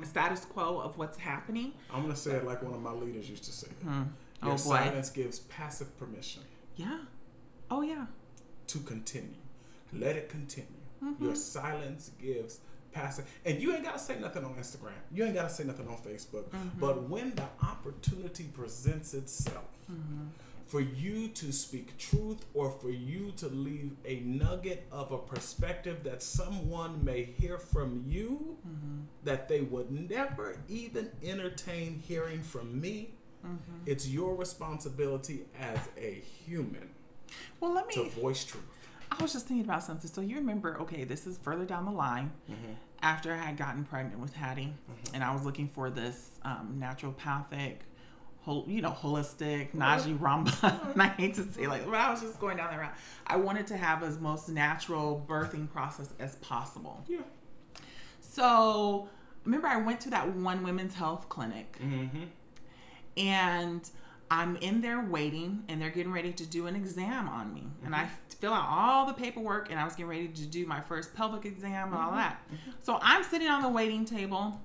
status 0.04 0.46
quo 0.46 0.80
of 0.80 0.98
what's 0.98 1.18
happening. 1.18 1.74
I'm 1.94 2.02
gonna 2.02 2.16
say 2.16 2.32
it 2.32 2.46
like 2.46 2.62
one 2.64 2.74
of 2.74 2.82
my 2.82 2.92
leaders 2.92 3.30
used 3.30 3.46
to 3.46 3.52
say. 3.52 3.68
Your 3.86 4.08
Oh 4.44 4.50
boy, 4.50 4.58
silence 4.58 5.10
gives 5.12 5.40
passive 5.42 5.98
permission 6.00 6.42
yeah, 6.76 7.00
oh 7.70 7.82
yeah, 7.82 8.06
to 8.68 8.80
continue. 8.80 9.36
Let 9.94 10.16
it 10.16 10.30
continue. 10.30 10.68
Mm-hmm. 11.04 11.24
Your 11.24 11.36
silence 11.36 12.12
gives 12.22 12.60
passive, 12.92 13.26
and 13.46 13.60
you 13.62 13.74
ain't 13.74 13.84
gotta 13.84 14.00
say 14.00 14.20
nothing 14.20 14.44
on 14.44 14.54
Instagram. 14.56 14.92
You 15.12 15.24
ain't 15.26 15.36
gotta 15.36 15.50
say 15.50 15.64
nothing 15.64 15.88
on 15.88 15.98
Facebook. 15.98 16.46
Mm-hmm. 16.50 16.80
But 16.80 17.10
when 17.10 17.34
the 17.36 17.46
opportunity 17.64 18.46
presents 18.46 19.14
itself, 19.14 19.66
Mm-hmm. 19.92 20.28
for 20.68 20.80
you 20.80 21.28
to 21.30 21.52
speak 21.52 21.98
truth 21.98 22.46
or 22.54 22.72
for 22.72 22.90
you 22.90 23.34
to 23.36 23.48
leave 23.50 23.92
a 24.06 24.22
nugget 24.22 24.88
of 24.90 25.12
a 25.12 25.18
perspective 25.18 26.02
that 26.04 26.24
someone 26.24 27.04
may 27.04 27.24
hear 27.24 27.58
from 27.58 28.06
you 28.08 28.58
mm-hmm. 28.66 29.00
that 29.26 29.50
they 29.50 29.62
would 29.62 29.92
never 29.92 30.56
even 30.70 31.10
entertain 31.22 32.02
hearing 32.08 32.42
from 32.42 32.80
me. 32.80 33.10
Mm-hmm. 33.46 33.58
It's 33.86 34.08
your 34.08 34.34
responsibility 34.36 35.42
as 35.60 35.80
a 35.98 36.22
human. 36.46 36.90
Well, 37.60 37.74
let 37.74 37.88
me 37.88 37.94
to 37.96 38.10
voice 38.12 38.46
truth. 38.46 38.64
I 39.12 39.22
was 39.22 39.34
just 39.34 39.48
thinking 39.48 39.66
about 39.66 39.84
something. 39.84 40.10
So 40.10 40.22
you 40.22 40.38
remember, 40.38 40.80
okay, 40.82 41.04
this 41.04 41.28
is 41.28 41.38
further 41.38 41.66
down 41.66 41.84
the 41.84 41.92
line. 41.92 42.32
Mm-hmm. 42.50 42.74
After 43.04 43.34
I 43.34 43.38
had 43.38 43.58
gotten 43.58 43.84
pregnant 43.84 44.20
with 44.20 44.34
Hattie, 44.34 44.74
mm-hmm. 44.90 45.16
and 45.16 45.24
I 45.24 45.34
was 45.34 45.44
looking 45.44 45.68
for 45.68 45.90
this 45.90 46.32
um, 46.44 46.78
naturopathic 46.80 47.78
you 48.48 48.82
know, 48.82 48.92
holistic, 48.92 49.72
Naji 49.76 50.18
Ramba. 50.18 50.92
and 50.94 51.02
I 51.02 51.08
hate 51.10 51.36
to 51.36 51.52
say 51.52 51.68
like, 51.68 51.86
but 51.86 51.96
I 51.96 52.10
was 52.10 52.22
just 52.22 52.40
going 52.40 52.58
down 52.58 52.72
that 52.72 52.80
route. 52.80 52.96
I 53.28 53.38
wanted 53.38 53.68
to 53.68 53.78
have 53.78 54.04
as 54.04 54.20
most 54.20 54.50
natural 54.50 55.24
birthing 55.28 55.70
process 55.72 56.10
as 56.20 56.36
possible. 56.38 57.04
Yeah. 57.08 57.20
So 58.20 59.08
remember, 59.46 59.68
I 59.68 59.78
went 59.78 60.02
to 60.02 60.10
that 60.12 60.34
one 60.36 60.64
women's 60.64 60.96
health 60.96 61.30
clinic, 61.30 61.78
mm-hmm. 61.82 62.24
and 63.18 63.90
I'm 64.32 64.56
in 64.56 64.80
there 64.80 65.02
waiting, 65.02 65.66
and 65.68 65.82
they're 65.82 65.90
getting 65.90 66.14
ready 66.14 66.32
to 66.32 66.46
do 66.46 66.68
an 66.68 66.76
exam 66.76 67.28
on 67.28 67.54
me, 67.54 67.64
mm-hmm. 67.64 67.86
and 67.86 67.94
I 67.94 68.04
mm-hmm. 68.04 68.40
fill 68.40 68.54
out 68.54 68.66
all 68.70 69.06
the 69.06 69.14
paperwork, 69.14 69.70
and 69.70 69.78
I 69.78 69.84
was 69.84 69.94
getting 69.94 70.10
ready 70.10 70.30
to 70.30 70.46
do 70.46 70.66
my 70.66 70.80
first 70.80 71.14
pelvic 71.14 71.46
exam 71.46 71.90
and 71.90 71.98
all 71.98 72.08
mm-hmm. 72.08 72.16
that. 72.16 72.42
Mm-hmm. 72.48 72.72
So 72.82 72.98
I'm 73.02 73.26
sitting 73.26 73.50
on 73.50 73.62
the 73.62 73.68
waiting 73.68 74.06
table 74.06 74.62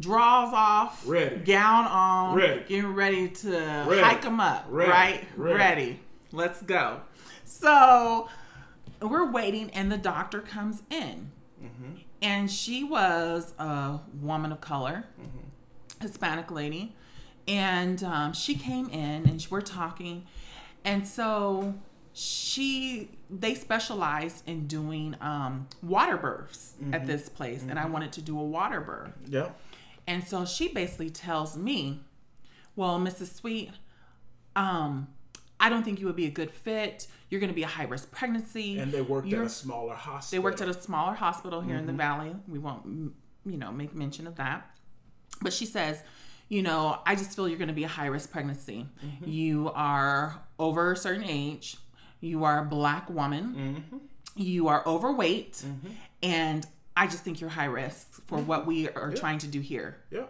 drawers 0.00 0.54
off, 0.54 1.06
ready, 1.06 1.36
gown 1.36 1.84
on, 1.84 2.34
ready, 2.34 2.64
getting 2.66 2.94
ready 2.94 3.28
to 3.28 3.50
ready. 3.86 4.00
hike 4.00 4.22
them 4.22 4.40
up, 4.40 4.64
ready. 4.70 4.90
right? 4.90 5.28
Ready. 5.36 5.58
ready. 5.58 6.00
Let's 6.32 6.62
go. 6.62 7.02
So 7.44 8.30
we're 9.02 9.30
waiting, 9.30 9.68
and 9.72 9.92
the 9.92 9.98
doctor 9.98 10.40
comes 10.40 10.82
in, 10.88 11.30
mm-hmm. 11.62 11.96
and 12.22 12.50
she 12.50 12.84
was 12.84 13.52
a 13.58 13.98
woman 14.22 14.50
of 14.50 14.62
color, 14.62 15.04
mm-hmm. 15.20 16.00
Hispanic 16.00 16.50
lady, 16.50 16.96
and 17.50 18.04
um, 18.04 18.32
she 18.32 18.54
came 18.54 18.88
in, 18.90 19.28
and 19.28 19.44
we're 19.50 19.60
talking, 19.60 20.24
and 20.84 21.06
so 21.06 21.74
she 22.12 23.10
they 23.28 23.54
specialized 23.54 24.48
in 24.48 24.68
doing 24.68 25.16
um, 25.20 25.66
water 25.82 26.16
births 26.16 26.74
mm-hmm. 26.80 26.94
at 26.94 27.08
this 27.08 27.28
place, 27.28 27.64
and 27.68 27.76
I 27.76 27.82
mm-hmm. 27.82 27.92
wanted 27.92 28.12
to 28.12 28.22
do 28.22 28.38
a 28.38 28.44
water 28.44 28.80
birth. 28.80 29.12
Yeah. 29.26 29.48
And 30.06 30.26
so 30.26 30.44
she 30.44 30.68
basically 30.68 31.10
tells 31.10 31.56
me, 31.56 32.00
"Well, 32.76 33.00
Mrs. 33.00 33.34
Sweet, 33.34 33.72
um, 34.54 35.08
I 35.58 35.68
don't 35.68 35.82
think 35.82 35.98
you 35.98 36.06
would 36.06 36.16
be 36.16 36.26
a 36.26 36.30
good 36.30 36.52
fit. 36.52 37.08
You're 37.30 37.40
going 37.40 37.50
to 37.50 37.54
be 37.54 37.64
a 37.64 37.68
high 37.68 37.84
risk 37.84 38.12
pregnancy." 38.12 38.78
And 38.78 38.92
they 38.92 39.02
worked 39.02 39.26
You're, 39.26 39.42
at 39.42 39.46
a 39.46 39.50
smaller 39.50 39.96
hospital. 39.96 40.40
They 40.40 40.44
worked 40.44 40.60
at 40.60 40.68
a 40.68 40.80
smaller 40.80 41.14
hospital 41.14 41.60
here 41.60 41.72
mm-hmm. 41.72 41.80
in 41.80 41.96
the 41.96 42.00
mm-hmm. 42.00 42.20
valley. 42.20 42.36
We 42.46 42.60
won't, 42.60 43.12
you 43.44 43.56
know, 43.56 43.72
make 43.72 43.92
mention 43.92 44.28
of 44.28 44.36
that. 44.36 44.70
But 45.42 45.52
she 45.52 45.66
says, 45.66 46.02
you 46.50 46.62
know, 46.62 46.98
I 47.06 47.14
just 47.14 47.34
feel 47.34 47.48
you're 47.48 47.58
going 47.58 47.68
to 47.68 47.74
be 47.74 47.84
a 47.84 47.88
high 47.88 48.06
risk 48.06 48.30
pregnancy. 48.30 48.86
Mm-hmm. 49.06 49.30
You 49.30 49.70
are 49.74 50.42
over 50.58 50.92
a 50.92 50.96
certain 50.96 51.24
age. 51.24 51.76
You 52.20 52.44
are 52.44 52.58
a 52.58 52.64
black 52.64 53.08
woman. 53.08 53.84
Mm-hmm. 53.92 53.96
You 54.34 54.68
are 54.68 54.82
overweight. 54.84 55.52
Mm-hmm. 55.52 55.88
And 56.24 56.66
I 56.96 57.06
just 57.06 57.22
think 57.22 57.40
you're 57.40 57.50
high 57.50 57.66
risk 57.66 58.26
for 58.26 58.38
what 58.38 58.66
we 58.66 58.88
are 58.90 59.12
trying 59.12 59.38
to 59.38 59.46
do 59.46 59.60
here. 59.60 59.98
Yeah. 60.10 60.24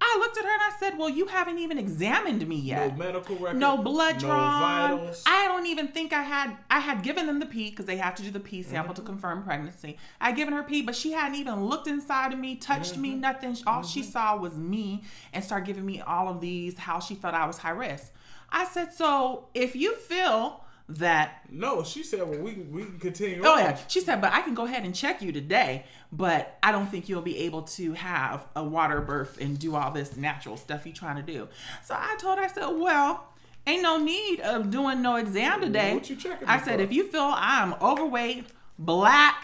I 0.00 0.18
looked 0.18 0.36
at 0.36 0.44
her 0.44 0.50
and 0.50 0.62
I 0.62 0.72
said, 0.78 0.98
"Well, 0.98 1.08
you 1.08 1.26
haven't 1.26 1.58
even 1.58 1.78
examined 1.78 2.46
me 2.46 2.56
yet. 2.56 2.92
No 2.92 3.04
medical 3.04 3.36
record. 3.36 3.58
No 3.58 3.76
blood 3.78 4.18
drawn. 4.18 4.90
no. 4.90 4.96
Vitals. 4.96 5.24
I 5.26 5.46
don't 5.46 5.66
even 5.66 5.88
think 5.88 6.12
I 6.12 6.22
had. 6.22 6.56
I 6.70 6.80
had 6.80 7.02
given 7.02 7.26
them 7.26 7.40
the 7.40 7.46
pee 7.46 7.70
because 7.70 7.86
they 7.86 7.96
have 7.96 8.14
to 8.16 8.22
do 8.22 8.30
the 8.30 8.40
pee 8.40 8.62
sample 8.62 8.92
mm-hmm. 8.92 9.02
to 9.02 9.06
confirm 9.06 9.42
pregnancy. 9.42 9.96
I 10.20 10.26
had 10.28 10.36
given 10.36 10.54
her 10.54 10.62
pee, 10.62 10.82
but 10.82 10.94
she 10.94 11.12
hadn't 11.12 11.38
even 11.38 11.64
looked 11.64 11.86
inside 11.86 12.32
of 12.32 12.38
me, 12.38 12.56
touched 12.56 12.94
mm-hmm. 12.94 13.02
me, 13.02 13.14
nothing. 13.14 13.56
All 13.66 13.80
mm-hmm. 13.80 13.88
she 13.88 14.02
saw 14.02 14.36
was 14.36 14.56
me, 14.56 15.04
and 15.32 15.42
started 15.42 15.66
giving 15.66 15.86
me 15.86 16.00
all 16.00 16.28
of 16.28 16.40
these 16.40 16.76
how 16.78 17.00
she 17.00 17.14
felt 17.14 17.34
I 17.34 17.46
was 17.46 17.58
high 17.58 17.70
risk. 17.70 18.12
I 18.50 18.64
said, 18.64 18.92
"So 18.92 19.48
if 19.54 19.74
you 19.76 19.96
feel." 19.96 20.63
That 20.88 21.40
no 21.50 21.82
she 21.82 22.02
said 22.02 22.20
well 22.28 22.38
we 22.38 22.52
can, 22.52 22.70
we 22.70 22.82
can 22.82 22.98
continue 22.98 23.40
oh 23.42 23.52
on. 23.54 23.58
yeah. 23.58 23.78
She 23.88 24.00
said 24.00 24.20
but 24.20 24.32
i 24.34 24.42
can 24.42 24.54
go 24.54 24.66
ahead 24.66 24.84
and 24.84 24.94
check 24.94 25.22
you 25.22 25.32
today 25.32 25.86
but 26.12 26.58
i 26.62 26.70
don't 26.72 26.88
think 26.88 27.08
you'll 27.08 27.22
be 27.22 27.38
able 27.38 27.62
to 27.62 27.94
have 27.94 28.46
a 28.54 28.62
water 28.62 29.00
birth 29.00 29.40
and 29.40 29.58
do 29.58 29.74
all 29.76 29.90
this 29.92 30.14
natural 30.16 30.58
stuff 30.58 30.84
you're 30.84 30.94
trying 30.94 31.16
to 31.16 31.22
do. 31.22 31.48
So 31.82 31.94
i 31.98 32.16
told 32.18 32.38
her 32.38 32.44
i 32.44 32.48
said 32.48 32.66
well 32.66 33.28
ain't 33.66 33.82
no 33.82 33.96
need 33.96 34.40
of 34.40 34.70
doing 34.70 35.00
no 35.00 35.16
exam 35.16 35.62
today. 35.62 35.94
what 35.94 36.10
you 36.10 36.16
checking 36.16 36.46
i 36.46 36.60
said 36.60 36.76
for? 36.76 36.82
if 36.82 36.92
you 36.92 37.08
feel 37.08 37.32
i'm 37.34 37.72
overweight 37.80 38.44
black 38.78 39.42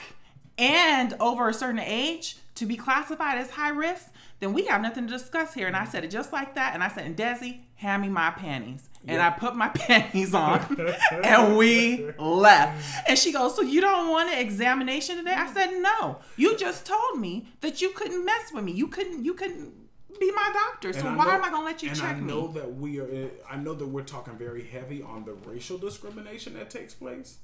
and 0.59 1.15
over 1.21 1.49
a 1.49 1.55
certain 1.55 1.81
age 1.81 2.37
to 2.55 2.67
be 2.67 2.77
classified 2.77 3.39
as 3.39 3.51
high 3.53 3.71
risk 3.71 4.13
then 4.41 4.53
we 4.53 4.67
have 4.67 4.81
nothing 4.81 5.07
to 5.07 5.13
discuss 5.13 5.55
here. 5.55 5.67
And 5.67 5.77
i 5.77 5.81
mm-hmm. 5.81 5.91
said 5.91 6.05
it 6.05 6.11
just 6.11 6.35
like 6.35 6.55
that. 6.57 6.75
And 6.75 6.83
i 6.83 6.89
said 6.89 7.07
and 7.07 7.17
desi 7.17 7.61
hand 7.77 8.03
me 8.03 8.11
my 8.11 8.31
panties 8.31 8.90
and 9.07 9.17
yep. 9.17 9.35
I 9.35 9.39
put 9.39 9.57
my 9.57 9.69
panties 9.75 10.35
on 10.35 10.61
and 11.25 11.57
we 11.57 12.11
left. 12.19 13.09
And 13.09 13.19
she 13.19 13.33
goes, 13.33 13.57
So 13.57 13.63
you 13.63 13.81
don't 13.81 14.11
want 14.11 14.31
an 14.31 14.39
examination 14.39 15.17
today? 15.17 15.35
I 15.35 15.53
said, 15.53 15.71
No. 15.81 16.19
You 16.37 16.57
just 16.57 16.87
told 16.87 17.19
me 17.19 17.49
that 17.61 17.81
you 17.81 17.91
couldn't 17.91 18.25
mess 18.25 18.53
with 18.53 18.65
me. 18.65 18.73
You 18.73 18.89
couldn't 18.89 19.25
you 19.25 19.35
couldn't 19.35 19.73
be 20.19 20.31
my 20.33 20.51
doctor. 20.53 20.93
So 20.93 21.05
why 21.15 21.25
know, 21.25 21.31
am 21.31 21.45
I 21.45 21.51
gonna 21.51 21.65
let 21.65 21.83
you 21.83 21.95
check 21.95 22.19
me? 22.19 22.25
I 22.25 22.27
know 22.27 22.49
me? 22.49 22.55
that 22.61 22.75
we 22.75 23.01
are 23.01 23.31
I 23.49 23.57
know 23.57 23.75
that 23.75 23.87
we're 23.87 24.03
talking 24.03 24.37
very 24.37 24.65
heavy 24.65 25.03
on 25.03 25.25
the 25.25 25.33
racial 25.49 25.79
discrimination 25.79 26.55
that 26.55 26.69
takes 26.69 26.95
place. 26.95 27.39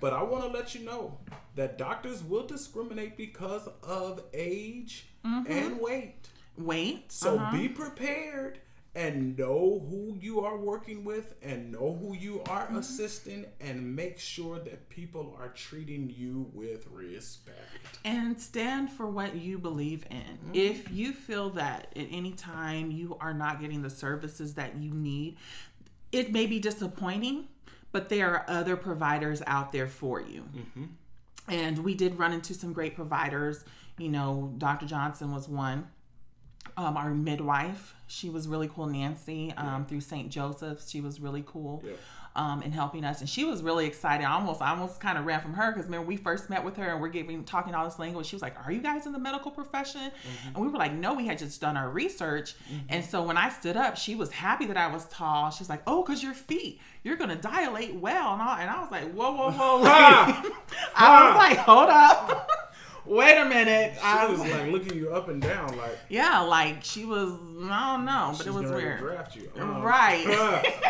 But 0.00 0.12
I 0.12 0.24
want 0.24 0.42
to 0.42 0.50
let 0.50 0.74
you 0.74 0.84
know 0.84 1.18
that 1.54 1.78
doctors 1.78 2.24
will 2.24 2.44
discriminate 2.44 3.16
because 3.16 3.68
of 3.84 4.20
age 4.34 5.06
mm-hmm. 5.24 5.50
and 5.50 5.80
weight. 5.80 6.26
Weight. 6.58 7.12
So 7.12 7.36
uh-huh. 7.36 7.56
be 7.56 7.68
prepared 7.68 8.58
and 8.94 9.38
know 9.38 9.84
who 9.88 10.18
you 10.20 10.40
are 10.40 10.58
working 10.58 11.02
with 11.02 11.34
and 11.42 11.72
know 11.72 11.98
who 11.98 12.14
you 12.14 12.42
are 12.48 12.66
mm-hmm. 12.66 12.76
assisting 12.76 13.46
and 13.60 13.96
make 13.96 14.18
sure 14.18 14.58
that 14.58 14.88
people 14.90 15.34
are 15.40 15.48
treating 15.48 16.12
you 16.14 16.50
with 16.52 16.86
respect 16.88 17.58
and 18.04 18.38
stand 18.38 18.90
for 18.90 19.06
what 19.06 19.34
you 19.34 19.58
believe 19.58 20.04
in 20.10 20.18
mm-hmm. 20.18 20.54
if 20.54 20.90
you 20.92 21.12
feel 21.12 21.48
that 21.48 21.88
at 21.96 22.06
any 22.10 22.32
time 22.32 22.90
you 22.90 23.16
are 23.20 23.32
not 23.32 23.60
getting 23.60 23.80
the 23.80 23.90
services 23.90 24.54
that 24.54 24.76
you 24.76 24.92
need 24.92 25.38
it 26.10 26.30
may 26.30 26.46
be 26.46 26.58
disappointing 26.58 27.48
but 27.92 28.10
there 28.10 28.30
are 28.30 28.44
other 28.46 28.76
providers 28.76 29.42
out 29.46 29.72
there 29.72 29.88
for 29.88 30.20
you 30.20 30.42
mm-hmm. 30.54 30.84
and 31.48 31.78
we 31.78 31.94
did 31.94 32.18
run 32.18 32.34
into 32.34 32.52
some 32.52 32.74
great 32.74 32.94
providers 32.94 33.64
you 33.96 34.10
know 34.10 34.52
dr 34.58 34.84
johnson 34.84 35.32
was 35.32 35.48
one 35.48 35.88
um, 36.76 36.96
our 36.96 37.14
midwife. 37.14 37.94
She 38.06 38.28
was 38.28 38.48
really 38.48 38.68
cool, 38.68 38.86
Nancy, 38.86 39.54
um, 39.56 39.66
yeah. 39.66 39.84
through 39.84 40.00
St. 40.00 40.30
Joseph's. 40.30 40.90
She 40.90 41.00
was 41.00 41.20
really 41.20 41.44
cool. 41.46 41.82
Yeah. 41.84 41.92
Um, 42.34 42.62
in 42.62 42.72
helping 42.72 43.04
us, 43.04 43.20
and 43.20 43.28
she 43.28 43.44
was 43.44 43.62
really 43.62 43.84
excited. 43.84 44.24
I 44.24 44.32
almost, 44.32 44.62
I 44.62 44.70
almost 44.70 45.00
kind 45.00 45.18
of 45.18 45.26
ran 45.26 45.42
from 45.42 45.52
her 45.52 45.70
because 45.70 45.84
remember 45.84 46.06
we 46.06 46.16
first 46.16 46.48
met 46.48 46.64
with 46.64 46.78
her 46.78 46.92
and 46.92 46.98
we're 46.98 47.10
giving 47.10 47.44
talking 47.44 47.74
all 47.74 47.84
this 47.84 47.98
language. 47.98 48.24
She 48.24 48.34
was 48.34 48.40
like, 48.40 48.56
"Are 48.64 48.72
you 48.72 48.80
guys 48.80 49.04
in 49.04 49.12
the 49.12 49.18
medical 49.18 49.50
profession?" 49.50 50.00
Mm-hmm. 50.00 50.48
And 50.48 50.56
we 50.56 50.68
were 50.68 50.78
like, 50.78 50.94
"No, 50.94 51.12
we 51.12 51.26
had 51.26 51.36
just 51.36 51.60
done 51.60 51.76
our 51.76 51.90
research." 51.90 52.54
Mm-hmm. 52.54 52.86
And 52.88 53.04
so 53.04 53.22
when 53.22 53.36
I 53.36 53.50
stood 53.50 53.76
up, 53.76 53.98
she 53.98 54.14
was 54.14 54.32
happy 54.32 54.64
that 54.64 54.78
I 54.78 54.86
was 54.86 55.04
tall. 55.08 55.50
She's 55.50 55.68
like, 55.68 55.82
"Oh, 55.86 56.02
cause 56.04 56.22
your 56.22 56.32
feet, 56.32 56.80
you're 57.02 57.16
gonna 57.16 57.36
dilate 57.36 57.96
well," 57.96 58.32
and, 58.32 58.40
all, 58.40 58.56
and 58.56 58.70
I 58.70 58.80
was 58.80 58.90
like, 58.90 59.12
"Whoa, 59.12 59.32
whoa, 59.32 59.50
whoa!" 59.50 59.82
I 60.96 61.28
was 61.28 61.36
like, 61.36 61.58
"Hold 61.58 61.90
up." 61.90 62.48
wait 63.04 63.38
a 63.38 63.44
minute. 63.44 63.94
She 63.94 64.00
I 64.02 64.26
was, 64.26 64.40
like 64.40 64.72
looking 64.72 64.96
you 64.96 65.10
up 65.10 65.28
and 65.28 65.40
down, 65.40 65.76
like 65.76 65.98
yeah, 66.08 66.40
like 66.40 66.84
she 66.84 67.04
was. 67.04 67.32
I 67.64 67.96
don't 67.96 68.04
know, 68.04 68.34
but 68.36 68.46
it 68.46 68.52
was 68.52 68.70
weird. 68.70 68.98
draft 68.98 69.36
you, 69.36 69.50
um, 69.58 69.82
right? 69.82 70.24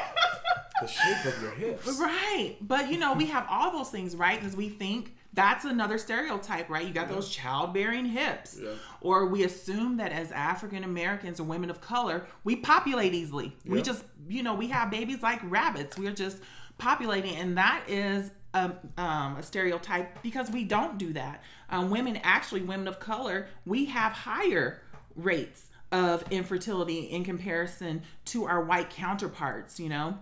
the 0.80 0.88
shape 0.88 1.24
of 1.24 1.42
your 1.42 1.52
hips, 1.52 1.98
right? 2.00 2.56
But 2.60 2.90
you 2.90 2.98
know, 2.98 3.12
we 3.14 3.26
have 3.26 3.46
all 3.48 3.70
those 3.72 3.90
things, 3.90 4.16
right? 4.16 4.38
Because 4.38 4.56
we 4.56 4.68
think 4.68 5.14
that's 5.34 5.64
another 5.64 5.96
stereotype, 5.96 6.68
right? 6.68 6.86
You 6.86 6.92
got 6.92 7.08
yeah. 7.08 7.14
those 7.14 7.30
childbearing 7.30 8.04
hips. 8.04 8.58
Yeah. 8.62 8.70
Or 9.00 9.26
we 9.26 9.44
assume 9.44 9.96
that 9.96 10.12
as 10.12 10.30
African 10.30 10.84
Americans 10.84 11.40
or 11.40 11.44
women 11.44 11.70
of 11.70 11.80
color, 11.80 12.26
we 12.44 12.56
populate 12.56 13.14
easily. 13.14 13.56
Yeah. 13.64 13.72
We 13.72 13.82
just, 13.82 14.04
you 14.28 14.42
know, 14.42 14.54
we 14.54 14.68
have 14.68 14.90
babies 14.90 15.22
like 15.22 15.40
rabbits. 15.44 15.98
We're 15.98 16.12
just 16.12 16.38
populating. 16.76 17.36
And 17.36 17.56
that 17.56 17.84
is 17.88 18.30
a, 18.55 18.72
um, 18.98 19.36
a 19.36 19.42
stereotype 19.42 20.22
because 20.22 20.50
we 20.50 20.64
don't 20.64 20.98
do 20.98 21.12
that. 21.12 21.42
Um, 21.70 21.90
women, 21.90 22.18
actually, 22.22 22.62
women 22.62 22.88
of 22.88 23.00
color, 23.00 23.48
we 23.64 23.86
have 23.86 24.12
higher 24.12 24.82
rates 25.16 25.66
of 25.90 26.24
infertility 26.30 27.00
in 27.00 27.24
comparison 27.24 28.03
to 28.26 28.44
our 28.44 28.62
white 28.62 28.90
counterparts. 28.90 29.78
You 29.78 29.90
know, 29.90 30.18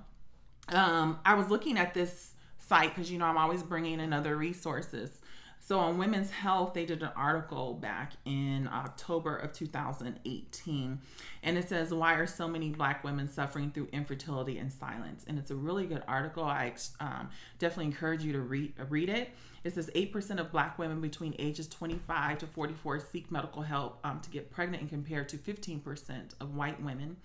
um, 0.68 1.18
I 1.24 1.34
was 1.34 1.48
looking 1.48 1.78
at 1.78 1.94
this 1.94 2.32
site 2.58 2.94
because 2.94 3.10
you 3.10 3.18
know 3.18 3.26
I'm 3.26 3.38
always 3.38 3.62
bringing 3.62 4.00
in 4.00 4.12
other 4.12 4.36
resources. 4.36 5.19
So 5.70 5.78
on 5.78 5.98
Women's 5.98 6.32
Health, 6.32 6.74
they 6.74 6.84
did 6.84 7.00
an 7.00 7.12
article 7.14 7.74
back 7.74 8.14
in 8.24 8.68
October 8.72 9.36
of 9.36 9.52
2018, 9.52 11.00
and 11.44 11.56
it 11.56 11.68
says 11.68 11.94
why 11.94 12.14
are 12.14 12.26
so 12.26 12.48
many 12.48 12.70
Black 12.70 13.04
women 13.04 13.28
suffering 13.28 13.70
through 13.70 13.86
infertility 13.92 14.58
and 14.58 14.72
silence? 14.72 15.24
And 15.28 15.38
it's 15.38 15.52
a 15.52 15.54
really 15.54 15.86
good 15.86 16.02
article. 16.08 16.42
I 16.42 16.74
um, 16.98 17.28
definitely 17.60 17.84
encourage 17.84 18.24
you 18.24 18.32
to 18.32 18.40
read 18.40 18.72
read 18.88 19.08
it. 19.10 19.30
It 19.62 19.74
says 19.74 19.92
8% 19.94 20.40
of 20.40 20.50
Black 20.50 20.76
women 20.76 21.00
between 21.00 21.36
ages 21.38 21.68
25 21.68 22.38
to 22.38 22.46
44 22.48 22.98
seek 22.98 23.30
medical 23.30 23.62
help 23.62 24.00
um, 24.02 24.18
to 24.22 24.30
get 24.30 24.50
pregnant, 24.50 24.80
and 24.80 24.90
compared 24.90 25.28
to 25.28 25.36
15% 25.36 26.32
of 26.40 26.56
white 26.56 26.82
women. 26.82 27.16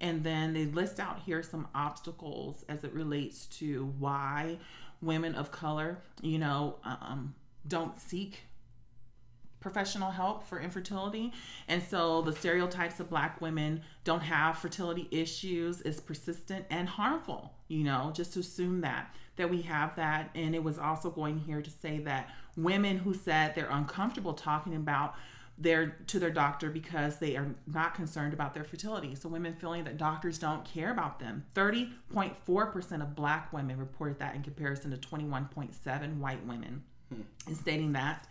And 0.00 0.22
then 0.22 0.54
they 0.54 0.66
list 0.66 1.00
out 1.00 1.18
here 1.26 1.42
some 1.42 1.66
obstacles 1.74 2.64
as 2.68 2.84
it 2.84 2.92
relates 2.94 3.46
to 3.58 3.92
why 3.98 4.58
women 5.02 5.34
of 5.34 5.50
color, 5.50 5.98
you 6.22 6.38
know, 6.38 6.76
um, 6.84 7.34
don't 7.68 7.98
seek 8.00 8.40
professional 9.60 10.10
help 10.10 10.44
for 10.44 10.60
infertility. 10.60 11.32
And 11.66 11.82
so 11.82 12.22
the 12.22 12.32
stereotypes 12.32 13.00
of 13.00 13.10
black 13.10 13.40
women 13.40 13.82
don't 14.04 14.20
have 14.20 14.58
fertility 14.58 15.08
issues 15.10 15.80
is 15.82 16.00
persistent 16.00 16.64
and 16.70 16.88
harmful, 16.88 17.52
you 17.66 17.84
know, 17.84 18.12
just 18.14 18.32
to 18.34 18.40
assume 18.40 18.80
that 18.82 19.14
that 19.36 19.48
we 19.48 19.62
have 19.62 19.94
that 19.94 20.30
and 20.34 20.54
it 20.54 20.62
was 20.62 20.78
also 20.78 21.10
going 21.10 21.38
here 21.38 21.62
to 21.62 21.70
say 21.70 21.98
that 21.98 22.28
women 22.56 22.98
who 22.98 23.14
said 23.14 23.54
they're 23.54 23.70
uncomfortable 23.70 24.34
talking 24.34 24.74
about 24.74 25.14
their 25.56 25.96
to 26.06 26.18
their 26.18 26.30
doctor 26.30 26.70
because 26.70 27.18
they 27.18 27.36
are 27.36 27.54
not 27.66 27.94
concerned 27.94 28.32
about 28.32 28.54
their 28.54 28.64
fertility. 28.64 29.14
So 29.14 29.28
women 29.28 29.54
feeling 29.54 29.84
that 29.84 29.96
doctors 29.96 30.38
don't 30.38 30.64
care 30.64 30.92
about 30.92 31.18
them. 31.18 31.44
30.4% 31.54 33.02
of 33.02 33.14
black 33.16 33.52
women 33.52 33.76
reported 33.76 34.18
that 34.20 34.36
in 34.36 34.42
comparison 34.42 34.90
to 34.92 34.96
21.7 34.96 36.18
white 36.18 36.46
women. 36.46 36.84
Hmm. 37.12 37.22
And 37.46 37.56
stating 37.56 37.92
that 37.92 38.26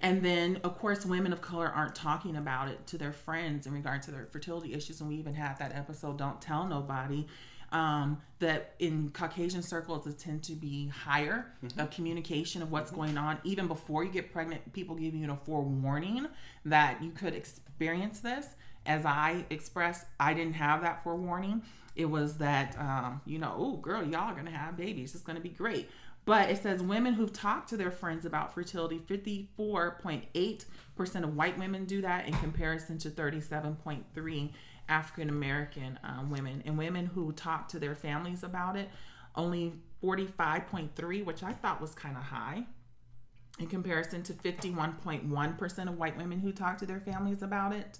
and 0.00 0.24
then, 0.24 0.60
of 0.62 0.78
course, 0.78 1.04
women 1.04 1.32
of 1.32 1.40
color 1.40 1.66
aren't 1.66 1.94
talking 1.94 2.36
about 2.36 2.68
it 2.68 2.86
to 2.88 2.98
their 2.98 3.12
friends 3.12 3.66
in 3.66 3.72
regard 3.72 4.02
to 4.02 4.12
their 4.12 4.26
fertility 4.26 4.72
issues. 4.72 5.00
And 5.00 5.08
we 5.08 5.16
even 5.16 5.34
had 5.34 5.58
that 5.58 5.74
episode, 5.74 6.18
Don't 6.18 6.40
Tell 6.40 6.66
Nobody, 6.66 7.26
um, 7.72 8.22
that 8.38 8.74
in 8.78 9.10
Caucasian 9.10 9.62
circles, 9.62 10.06
it 10.06 10.18
tend 10.18 10.44
to 10.44 10.52
be 10.52 10.86
higher 10.88 11.52
mm-hmm. 11.64 11.80
of 11.80 11.90
communication 11.90 12.62
of 12.62 12.70
what's 12.70 12.92
mm-hmm. 12.92 13.00
going 13.00 13.18
on. 13.18 13.38
Even 13.42 13.66
before 13.66 14.04
you 14.04 14.12
get 14.12 14.32
pregnant, 14.32 14.72
people 14.72 14.94
give 14.94 15.14
you 15.14 15.30
a 15.30 15.36
forewarning 15.44 16.26
that 16.64 17.02
you 17.02 17.10
could 17.10 17.34
experience 17.34 18.20
this. 18.20 18.46
As 18.86 19.04
I 19.04 19.44
expressed, 19.50 20.06
I 20.20 20.32
didn't 20.32 20.54
have 20.54 20.80
that 20.82 21.02
forewarning. 21.02 21.62
It 21.96 22.06
was 22.08 22.38
that, 22.38 22.78
um, 22.78 23.20
you 23.26 23.40
know, 23.40 23.52
oh, 23.58 23.76
girl, 23.78 24.04
y'all 24.04 24.30
are 24.30 24.32
going 24.32 24.46
to 24.46 24.52
have 24.52 24.76
babies. 24.76 25.16
It's 25.16 25.24
going 25.24 25.36
to 25.36 25.42
be 25.42 25.48
great. 25.48 25.90
But 26.28 26.50
it 26.50 26.58
says 26.58 26.82
women 26.82 27.14
who've 27.14 27.32
talked 27.32 27.70
to 27.70 27.78
their 27.78 27.90
friends 27.90 28.26
about 28.26 28.52
fertility, 28.52 28.98
54.8% 28.98 31.24
of 31.24 31.34
white 31.34 31.58
women 31.58 31.86
do 31.86 32.02
that 32.02 32.28
in 32.28 32.34
comparison 32.34 32.98
to 32.98 33.08
37.3 33.08 34.50
African 34.90 35.30
American 35.30 35.98
um, 36.04 36.30
women. 36.30 36.62
And 36.66 36.76
women 36.76 37.06
who 37.06 37.32
talk 37.32 37.66
to 37.68 37.78
their 37.78 37.94
families 37.94 38.42
about 38.42 38.76
it, 38.76 38.90
only 39.36 39.72
45.3, 40.04 41.24
which 41.24 41.42
I 41.42 41.54
thought 41.54 41.80
was 41.80 41.94
kind 41.94 42.14
of 42.14 42.24
high 42.24 42.66
in 43.58 43.66
comparison 43.66 44.22
to 44.24 44.34
51.1% 44.34 45.88
of 45.88 45.96
white 45.96 46.18
women 46.18 46.40
who 46.40 46.52
talk 46.52 46.76
to 46.76 46.84
their 46.84 47.00
families 47.00 47.40
about 47.40 47.72
it 47.72 47.98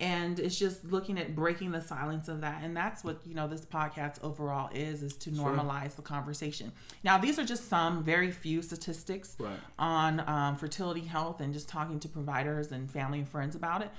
and 0.00 0.40
it's 0.40 0.58
just 0.58 0.82
looking 0.84 1.18
at 1.18 1.36
breaking 1.36 1.72
the 1.72 1.80
silence 1.80 2.28
of 2.28 2.40
that. 2.40 2.64
And 2.64 2.74
that's 2.74 3.04
what 3.04 3.20
you 3.26 3.34
know 3.34 3.46
this 3.46 3.66
podcast 3.66 4.22
overall 4.24 4.70
is 4.74 5.02
is 5.02 5.14
to 5.18 5.30
normalize 5.30 5.82
sure. 5.82 5.92
the 5.96 6.02
conversation. 6.02 6.72
Now 7.04 7.18
these 7.18 7.38
are 7.38 7.44
just 7.44 7.68
some 7.68 8.02
very 8.02 8.30
few 8.30 8.62
statistics 8.62 9.36
right. 9.38 9.52
on 9.78 10.20
um, 10.26 10.56
fertility 10.56 11.02
health 11.02 11.40
and 11.40 11.52
just 11.52 11.68
talking 11.68 12.00
to 12.00 12.08
providers 12.08 12.72
and 12.72 12.90
family 12.90 13.18
and 13.18 13.28
friends 13.28 13.54
about 13.54 13.82
it. 13.82 13.90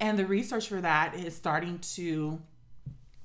And 0.00 0.18
the 0.18 0.26
research 0.26 0.68
for 0.68 0.80
that 0.80 1.14
is 1.14 1.36
starting 1.36 1.78
to 1.94 2.40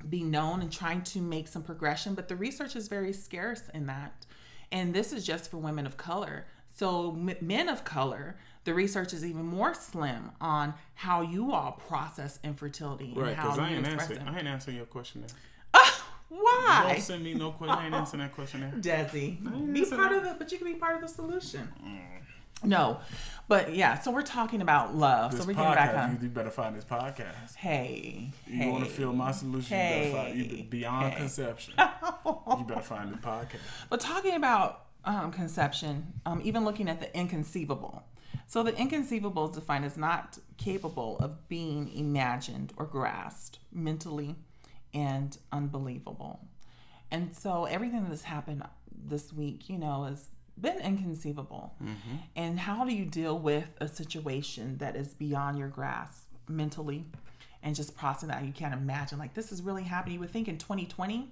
be 0.07 0.23
known 0.23 0.61
and 0.61 0.71
trying 0.71 1.01
to 1.01 1.19
make 1.19 1.47
some 1.47 1.61
progression 1.61 2.13
but 2.13 2.29
the 2.29 2.35
research 2.35 2.75
is 2.75 2.87
very 2.87 3.11
scarce 3.11 3.63
in 3.73 3.87
that. 3.87 4.25
And 4.71 4.93
this 4.93 5.11
is 5.11 5.25
just 5.25 5.49
for 5.49 5.57
women 5.57 5.87
of 5.87 5.97
color. 5.97 6.45
So 6.75 7.09
m- 7.11 7.35
men 7.41 7.69
of 7.69 7.83
color 7.83 8.37
the 8.65 8.73
research 8.73 9.13
is 9.13 9.25
even 9.25 9.45
more 9.45 9.73
slim 9.73 10.31
on 10.41 10.73
how 10.95 11.21
you 11.21 11.53
all 11.53 11.73
process 11.87 12.39
infertility 12.43 13.13
right, 13.15 13.29
and 13.29 13.37
how 13.37 13.55
you 13.55 13.61
I 13.61 13.69
ain't 13.69 13.85
express 13.85 14.09
answer, 14.11 14.21
it. 14.21 14.27
I 14.27 14.37
ain't 14.37 14.47
answering 14.47 14.77
your 14.77 14.85
question 14.85 15.21
there. 15.21 15.35
Why? 16.29 16.83
You 16.87 16.93
don't 16.93 17.01
send 17.01 17.23
me 17.23 17.33
no 17.33 17.51
question. 17.51 17.77
I 17.77 17.85
ain't 17.85 17.95
answering 17.95 18.21
that 18.21 18.35
question 18.35 18.61
there. 18.61 18.71
Desi, 19.05 19.73
be 19.73 19.85
part 19.85 20.11
that. 20.11 20.13
of 20.13 20.25
it, 20.25 20.35
but 20.37 20.51
you 20.51 20.59
can 20.59 20.67
be 20.67 20.75
part 20.75 20.95
of 20.95 21.01
the 21.01 21.07
solution. 21.07 21.67
Mm. 21.83 21.99
No, 22.63 22.99
but 23.47 23.73
yeah. 23.73 23.99
So 23.99 24.11
we're 24.11 24.21
talking 24.21 24.61
about 24.61 24.95
love. 24.95 25.31
This 25.31 25.41
so 25.41 25.47
we're 25.47 25.53
getting 25.53 25.73
back 25.73 25.95
on. 25.95 26.19
You 26.21 26.29
better 26.29 26.51
find 26.51 26.75
this 26.75 26.83
podcast. 26.83 27.55
Hey, 27.55 28.31
you 28.45 28.57
hey, 28.57 28.69
want 28.69 28.83
to 28.83 28.89
feel 28.89 29.13
my 29.13 29.31
solution? 29.31 29.77
Hey, 29.77 30.07
you 30.07 30.13
better 30.13 30.23
find 30.25 30.51
you 30.51 30.63
beyond 30.63 31.13
hey. 31.13 31.17
conception. 31.19 31.73
you 31.77 32.65
better 32.67 32.81
find 32.81 33.13
the 33.13 33.17
podcast. 33.17 33.59
But 33.89 34.01
talking 34.01 34.35
about 34.35 34.85
um, 35.05 35.31
conception, 35.31 36.13
um, 36.25 36.41
even 36.43 36.65
looking 36.65 36.89
at 36.89 36.99
the 36.99 37.15
inconceivable. 37.17 38.03
So 38.47 38.63
the 38.63 38.75
inconceivable 38.75 39.49
is 39.49 39.55
defined 39.55 39.85
as 39.85 39.97
not 39.97 40.37
capable 40.57 41.17
of 41.19 41.47
being 41.47 41.91
imagined 41.95 42.73
or 42.77 42.85
grasped 42.85 43.59
mentally 43.71 44.35
and 44.93 45.37
unbelievable. 45.51 46.39
And 47.11 47.35
so 47.35 47.65
everything 47.65 48.05
that's 48.07 48.23
happened 48.23 48.63
this 49.05 49.31
week, 49.31 49.69
you 49.69 49.77
know, 49.77 50.03
has 50.05 50.29
been 50.59 50.79
inconceivable. 50.79 51.75
Mm-hmm. 51.81 52.15
And 52.35 52.59
how 52.59 52.85
do 52.85 52.93
you 52.93 53.05
deal 53.05 53.37
with 53.37 53.69
a 53.79 53.87
situation 53.87 54.77
that 54.79 54.95
is 54.95 55.13
beyond 55.13 55.57
your 55.57 55.69
grasp 55.69 56.27
mentally 56.47 57.05
and 57.63 57.75
just 57.75 57.95
processing 57.95 58.29
that? 58.29 58.43
You 58.43 58.51
can't 58.51 58.73
imagine, 58.73 59.19
like, 59.19 59.33
this 59.33 59.51
is 59.51 59.61
really 59.61 59.83
happening. 59.83 60.15
You 60.15 60.19
would 60.21 60.31
think 60.31 60.47
in 60.47 60.57
2020, 60.57 61.29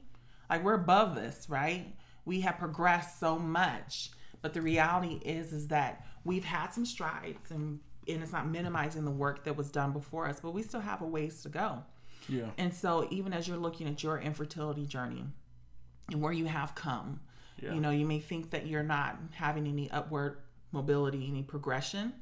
like, 0.50 0.64
we're 0.64 0.76
above 0.76 1.16
this, 1.16 1.48
right? 1.50 1.94
We 2.26 2.42
have 2.42 2.58
progressed 2.58 3.20
so 3.20 3.38
much. 3.38 4.12
But 4.42 4.54
the 4.54 4.62
reality 4.62 5.20
is, 5.26 5.52
is 5.52 5.68
that 5.68 6.06
we've 6.24 6.46
had 6.46 6.70
some 6.74 6.86
strides 6.86 7.52
and 7.52 7.80
and 8.08 8.24
it's 8.24 8.32
not 8.32 8.48
minimizing 8.48 9.06
the 9.06 9.12
work 9.12 9.44
that 9.44 9.58
was 9.58 9.70
done 9.70 9.92
before 9.92 10.28
us, 10.28 10.40
but 10.40 10.52
we 10.52 10.64
still 10.64 10.80
have 10.80 11.02
a 11.02 11.06
ways 11.06 11.42
to 11.42 11.50
go. 11.50 11.84
Yeah. 12.30 12.46
And 12.58 12.74
so 12.74 13.08
even 13.12 13.34
as 13.34 13.48
you're 13.48 13.58
looking 13.58 13.88
at 13.88 14.04
your 14.04 14.20
infertility 14.20 14.86
journey 14.86 15.26
and 16.12 16.22
where 16.22 16.32
you 16.32 16.46
have 16.46 16.76
come, 16.76 17.20
yeah. 17.62 17.74
you 17.74 17.82
know, 17.82 17.90
you 17.90 18.06
may 18.06 18.20
think 18.20 18.52
that 18.52 18.68
you're 18.68 18.84
not 18.84 19.18
having 19.32 19.68
any 19.68 19.90
upward 19.92 20.38
mobility, 20.72 21.28
any 21.28 21.44
progression, 21.44 22.14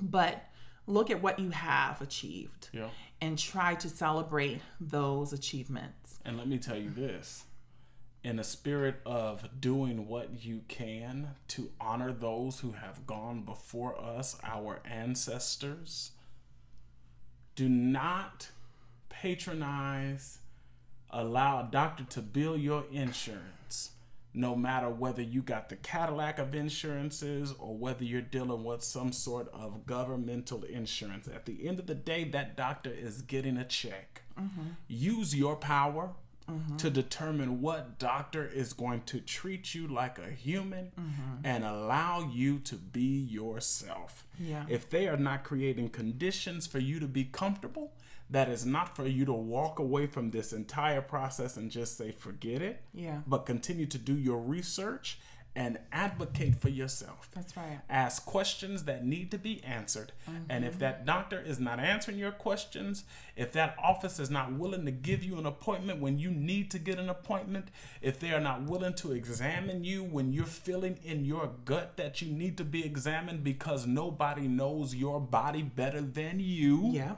but 0.00 0.44
look 0.86 1.10
at 1.10 1.22
what 1.22 1.38
you 1.38 1.50
have 1.50 2.00
achieved. 2.00 2.68
Yeah. 2.72 2.88
And 3.20 3.36
try 3.36 3.74
to 3.76 3.88
celebrate 3.88 4.60
those 4.80 5.32
achievements. 5.32 6.20
And 6.24 6.38
let 6.38 6.46
me 6.46 6.58
tell 6.58 6.76
you 6.76 6.90
this 6.90 7.44
in 8.24 8.38
a 8.38 8.44
spirit 8.44 8.96
of 9.06 9.60
doing 9.60 10.08
what 10.08 10.44
you 10.44 10.62
can 10.68 11.28
to 11.48 11.70
honor 11.80 12.12
those 12.12 12.60
who 12.60 12.72
have 12.72 13.06
gone 13.06 13.42
before 13.42 13.98
us, 14.00 14.36
our 14.42 14.80
ancestors. 14.84 16.12
Do 17.54 17.68
not 17.68 18.50
patronize, 19.08 20.38
allow 21.10 21.60
a 21.60 21.68
doctor 21.70 22.04
to 22.04 22.20
bill 22.20 22.56
your 22.56 22.84
insurance, 22.92 23.92
no 24.34 24.54
matter 24.54 24.88
whether 24.88 25.22
you 25.22 25.40
got 25.40 25.68
the 25.68 25.76
Cadillac 25.76 26.38
of 26.38 26.54
insurances 26.54 27.54
or 27.58 27.76
whether 27.76 28.04
you're 28.04 28.20
dealing 28.20 28.64
with 28.64 28.82
some 28.82 29.12
sort 29.12 29.48
of 29.52 29.86
governmental 29.86 30.64
insurance. 30.64 31.28
At 31.28 31.46
the 31.46 31.66
end 31.66 31.78
of 31.78 31.86
the 31.86 31.94
day, 31.94 32.24
that 32.24 32.56
doctor 32.56 32.90
is 32.90 33.22
getting 33.22 33.56
a 33.56 33.64
check. 33.64 34.22
Mm-hmm. 34.38 34.62
Use 34.88 35.34
your 35.34 35.56
power 35.56 36.10
mm-hmm. 36.50 36.76
to 36.76 36.90
determine 36.90 37.60
what 37.60 37.98
doctor 37.98 38.46
is 38.46 38.72
going 38.72 39.02
to 39.02 39.20
treat 39.20 39.74
you 39.74 39.86
like 39.86 40.18
a 40.18 40.30
human 40.30 40.92
mm-hmm. 40.98 41.44
and 41.44 41.64
allow 41.64 42.20
you 42.20 42.58
to 42.60 42.76
be 42.76 43.26
yourself. 43.30 44.24
Yeah. 44.38 44.64
If 44.68 44.88
they 44.90 45.08
are 45.08 45.16
not 45.16 45.44
creating 45.44 45.90
conditions 45.90 46.66
for 46.66 46.78
you 46.78 47.00
to 47.00 47.06
be 47.06 47.24
comfortable, 47.24 47.92
that 48.30 48.48
is 48.48 48.66
not 48.66 48.94
for 48.94 49.06
you 49.06 49.24
to 49.24 49.32
walk 49.32 49.78
away 49.78 50.06
from 50.06 50.30
this 50.30 50.52
entire 50.52 51.00
process 51.00 51.56
and 51.56 51.70
just 51.70 51.96
say 51.96 52.10
forget 52.10 52.60
it. 52.60 52.82
Yeah. 52.92 53.20
But 53.26 53.46
continue 53.46 53.86
to 53.86 53.98
do 53.98 54.16
your 54.16 54.38
research 54.38 55.18
and 55.54 55.78
advocate 55.90 56.54
for 56.54 56.68
yourself. 56.68 57.28
That's 57.34 57.56
right. 57.56 57.80
Ask 57.90 58.24
questions 58.24 58.84
that 58.84 59.04
need 59.04 59.30
to 59.32 59.38
be 59.38 59.62
answered. 59.64 60.12
Mm-hmm. 60.28 60.44
And 60.48 60.64
if 60.64 60.78
that 60.78 61.04
doctor 61.04 61.40
is 61.40 61.58
not 61.58 61.80
answering 61.80 62.18
your 62.18 62.30
questions, 62.30 63.04
if 63.36 63.52
that 63.52 63.74
office 63.82 64.20
is 64.20 64.30
not 64.30 64.52
willing 64.52 64.84
to 64.84 64.92
give 64.92 65.24
you 65.24 65.36
an 65.38 65.46
appointment 65.46 66.00
when 66.00 66.18
you 66.18 66.30
need 66.30 66.70
to 66.70 66.78
get 66.78 66.98
an 66.98 67.08
appointment, 67.08 67.68
if 68.00 68.20
they 68.20 68.30
are 68.30 68.40
not 68.40 68.62
willing 68.62 68.94
to 68.94 69.12
examine 69.12 69.82
you 69.82 70.04
when 70.04 70.32
you're 70.32 70.44
feeling 70.44 70.98
in 71.04 71.24
your 71.24 71.50
gut 71.64 71.96
that 71.96 72.22
you 72.22 72.30
need 72.30 72.56
to 72.56 72.64
be 72.64 72.84
examined 72.84 73.42
because 73.42 73.86
nobody 73.86 74.46
knows 74.46 74.94
your 74.94 75.20
body 75.20 75.62
better 75.62 76.00
than 76.00 76.38
you. 76.38 76.90
Yeah 76.92 77.14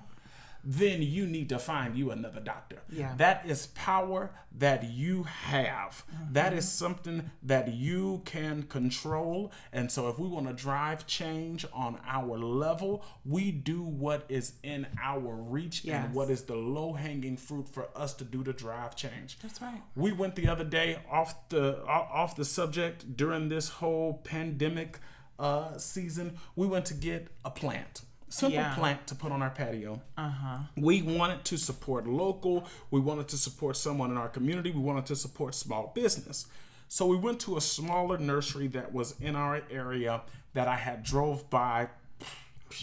then 0.65 1.03
you 1.03 1.27
need 1.27 1.49
to 1.49 1.59
find 1.59 1.97
you 1.97 2.11
another 2.11 2.41
doctor. 2.41 2.81
Yeah. 2.91 3.15
That 3.17 3.47
is 3.47 3.69
power 3.69 4.31
that 4.59 4.85
you 4.91 5.23
have. 5.25 6.05
That 6.33 6.53
is 6.53 6.69
something 6.71 7.31
that 7.43 7.73
you 7.73 8.23
can 8.25 8.65
control. 8.65 9.53
And 9.73 9.91
so 9.91 10.09
if 10.09 10.19
we 10.19 10.29
want 10.29 10.49
to 10.49 10.53
drive 10.53 11.07
change 11.07 11.65
on 11.73 11.99
our 12.07 12.37
level, 12.39 13.05
we 13.25 13.51
do 13.53 13.83
what 13.83 14.25
is 14.29 14.55
in 14.63 14.87
our 15.03 15.35
reach 15.35 15.85
Yes. 15.85 16.05
and 16.07 16.15
what 16.15 16.31
is 16.31 16.43
the 16.45 16.57
low 16.57 16.93
hanging 16.93 17.37
fruit 17.37 17.69
for 17.69 17.89
us 17.95 18.13
to 18.15 18.25
do 18.25 18.43
to 18.45 18.53
drive 18.53 18.97
change. 18.97 19.39
That's 19.43 19.63
right. 19.63 19.83
We 19.95 20.13
went 20.13 20.35
the 20.37 20.49
other 20.49 20.65
day 20.65 20.99
off 21.11 21.49
the 21.49 21.83
off 21.87 22.37
the 22.37 22.45
subject 22.45 23.17
during 23.17 23.49
this 23.49 23.69
whole 23.69 24.15
pandemic 24.25 24.99
uh, 25.39 25.79
season. 25.79 26.39
We 26.57 26.67
went 26.67 26.85
to 26.87 26.95
get 26.95 27.29
a 27.45 27.51
plant, 27.51 28.03
simple 28.31 28.55
Yeah. 28.59 28.75
plant 28.75 29.07
to 29.09 29.15
put 29.15 29.31
on 29.33 29.43
our 29.43 29.51
patio. 29.51 30.01
Uh 30.17 30.31
huh. 30.31 30.59
We 30.77 31.03
wanted 31.03 31.45
to 31.45 31.59
support 31.59 32.07
local. 32.07 32.65
We 32.91 33.01
wanted 33.01 33.29
to 33.29 33.37
support 33.37 33.77
someone 33.77 34.11
in 34.11 34.17
our 34.17 34.29
community. 34.29 34.71
We 34.71 34.81
wanted 34.81 35.05
to 35.07 35.17
support 35.17 35.55
small 35.55 35.93
business. 35.95 36.47
So 36.89 37.07
we 37.07 37.17
went 37.17 37.39
to 37.41 37.57
a 37.57 37.61
smaller 37.61 38.17
nursery 38.19 38.67
that 38.69 38.93
was 38.93 39.15
in 39.21 39.37
our 39.37 39.61
area 39.71 40.23
that 40.55 40.67
I 40.67 40.77
had 40.77 41.03
drove 41.05 41.49
by 41.51 41.89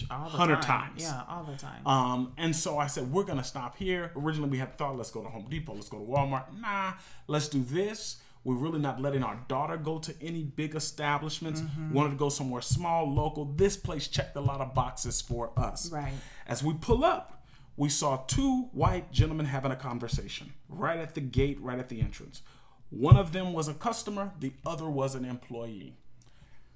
100 0.09 0.61
time. 0.61 0.89
times. 0.89 1.01
Yeah, 1.03 1.23
all 1.29 1.43
the 1.43 1.55
time. 1.57 1.85
um, 1.87 2.33
and 2.37 2.55
so 2.55 2.77
I 2.77 2.87
said, 2.87 3.11
we're 3.11 3.23
gonna 3.23 3.43
stop 3.43 3.77
here. 3.77 4.11
Originally, 4.15 4.49
we 4.49 4.57
had 4.57 4.77
thought, 4.77 4.97
let's 4.97 5.11
go 5.11 5.23
to 5.23 5.29
Home 5.29 5.47
Depot, 5.49 5.73
let's 5.73 5.89
go 5.89 5.97
to 5.99 6.05
Walmart. 6.05 6.45
Nah, 6.59 6.93
let's 7.27 7.47
do 7.47 7.63
this. 7.63 8.17
We're 8.47 8.55
really 8.55 8.79
not 8.79 9.01
letting 9.01 9.23
our 9.23 9.37
daughter 9.49 9.75
go 9.75 9.99
to 9.99 10.15
any 10.21 10.43
big 10.43 10.73
establishments. 10.73 11.59
Mm-hmm. 11.59 11.93
Wanted 11.93 12.11
to 12.11 12.15
go 12.15 12.29
somewhere 12.29 12.61
small, 12.61 13.13
local. 13.13 13.43
This 13.43 13.75
place 13.75 14.07
checked 14.07 14.37
a 14.37 14.39
lot 14.39 14.61
of 14.61 14.73
boxes 14.73 15.19
for 15.19 15.51
us. 15.57 15.91
Right. 15.91 16.13
As 16.47 16.63
we 16.63 16.73
pull 16.75 17.03
up, 17.03 17.45
we 17.75 17.89
saw 17.89 18.23
two 18.25 18.69
white 18.71 19.11
gentlemen 19.11 19.47
having 19.47 19.73
a 19.73 19.75
conversation 19.75 20.53
right 20.69 20.97
at 20.97 21.13
the 21.13 21.19
gate, 21.19 21.59
right 21.59 21.77
at 21.77 21.89
the 21.89 21.99
entrance. 21.99 22.41
One 22.89 23.17
of 23.17 23.33
them 23.33 23.51
was 23.51 23.67
a 23.67 23.73
customer, 23.73 24.31
the 24.39 24.53
other 24.65 24.89
was 24.89 25.13
an 25.13 25.25
employee. 25.25 25.97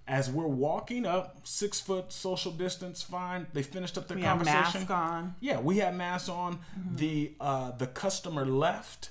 As 0.07 0.29
we're 0.29 0.47
walking 0.47 1.05
up, 1.05 1.37
six 1.43 1.79
foot 1.79 2.11
social 2.11 2.51
distance, 2.51 3.01
fine. 3.01 3.47
They 3.53 3.63
finished 3.63 3.97
up 3.97 4.07
their 4.07 4.17
we 4.17 4.23
conversation. 4.23 4.81
mask 4.81 4.89
on. 4.89 5.35
Yeah, 5.39 5.59
we 5.59 5.77
had 5.77 5.95
masks 5.95 6.27
on. 6.27 6.59
The 6.95 7.33
uh, 7.39 7.71
the 7.71 7.87
customer 7.87 8.45
left, 8.45 9.09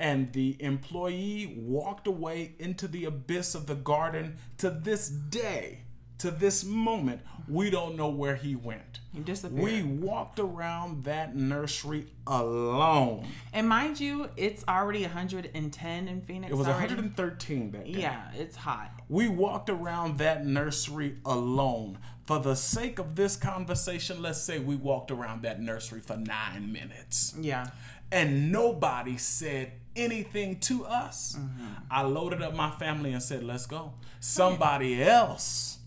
and 0.00 0.32
the 0.32 0.56
employee 0.60 1.54
walked 1.56 2.06
away 2.06 2.54
into 2.58 2.88
the 2.88 3.04
abyss 3.04 3.54
of 3.54 3.66
the 3.66 3.76
garden. 3.76 4.36
To 4.58 4.70
this 4.70 5.08
day, 5.08 5.82
to 6.20 6.30
this 6.30 6.64
moment, 6.64 7.20
we 7.48 7.70
don't 7.70 7.96
know 7.96 8.08
where 8.08 8.36
he 8.36 8.54
went. 8.54 9.00
He 9.12 9.20
disappeared. 9.20 9.62
We 9.62 9.82
walked 9.82 10.38
around 10.38 11.04
that 11.04 11.34
nursery 11.34 12.06
alone. 12.26 13.26
And 13.52 13.68
mind 13.68 13.98
you, 13.98 14.28
it's 14.36 14.64
already 14.68 15.02
110 15.02 16.08
in 16.08 16.20
Phoenix. 16.22 16.52
It 16.52 16.54
was 16.54 16.68
already. 16.68 16.94
113 16.94 17.72
that 17.72 17.84
day. 17.84 18.00
Yeah, 18.00 18.30
it's 18.34 18.56
hot. 18.56 18.90
We 19.08 19.28
walked 19.28 19.68
around 19.68 20.18
that 20.18 20.46
nursery 20.46 21.16
alone. 21.24 21.98
For 22.26 22.38
the 22.38 22.54
sake 22.54 23.00
of 23.00 23.16
this 23.16 23.34
conversation, 23.36 24.22
let's 24.22 24.40
say 24.40 24.60
we 24.60 24.76
walked 24.76 25.10
around 25.10 25.42
that 25.42 25.60
nursery 25.60 26.00
for 26.00 26.16
nine 26.16 26.72
minutes. 26.72 27.34
Yeah. 27.40 27.70
and 28.12 28.50
nobody 28.50 29.16
said 29.16 29.72
anything 29.96 30.58
to 30.60 30.84
us. 30.84 31.36
Mm-hmm. 31.38 31.66
I 31.90 32.02
loaded 32.02 32.42
up 32.42 32.54
my 32.54 32.70
family 32.70 33.12
and 33.12 33.22
said, 33.22 33.42
let's 33.42 33.66
go. 33.66 33.92
Somebody 34.20 35.02
else 35.02 35.78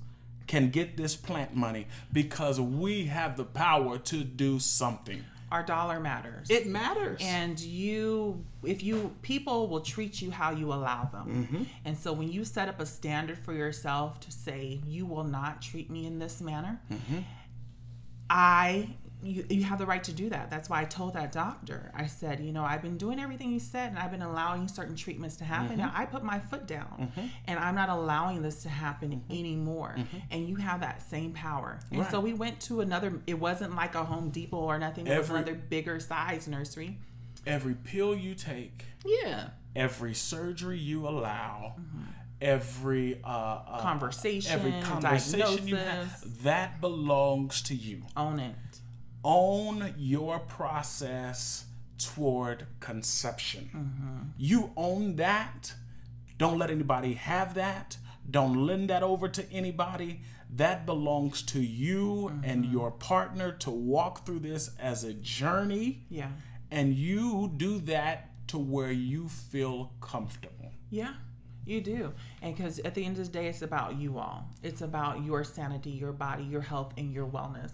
can 0.53 0.69
get 0.69 0.97
this 0.97 1.15
plant 1.15 1.55
money 1.55 1.87
because 2.11 2.59
we 2.61 3.05
have 3.05 3.37
the 3.37 3.43
power 3.43 3.97
to 3.97 4.23
do 4.23 4.59
something. 4.59 5.23
Our 5.51 5.63
dollar 5.63 5.99
matters. 5.99 6.49
It 6.49 6.67
matters. 6.67 7.19
and 7.23 7.59
you 7.59 8.43
if 8.63 8.83
you 8.83 9.15
people 9.21 9.67
will 9.67 9.81
treat 9.81 10.21
you 10.21 10.29
how 10.31 10.51
you 10.51 10.67
allow 10.73 11.03
them 11.15 11.27
Mm-hmm. 11.29 11.63
and 11.85 11.97
so 11.97 12.13
when 12.13 12.31
you 12.31 12.45
set 12.45 12.67
up 12.69 12.79
a 12.79 12.85
standard 12.85 13.37
for 13.45 13.53
yourself 13.53 14.19
to 14.21 14.31
say 14.31 14.79
you 14.85 15.05
will 15.05 15.23
not 15.39 15.61
treat 15.61 15.89
me 15.89 16.05
in 16.05 16.19
this 16.19 16.39
manner 16.41 16.79
Mm-hmm. 16.91 17.19
i 18.29 18.89
you, 19.23 19.45
you 19.49 19.63
have 19.63 19.79
the 19.79 19.85
right 19.85 20.03
to 20.03 20.11
do 20.11 20.29
that. 20.29 20.49
That's 20.49 20.69
why 20.69 20.81
i 20.81 20.85
told 20.85 21.13
that 21.13 21.31
doctor. 21.31 21.91
I 21.95 22.07
said 22.07 22.39
you 22.39 22.51
know 22.51 22.63
i've 22.63 22.81
been 22.81 22.97
doing 22.97 23.19
everything 23.19 23.51
you 23.51 23.59
said 23.59 23.89
and 23.89 23.99
i've 23.99 24.11
been 24.11 24.21
allowing 24.21 24.67
certain 24.67 24.95
treatments 24.95 25.37
to 25.37 25.43
happen. 25.43 25.77
Mm-hmm. 25.77 25.87
Now 25.87 25.93
i 25.95 26.05
put 26.05 26.23
my 26.23 26.39
foot 26.39 26.67
down 26.67 27.11
mm-hmm. 27.17 27.27
and 27.47 27.59
i'm 27.59 27.75
not 27.75 27.89
allowing 27.89 28.41
this 28.41 28.63
to 28.63 28.69
happen 28.69 29.11
mm-hmm. 29.11 29.31
anymore. 29.31 29.95
And 30.31 30.47
you 30.47 30.55
have 30.55 30.81
that 30.81 31.01
same 31.01 31.31
power. 31.31 31.79
And 31.91 32.05
so 32.07 32.19
we 32.19 32.33
went 32.33 32.59
to 32.61 32.81
another 32.81 33.21
it 33.27 33.39
wasn't 33.39 33.75
like 33.75 33.95
a 33.95 34.03
home 34.03 34.29
depot 34.29 34.57
or 34.57 34.79
nothing. 34.79 35.07
It 35.07 35.17
was 35.17 35.29
Every- 35.29 35.41
another 35.41 35.55
bigger 35.55 35.99
size 35.99 36.47
nursery. 36.47 36.97
Every 37.45 37.73
pill 37.73 38.15
you 38.15 38.35
take, 38.35 38.85
yeah. 39.05 39.49
every 39.75 40.13
surgery 40.13 40.79
you 40.79 41.05
allow, 41.05 41.75
every 42.41 43.19
uh, 43.21 43.27
uh, 43.27 43.81
Conversation, 43.81 44.51
every 44.51 44.71
conversation 44.81 45.67
you 45.67 45.75
diagnosis. 45.75 46.23
have, 46.23 46.43
that 46.43 46.79
belongs 46.79 47.61
to 47.63 47.75
you. 47.75 48.03
own 48.15 48.39
it 48.39 48.55
own 49.23 49.93
your 49.97 50.39
process 50.39 51.65
toward 51.97 52.67
conception. 52.79 53.69
Mm-hmm. 53.73 54.29
You 54.37 54.71
own 54.75 55.15
that. 55.17 55.73
Don't 56.37 56.57
let 56.57 56.69
anybody 56.69 57.13
have 57.13 57.53
that. 57.53 57.97
Don't 58.29 58.65
lend 58.65 58.89
that 58.89 59.03
over 59.03 59.27
to 59.29 59.51
anybody. 59.51 60.21
That 60.55 60.85
belongs 60.85 61.41
to 61.43 61.61
you 61.61 62.31
mm-hmm. 62.31 62.43
and 62.43 62.65
your 62.65 62.91
partner 62.91 63.51
to 63.59 63.71
walk 63.71 64.25
through 64.25 64.39
this 64.39 64.71
as 64.79 65.03
a 65.03 65.13
journey. 65.13 66.05
yeah 66.09 66.29
And 66.69 66.93
you 66.93 67.51
do 67.55 67.79
that 67.81 68.29
to 68.47 68.57
where 68.57 68.91
you 68.91 69.29
feel 69.29 69.93
comfortable. 70.01 70.71
Yeah, 70.89 71.13
you 71.65 71.81
do. 71.81 72.13
And 72.41 72.55
because 72.55 72.79
at 72.79 72.93
the 72.93 73.03
end 73.03 73.17
of 73.17 73.25
the 73.25 73.31
day, 73.31 73.47
it's 73.47 73.61
about 73.61 73.97
you 73.97 74.19
all. 74.19 74.49
It's 74.61 74.81
about 74.81 75.23
your 75.23 75.43
sanity, 75.43 75.89
your 75.89 76.11
body, 76.11 76.43
your 76.43 76.61
health, 76.61 76.93
and 76.97 77.11
your 77.11 77.25
wellness. 77.25 77.71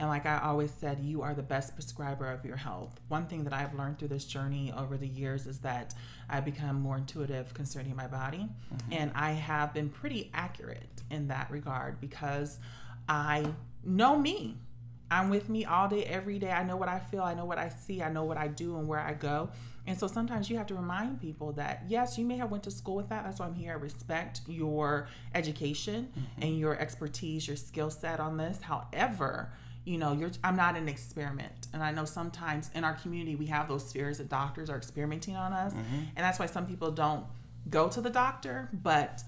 And 0.00 0.08
like 0.08 0.24
I 0.24 0.38
always 0.38 0.70
said, 0.70 1.00
you 1.00 1.20
are 1.20 1.34
the 1.34 1.42
best 1.42 1.74
prescriber 1.74 2.26
of 2.32 2.42
your 2.42 2.56
health. 2.56 2.98
One 3.08 3.26
thing 3.26 3.44
that 3.44 3.52
I've 3.52 3.74
learned 3.74 3.98
through 3.98 4.08
this 4.08 4.24
journey 4.24 4.72
over 4.74 4.96
the 4.96 5.06
years 5.06 5.46
is 5.46 5.58
that 5.58 5.92
I've 6.26 6.46
become 6.46 6.80
more 6.80 6.96
intuitive 6.96 7.52
concerning 7.52 7.94
my 7.94 8.06
body. 8.06 8.48
Mm-hmm. 8.48 8.92
And 8.92 9.12
I 9.14 9.32
have 9.32 9.74
been 9.74 9.90
pretty 9.90 10.30
accurate 10.32 11.02
in 11.10 11.28
that 11.28 11.50
regard 11.50 12.00
because 12.00 12.58
I 13.10 13.52
know 13.84 14.16
me. 14.16 14.56
I'm 15.10 15.28
with 15.28 15.50
me 15.50 15.66
all 15.66 15.86
day, 15.86 16.04
every 16.04 16.38
day. 16.38 16.50
I 16.50 16.64
know 16.64 16.78
what 16.78 16.88
I 16.88 16.98
feel, 16.98 17.22
I 17.22 17.34
know 17.34 17.44
what 17.44 17.58
I 17.58 17.68
see, 17.68 18.00
I 18.00 18.10
know 18.10 18.24
what 18.24 18.38
I 18.38 18.48
do 18.48 18.78
and 18.78 18.88
where 18.88 19.00
I 19.00 19.12
go. 19.12 19.50
And 19.86 19.98
so 19.98 20.06
sometimes 20.06 20.48
you 20.48 20.56
have 20.56 20.68
to 20.68 20.74
remind 20.74 21.20
people 21.20 21.52
that 21.52 21.84
yes, 21.88 22.16
you 22.16 22.24
may 22.24 22.38
have 22.38 22.50
went 22.50 22.62
to 22.62 22.70
school 22.70 22.96
with 22.96 23.10
that. 23.10 23.24
That's 23.24 23.38
why 23.38 23.46
I'm 23.46 23.54
here. 23.54 23.72
I 23.72 23.74
respect 23.74 24.40
your 24.46 25.08
education 25.34 26.08
mm-hmm. 26.10 26.42
and 26.42 26.58
your 26.58 26.78
expertise, 26.78 27.46
your 27.46 27.58
skill 27.58 27.90
set 27.90 28.18
on 28.18 28.38
this. 28.38 28.62
However, 28.62 29.52
you 29.84 29.98
know, 29.98 30.12
you're 30.12 30.30
I'm 30.44 30.56
not 30.56 30.76
an 30.76 30.88
experiment. 30.88 31.68
And 31.72 31.82
I 31.82 31.90
know 31.90 32.04
sometimes 32.04 32.70
in 32.74 32.84
our 32.84 32.94
community 32.94 33.36
we 33.36 33.46
have 33.46 33.68
those 33.68 33.92
fears 33.92 34.18
that 34.18 34.28
doctors 34.28 34.70
are 34.70 34.76
experimenting 34.76 35.36
on 35.36 35.52
us. 35.52 35.72
Mm-hmm. 35.72 35.96
And 36.16 36.18
that's 36.18 36.38
why 36.38 36.46
some 36.46 36.66
people 36.66 36.90
don't 36.90 37.24
go 37.68 37.88
to 37.88 38.00
the 38.00 38.10
doctor, 38.10 38.68
but 38.72 39.22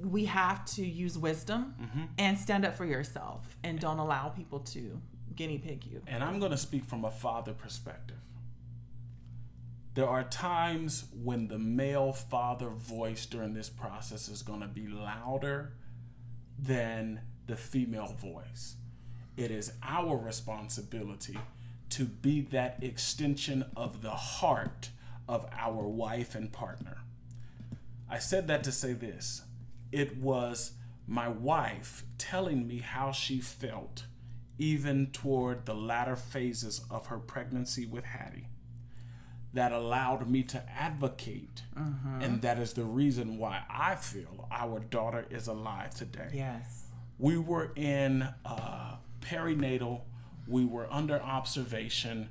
we 0.00 0.26
have 0.26 0.64
to 0.64 0.84
use 0.84 1.18
wisdom 1.18 1.74
mm-hmm. 1.80 2.04
and 2.18 2.38
stand 2.38 2.64
up 2.64 2.74
for 2.74 2.84
yourself 2.84 3.56
and 3.64 3.80
don't 3.80 3.98
allow 3.98 4.28
people 4.28 4.60
to 4.60 5.00
guinea 5.34 5.58
pig 5.58 5.84
you. 5.84 6.02
And 6.06 6.22
I'm 6.22 6.38
going 6.38 6.52
to 6.52 6.58
speak 6.58 6.84
from 6.84 7.04
a 7.04 7.10
father 7.10 7.52
perspective. 7.52 8.16
There 9.94 10.08
are 10.08 10.22
times 10.22 11.06
when 11.24 11.48
the 11.48 11.58
male 11.58 12.12
father 12.12 12.68
voice 12.68 13.26
during 13.26 13.54
this 13.54 13.68
process 13.68 14.28
is 14.28 14.42
going 14.42 14.60
to 14.60 14.68
be 14.68 14.86
louder 14.86 15.72
than 16.58 17.20
the 17.46 17.56
female 17.56 18.14
voice. 18.20 18.76
It 19.38 19.50
is 19.52 19.72
our 19.82 20.16
responsibility 20.16 21.38
to 21.90 22.04
be 22.04 22.40
that 22.40 22.82
extension 22.82 23.64
of 23.76 24.02
the 24.02 24.10
heart 24.10 24.90
of 25.28 25.46
our 25.56 25.86
wife 25.86 26.34
and 26.34 26.50
partner. 26.52 26.98
I 28.10 28.18
said 28.18 28.48
that 28.48 28.64
to 28.64 28.72
say 28.72 28.94
this. 28.94 29.42
It 29.92 30.16
was 30.18 30.72
my 31.06 31.28
wife 31.28 32.04
telling 32.18 32.66
me 32.66 32.78
how 32.78 33.12
she 33.12 33.38
felt, 33.40 34.04
even 34.58 35.06
toward 35.12 35.66
the 35.66 35.74
latter 35.74 36.16
phases 36.16 36.80
of 36.90 37.06
her 37.06 37.18
pregnancy 37.18 37.86
with 37.86 38.04
Hattie, 38.04 38.48
that 39.54 39.72
allowed 39.72 40.28
me 40.28 40.42
to 40.42 40.62
advocate. 40.70 41.62
And 42.20 42.42
that 42.42 42.58
is 42.58 42.72
the 42.72 42.84
reason 42.84 43.38
why 43.38 43.62
I 43.70 43.94
feel 43.94 44.48
our 44.50 44.80
daughter 44.80 45.26
is 45.30 45.46
alive 45.46 45.94
today 45.94 46.28
Yes. 46.34 46.86
we 47.18 47.38
were 47.38 47.72
in 47.76 48.28
uh, 48.44 48.96
perinatal 49.20 50.02
we 50.46 50.64
were 50.64 50.86
under 50.90 51.20
observation 51.20 52.28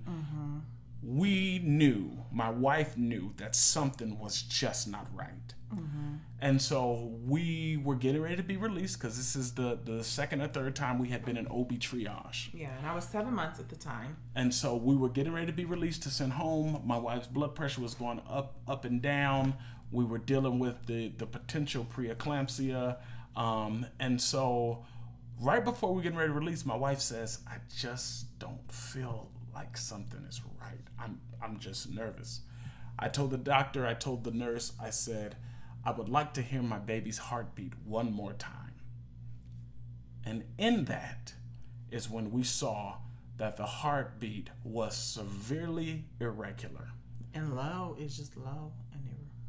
we 1.03 1.59
knew, 1.59 2.25
my 2.31 2.49
wife 2.49 2.97
knew 2.97 3.33
that 3.37 3.55
something 3.55 4.19
was 4.19 4.41
just 4.41 4.87
not 4.87 5.07
right. 5.13 5.53
Mm-hmm. 5.73 6.15
And 6.41 6.61
so 6.61 7.11
we 7.25 7.79
were 7.83 7.95
getting 7.95 8.21
ready 8.21 8.35
to 8.35 8.43
be 8.43 8.57
released 8.57 8.99
because 8.99 9.15
this 9.15 9.35
is 9.35 9.53
the, 9.53 9.79
the 9.83 10.03
second 10.03 10.41
or 10.41 10.47
third 10.47 10.75
time 10.75 10.97
we 10.99 11.09
had 11.09 11.23
been 11.23 11.37
in 11.37 11.47
OB 11.47 11.73
triage. 11.73 12.49
Yeah, 12.53 12.75
and 12.77 12.85
I 12.85 12.95
was 12.95 13.05
seven 13.05 13.33
months 13.33 13.59
at 13.59 13.69
the 13.69 13.75
time. 13.75 14.17
And 14.35 14.53
so 14.53 14.75
we 14.75 14.95
were 14.95 15.09
getting 15.09 15.33
ready 15.33 15.47
to 15.47 15.53
be 15.53 15.65
released 15.65 16.03
to 16.03 16.09
send 16.09 16.33
home. 16.33 16.81
My 16.85 16.97
wife's 16.97 17.27
blood 17.27 17.53
pressure 17.55 17.81
was 17.81 17.93
going 17.93 18.21
up, 18.29 18.59
up 18.67 18.85
and 18.85 19.01
down. 19.01 19.55
We 19.91 20.03
were 20.03 20.19
dealing 20.19 20.59
with 20.59 20.87
the, 20.87 21.09
the 21.17 21.25
potential 21.25 21.85
preeclampsia. 21.85 22.97
Um, 23.35 23.85
and 23.99 24.19
so 24.19 24.83
right 25.39 25.63
before 25.63 25.93
we're 25.93 26.01
getting 26.01 26.17
ready 26.17 26.29
to 26.29 26.37
release, 26.37 26.65
my 26.65 26.75
wife 26.75 26.99
says, 26.99 27.39
I 27.47 27.57
just 27.75 28.37
don't 28.39 28.71
feel 28.71 29.29
like 29.53 29.77
something 29.77 30.23
is 30.29 30.41
right. 30.61 30.79
I'm 30.99 31.19
I'm 31.41 31.59
just 31.59 31.89
nervous. 31.89 32.41
I 32.99 33.09
told 33.09 33.31
the 33.31 33.37
doctor, 33.37 33.85
I 33.85 33.93
told 33.93 34.23
the 34.23 34.31
nurse, 34.31 34.73
I 34.81 34.89
said, 34.89 35.35
I 35.85 35.91
would 35.91 36.09
like 36.09 36.33
to 36.33 36.41
hear 36.41 36.61
my 36.61 36.79
baby's 36.79 37.17
heartbeat 37.19 37.73
one 37.85 38.11
more 38.11 38.33
time. 38.33 38.73
And 40.25 40.43
in 40.57 40.85
that 40.85 41.33
is 41.91 42.09
when 42.09 42.31
we 42.31 42.43
saw 42.43 42.95
that 43.37 43.55
the 43.55 43.65
heartbeat 43.65 44.49
was 44.63 44.97
severely 44.97 46.05
irregular. 46.19 46.89
And 47.33 47.55
low 47.55 47.95
is 47.99 48.17
just 48.17 48.35
low 48.35 48.73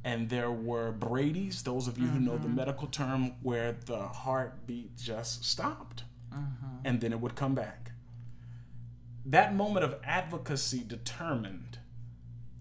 and 0.04 0.28
there 0.28 0.50
were 0.50 0.92
Brady's, 0.92 1.62
those 1.62 1.88
of 1.88 1.98
you 1.98 2.04
mm-hmm. 2.04 2.14
who 2.14 2.20
know 2.20 2.38
the 2.38 2.46
mm-hmm. 2.46 2.56
medical 2.56 2.86
term, 2.86 3.34
where 3.42 3.76
the 3.86 4.08
heartbeat 4.08 4.96
just 4.96 5.44
stopped 5.44 6.04
mm-hmm. 6.32 6.66
and 6.84 7.00
then 7.00 7.12
it 7.12 7.20
would 7.20 7.34
come 7.34 7.54
back 7.54 7.88
that 9.28 9.54
moment 9.54 9.84
of 9.84 9.96
advocacy 10.04 10.82
determined 10.86 11.78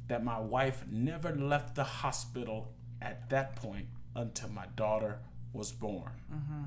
that 0.07 0.21
my 0.23 0.37
wife 0.37 0.83
never 0.91 1.33
left 1.33 1.75
the 1.75 1.83
hospital 1.83 2.73
at 3.01 3.29
that 3.29 3.55
point 3.55 3.87
until 4.13 4.49
my 4.49 4.65
daughter 4.75 5.19
was 5.53 5.71
born. 5.71 6.11
Mm-hmm. 6.33 6.63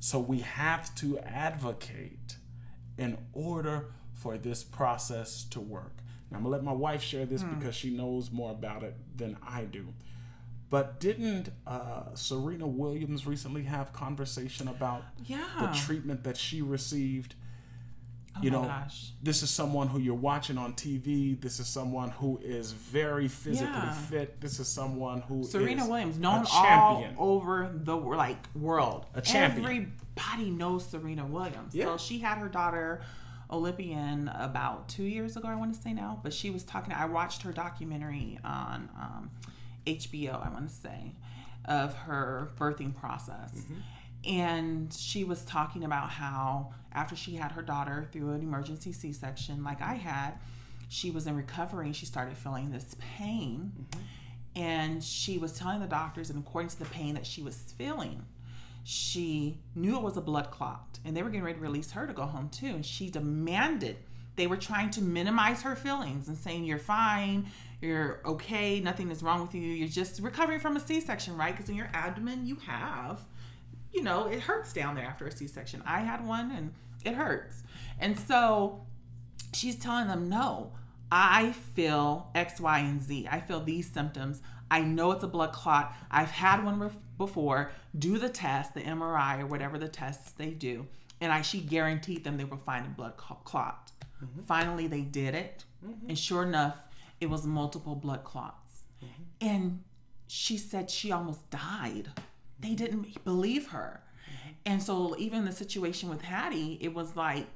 So 0.00 0.18
we 0.18 0.38
have 0.40 0.94
to 0.96 1.18
advocate 1.18 2.36
in 2.96 3.18
order 3.34 3.92
for 4.14 4.38
this 4.38 4.64
process 4.64 5.44
to 5.44 5.60
work. 5.60 5.95
Now, 6.30 6.38
I'm 6.38 6.42
gonna 6.42 6.54
let 6.54 6.64
my 6.64 6.72
wife 6.72 7.02
share 7.02 7.26
this 7.26 7.42
mm. 7.42 7.58
because 7.58 7.74
she 7.74 7.90
knows 7.90 8.30
more 8.30 8.50
about 8.50 8.82
it 8.82 8.96
than 9.16 9.36
I 9.46 9.62
do. 9.62 9.86
But 10.68 10.98
didn't 10.98 11.50
uh, 11.66 12.14
Serena 12.14 12.66
Williams 12.66 13.26
recently 13.26 13.62
have 13.64 13.92
conversation 13.92 14.66
about 14.66 15.04
yeah. 15.24 15.44
the 15.60 15.68
treatment 15.78 16.24
that 16.24 16.36
she 16.36 16.60
received? 16.60 17.36
Oh 18.36 18.42
you 18.42 18.50
know, 18.50 18.64
gosh. 18.64 19.12
this 19.22 19.42
is 19.42 19.48
someone 19.48 19.88
who 19.88 19.98
you're 19.98 20.14
watching 20.14 20.58
on 20.58 20.74
TV. 20.74 21.40
This 21.40 21.60
is 21.60 21.68
someone 21.68 22.10
who 22.10 22.38
is 22.42 22.72
very 22.72 23.28
physically 23.28 23.72
yeah. 23.72 23.92
fit. 23.92 24.40
This 24.40 24.58
is 24.58 24.68
someone 24.68 25.22
who 25.22 25.44
Serena 25.44 25.88
Williams, 25.88 26.18
known 26.18 26.44
all 26.52 27.06
over 27.16 27.70
the 27.72 27.96
like 27.96 28.44
world. 28.54 29.06
A 29.14 29.22
champion. 29.22 29.92
Everybody 30.16 30.50
knows 30.50 30.84
Serena 30.86 31.24
Williams. 31.24 31.74
Yeah. 31.74 31.86
So 31.86 31.96
she 31.96 32.18
had 32.18 32.38
her 32.38 32.48
daughter 32.48 33.02
Olympian 33.50 34.28
about 34.34 34.88
two 34.88 35.04
years 35.04 35.36
ago. 35.36 35.48
I 35.48 35.56
want 35.56 35.74
to 35.74 35.80
say 35.80 35.92
now, 35.92 36.20
but 36.22 36.32
she 36.32 36.50
was 36.50 36.62
talking. 36.64 36.92
I 36.92 37.06
watched 37.06 37.42
her 37.42 37.52
documentary 37.52 38.38
on 38.44 38.88
um, 38.98 39.30
HBO. 39.86 40.44
I 40.44 40.50
want 40.50 40.68
to 40.68 40.74
say 40.74 41.12
of 41.64 41.94
her 41.94 42.52
birthing 42.58 42.94
process. 42.94 43.52
Mm-hmm 43.54 43.80
and 44.26 44.92
she 44.92 45.24
was 45.24 45.42
talking 45.44 45.84
about 45.84 46.10
how 46.10 46.72
after 46.92 47.14
she 47.14 47.34
had 47.34 47.52
her 47.52 47.62
daughter 47.62 48.08
through 48.12 48.32
an 48.32 48.42
emergency 48.42 48.92
C-section 48.92 49.62
like 49.62 49.80
I 49.80 49.94
had, 49.94 50.32
she 50.88 51.10
was 51.10 51.26
in 51.26 51.36
recovery 51.36 51.86
and 51.86 51.96
she 51.96 52.06
started 52.06 52.36
feeling 52.36 52.70
this 52.70 52.96
pain. 53.18 53.72
Mm-hmm. 53.78 54.00
And 54.56 55.04
she 55.04 55.36
was 55.36 55.52
telling 55.52 55.80
the 55.80 55.86
doctors, 55.86 56.30
and 56.30 56.38
according 56.38 56.70
to 56.70 56.78
the 56.78 56.86
pain 56.86 57.14
that 57.14 57.26
she 57.26 57.42
was 57.42 57.56
feeling, 57.76 58.24
she 58.88 59.58
knew 59.74 59.96
it 59.96 60.02
was 60.02 60.16
a 60.16 60.20
blood 60.20 60.50
clot 60.50 61.00
and 61.04 61.16
they 61.16 61.22
were 61.22 61.28
getting 61.28 61.44
ready 61.44 61.58
to 61.58 61.62
release 61.62 61.90
her 61.90 62.06
to 62.06 62.12
go 62.12 62.24
home 62.24 62.48
too. 62.48 62.66
And 62.66 62.86
she 62.86 63.10
demanded, 63.10 63.96
they 64.36 64.46
were 64.46 64.56
trying 64.56 64.90
to 64.90 65.02
minimize 65.02 65.62
her 65.62 65.74
feelings 65.74 66.28
and 66.28 66.36
saying, 66.36 66.64
You're 66.64 66.78
fine, 66.78 67.46
you're 67.80 68.20
okay, 68.24 68.80
nothing 68.80 69.10
is 69.10 69.22
wrong 69.22 69.42
with 69.42 69.54
you, 69.54 69.60
you're 69.60 69.88
just 69.88 70.20
recovering 70.20 70.60
from 70.60 70.76
a 70.76 70.80
C 70.80 71.00
section, 71.00 71.36
right? 71.36 71.54
Because 71.54 71.68
in 71.68 71.74
your 71.74 71.90
abdomen, 71.92 72.46
you 72.46 72.56
have 72.66 73.24
you 73.96 74.02
know, 74.02 74.26
it 74.26 74.40
hurts 74.40 74.74
down 74.74 74.94
there 74.94 75.06
after 75.06 75.26
a 75.26 75.32
C 75.32 75.46
section. 75.46 75.82
I 75.86 76.00
had 76.00 76.24
one 76.26 76.50
and 76.50 76.72
it 77.04 77.14
hurts. 77.14 77.62
And 77.98 78.18
so 78.18 78.84
she's 79.54 79.76
telling 79.76 80.06
them, 80.06 80.28
no, 80.28 80.72
I 81.10 81.52
feel 81.52 82.30
X, 82.34 82.60
Y, 82.60 82.78
and 82.78 83.00
Z. 83.00 83.26
I 83.30 83.40
feel 83.40 83.60
these 83.60 83.90
symptoms. 83.90 84.42
I 84.70 84.82
know 84.82 85.12
it's 85.12 85.24
a 85.24 85.28
blood 85.28 85.52
clot. 85.52 85.94
I've 86.10 86.30
had 86.30 86.62
one 86.62 86.78
before. 87.18 87.70
Do 87.98 88.18
the 88.18 88.28
test, 88.28 88.74
the 88.74 88.82
MRI 88.82 89.40
or 89.40 89.46
whatever 89.46 89.78
the 89.78 89.88
tests 89.88 90.32
they 90.32 90.50
do. 90.50 90.86
And 91.20 91.32
I 91.32 91.42
she 91.42 91.60
guaranteed 91.60 92.24
them 92.24 92.36
they 92.36 92.44
were 92.44 92.56
finding 92.56 92.92
blood 92.92 93.16
clot. 93.16 93.92
Mm-hmm. 94.22 94.42
Finally, 94.42 94.86
they 94.86 95.00
did 95.00 95.34
it. 95.34 95.64
Mm-hmm. 95.84 96.10
And 96.10 96.18
sure 96.18 96.42
enough, 96.42 96.84
it 97.20 97.30
was 97.30 97.46
multiple 97.46 97.94
blood 97.94 98.24
clots. 98.24 98.82
Mm-hmm. 99.02 99.46
And 99.48 99.84
she 100.26 100.58
said 100.58 100.90
she 100.90 101.12
almost 101.12 101.48
died 101.50 102.08
they 102.58 102.74
didn't 102.74 103.24
believe 103.24 103.68
her. 103.68 104.02
Mm-hmm. 104.28 104.50
And 104.66 104.82
so 104.82 105.14
even 105.18 105.44
the 105.44 105.52
situation 105.52 106.08
with 106.08 106.22
Hattie, 106.22 106.78
it 106.80 106.94
was 106.94 107.16
like 107.16 107.46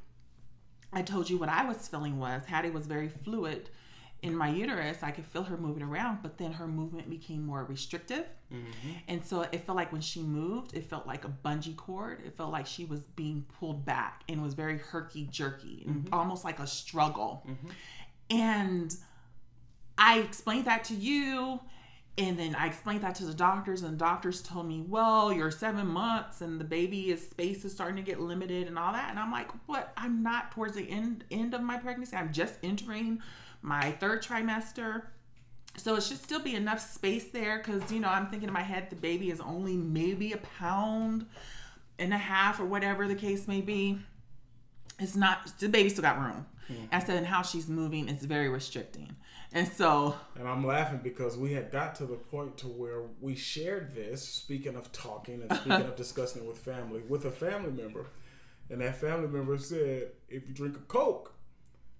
I 0.92 1.02
told 1.02 1.30
you 1.30 1.38
what 1.38 1.48
I 1.48 1.66
was 1.66 1.86
feeling 1.88 2.18
was 2.18 2.42
Hattie 2.46 2.70
was 2.70 2.86
very 2.86 3.08
fluid 3.08 3.70
in 4.22 4.36
my 4.36 4.48
uterus. 4.48 4.98
I 5.02 5.10
could 5.10 5.26
feel 5.26 5.42
her 5.44 5.56
moving 5.56 5.82
around, 5.82 6.18
but 6.22 6.38
then 6.38 6.52
her 6.52 6.66
movement 6.66 7.08
became 7.08 7.44
more 7.44 7.64
restrictive. 7.64 8.26
Mm-hmm. 8.52 8.90
And 9.08 9.24
so 9.24 9.42
it 9.52 9.64
felt 9.64 9.76
like 9.76 9.92
when 9.92 10.00
she 10.00 10.22
moved, 10.22 10.74
it 10.74 10.84
felt 10.84 11.06
like 11.06 11.24
a 11.24 11.32
bungee 11.44 11.76
cord. 11.76 12.22
It 12.24 12.36
felt 12.36 12.52
like 12.52 12.66
she 12.66 12.84
was 12.84 13.00
being 13.00 13.46
pulled 13.58 13.84
back 13.84 14.22
and 14.28 14.42
was 14.42 14.54
very 14.54 14.78
herky 14.78 15.26
jerky 15.30 15.84
and 15.86 16.04
mm-hmm. 16.04 16.14
almost 16.14 16.44
like 16.44 16.58
a 16.58 16.66
struggle. 16.66 17.46
Mm-hmm. 17.48 18.38
And 18.38 18.96
I 19.96 20.18
explained 20.20 20.66
that 20.66 20.84
to 20.84 20.94
you 20.94 21.60
and 22.18 22.38
then 22.38 22.54
I 22.54 22.66
explained 22.66 23.02
that 23.02 23.14
to 23.16 23.24
the 23.24 23.34
doctors, 23.34 23.82
and 23.82 23.94
the 23.94 23.98
doctors 23.98 24.42
told 24.42 24.66
me, 24.66 24.82
"Well, 24.86 25.32
you're 25.32 25.50
seven 25.50 25.86
months, 25.86 26.40
and 26.42 26.60
the 26.60 26.64
baby 26.64 27.10
is 27.10 27.26
space 27.30 27.64
is 27.64 27.72
starting 27.72 27.96
to 27.96 28.02
get 28.02 28.20
limited, 28.20 28.66
and 28.66 28.78
all 28.78 28.92
that." 28.92 29.10
And 29.10 29.18
I'm 29.18 29.32
like, 29.32 29.50
"What? 29.66 29.92
I'm 29.96 30.22
not 30.22 30.52
towards 30.52 30.76
the 30.76 30.88
end 30.90 31.24
end 31.30 31.54
of 31.54 31.62
my 31.62 31.78
pregnancy. 31.78 32.16
I'm 32.16 32.32
just 32.32 32.54
entering 32.62 33.22
my 33.62 33.92
third 33.92 34.22
trimester." 34.22 35.04
So 35.76 35.96
it 35.96 36.02
should 36.02 36.18
still 36.18 36.40
be 36.40 36.54
enough 36.54 36.80
space 36.80 37.30
there 37.30 37.58
because, 37.58 37.90
you 37.92 38.00
know, 38.00 38.08
I'm 38.08 38.26
thinking 38.26 38.48
in 38.48 38.52
my 38.52 38.62
head 38.62 38.90
the 38.90 38.96
baby 38.96 39.30
is 39.30 39.40
only 39.40 39.76
maybe 39.76 40.32
a 40.32 40.38
pound 40.38 41.26
and 41.98 42.12
a 42.12 42.18
half 42.18 42.60
or 42.60 42.66
whatever 42.66 43.06
the 43.06 43.14
case 43.14 43.46
may 43.46 43.60
be. 43.60 43.98
It's 44.98 45.16
not, 45.16 45.58
the 45.58 45.68
baby 45.68 45.88
still 45.88 46.02
got 46.02 46.18
room. 46.18 46.46
Mm-hmm. 46.70 46.84
I 46.92 46.98
said, 46.98 47.16
and 47.16 47.26
how 47.26 47.42
she's 47.42 47.68
moving 47.68 48.08
is 48.08 48.24
very 48.24 48.48
restricting. 48.48 49.16
And 49.52 49.66
so 49.66 50.14
And 50.38 50.46
I'm 50.46 50.64
laughing 50.64 51.00
because 51.02 51.36
we 51.36 51.52
had 51.52 51.72
got 51.72 51.96
to 51.96 52.06
the 52.06 52.14
point 52.14 52.56
to 52.58 52.66
where 52.68 53.02
we 53.20 53.34
shared 53.34 53.94
this, 53.94 54.22
speaking 54.22 54.76
of 54.76 54.92
talking 54.92 55.42
and 55.42 55.52
speaking 55.60 55.86
of 55.86 55.96
discussing 55.96 56.42
it 56.42 56.48
with 56.48 56.58
family, 56.58 57.00
with 57.08 57.24
a 57.24 57.30
family 57.30 57.72
member. 57.72 58.06
And 58.68 58.80
that 58.80 58.96
family 58.96 59.28
member 59.28 59.58
said, 59.58 60.12
if 60.28 60.46
you 60.46 60.54
drink 60.54 60.76
a 60.76 60.80
Coke, 60.80 61.32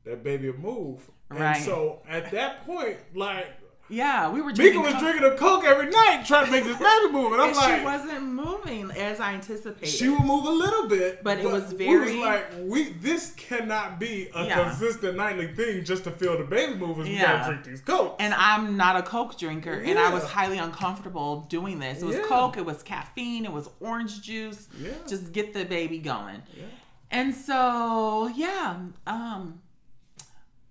that 0.04 0.22
baby 0.22 0.50
will 0.50 0.61
move. 0.61 1.11
Right. 1.30 1.56
And 1.56 1.64
so 1.64 2.02
at 2.08 2.30
that 2.32 2.66
point, 2.66 2.98
like 3.14 3.60
yeah, 3.90 4.30
we 4.30 4.40
were. 4.40 4.52
Mika 4.52 4.78
was 4.78 4.92
Coke. 4.92 5.00
drinking 5.00 5.24
a 5.24 5.36
Coke 5.36 5.64
every 5.64 5.90
night, 5.90 6.22
trying 6.24 6.46
to 6.46 6.52
make 6.52 6.62
this 6.62 6.78
baby 6.78 7.12
move, 7.12 7.32
and 7.32 7.42
I'm 7.42 7.48
and 7.48 7.56
like, 7.56 7.78
she 7.78 7.84
wasn't 7.84 8.22
moving 8.22 8.90
as 8.92 9.18
I 9.18 9.34
anticipated. 9.34 9.88
She 9.88 10.08
would 10.08 10.24
move 10.24 10.44
a 10.44 10.50
little 10.50 10.88
bit, 10.88 11.24
but, 11.24 11.38
but 11.38 11.44
it 11.44 11.50
was 11.50 11.72
very. 11.72 12.12
We 12.12 12.18
was 12.18 12.24
like, 12.24 12.46
we 12.60 12.92
this 12.92 13.32
cannot 13.32 13.98
be 13.98 14.28
a 14.32 14.44
yeah. 14.44 14.62
consistent 14.62 15.16
nightly 15.16 15.48
thing 15.48 15.84
just 15.84 16.04
to 16.04 16.12
feel 16.12 16.38
the 16.38 16.44
baby 16.44 16.74
move. 16.74 16.98
Yeah. 16.98 17.04
We 17.04 17.18
gotta 17.18 17.52
drink 17.52 17.64
these 17.64 17.80
Coke. 17.80 18.16
And 18.20 18.32
I'm 18.32 18.76
not 18.76 18.96
a 18.96 19.02
Coke 19.02 19.36
drinker, 19.36 19.82
yeah. 19.82 19.90
and 19.90 19.98
I 19.98 20.14
was 20.14 20.22
highly 20.22 20.58
uncomfortable 20.58 21.46
doing 21.48 21.80
this. 21.80 22.00
It 22.00 22.06
was 22.06 22.16
yeah. 22.16 22.22
Coke, 22.26 22.58
it 22.58 22.64
was 22.64 22.84
caffeine, 22.84 23.44
it 23.44 23.52
was 23.52 23.68
orange 23.80 24.22
juice. 24.22 24.68
Yeah. 24.80 24.90
Just 25.08 25.32
get 25.32 25.52
the 25.52 25.64
baby 25.64 25.98
going. 25.98 26.42
Yeah. 26.56 26.64
And 27.12 27.34
so, 27.34 28.28
yeah, 28.28 28.76
um, 29.08 29.60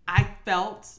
I 0.09 0.27
felt 0.43 0.89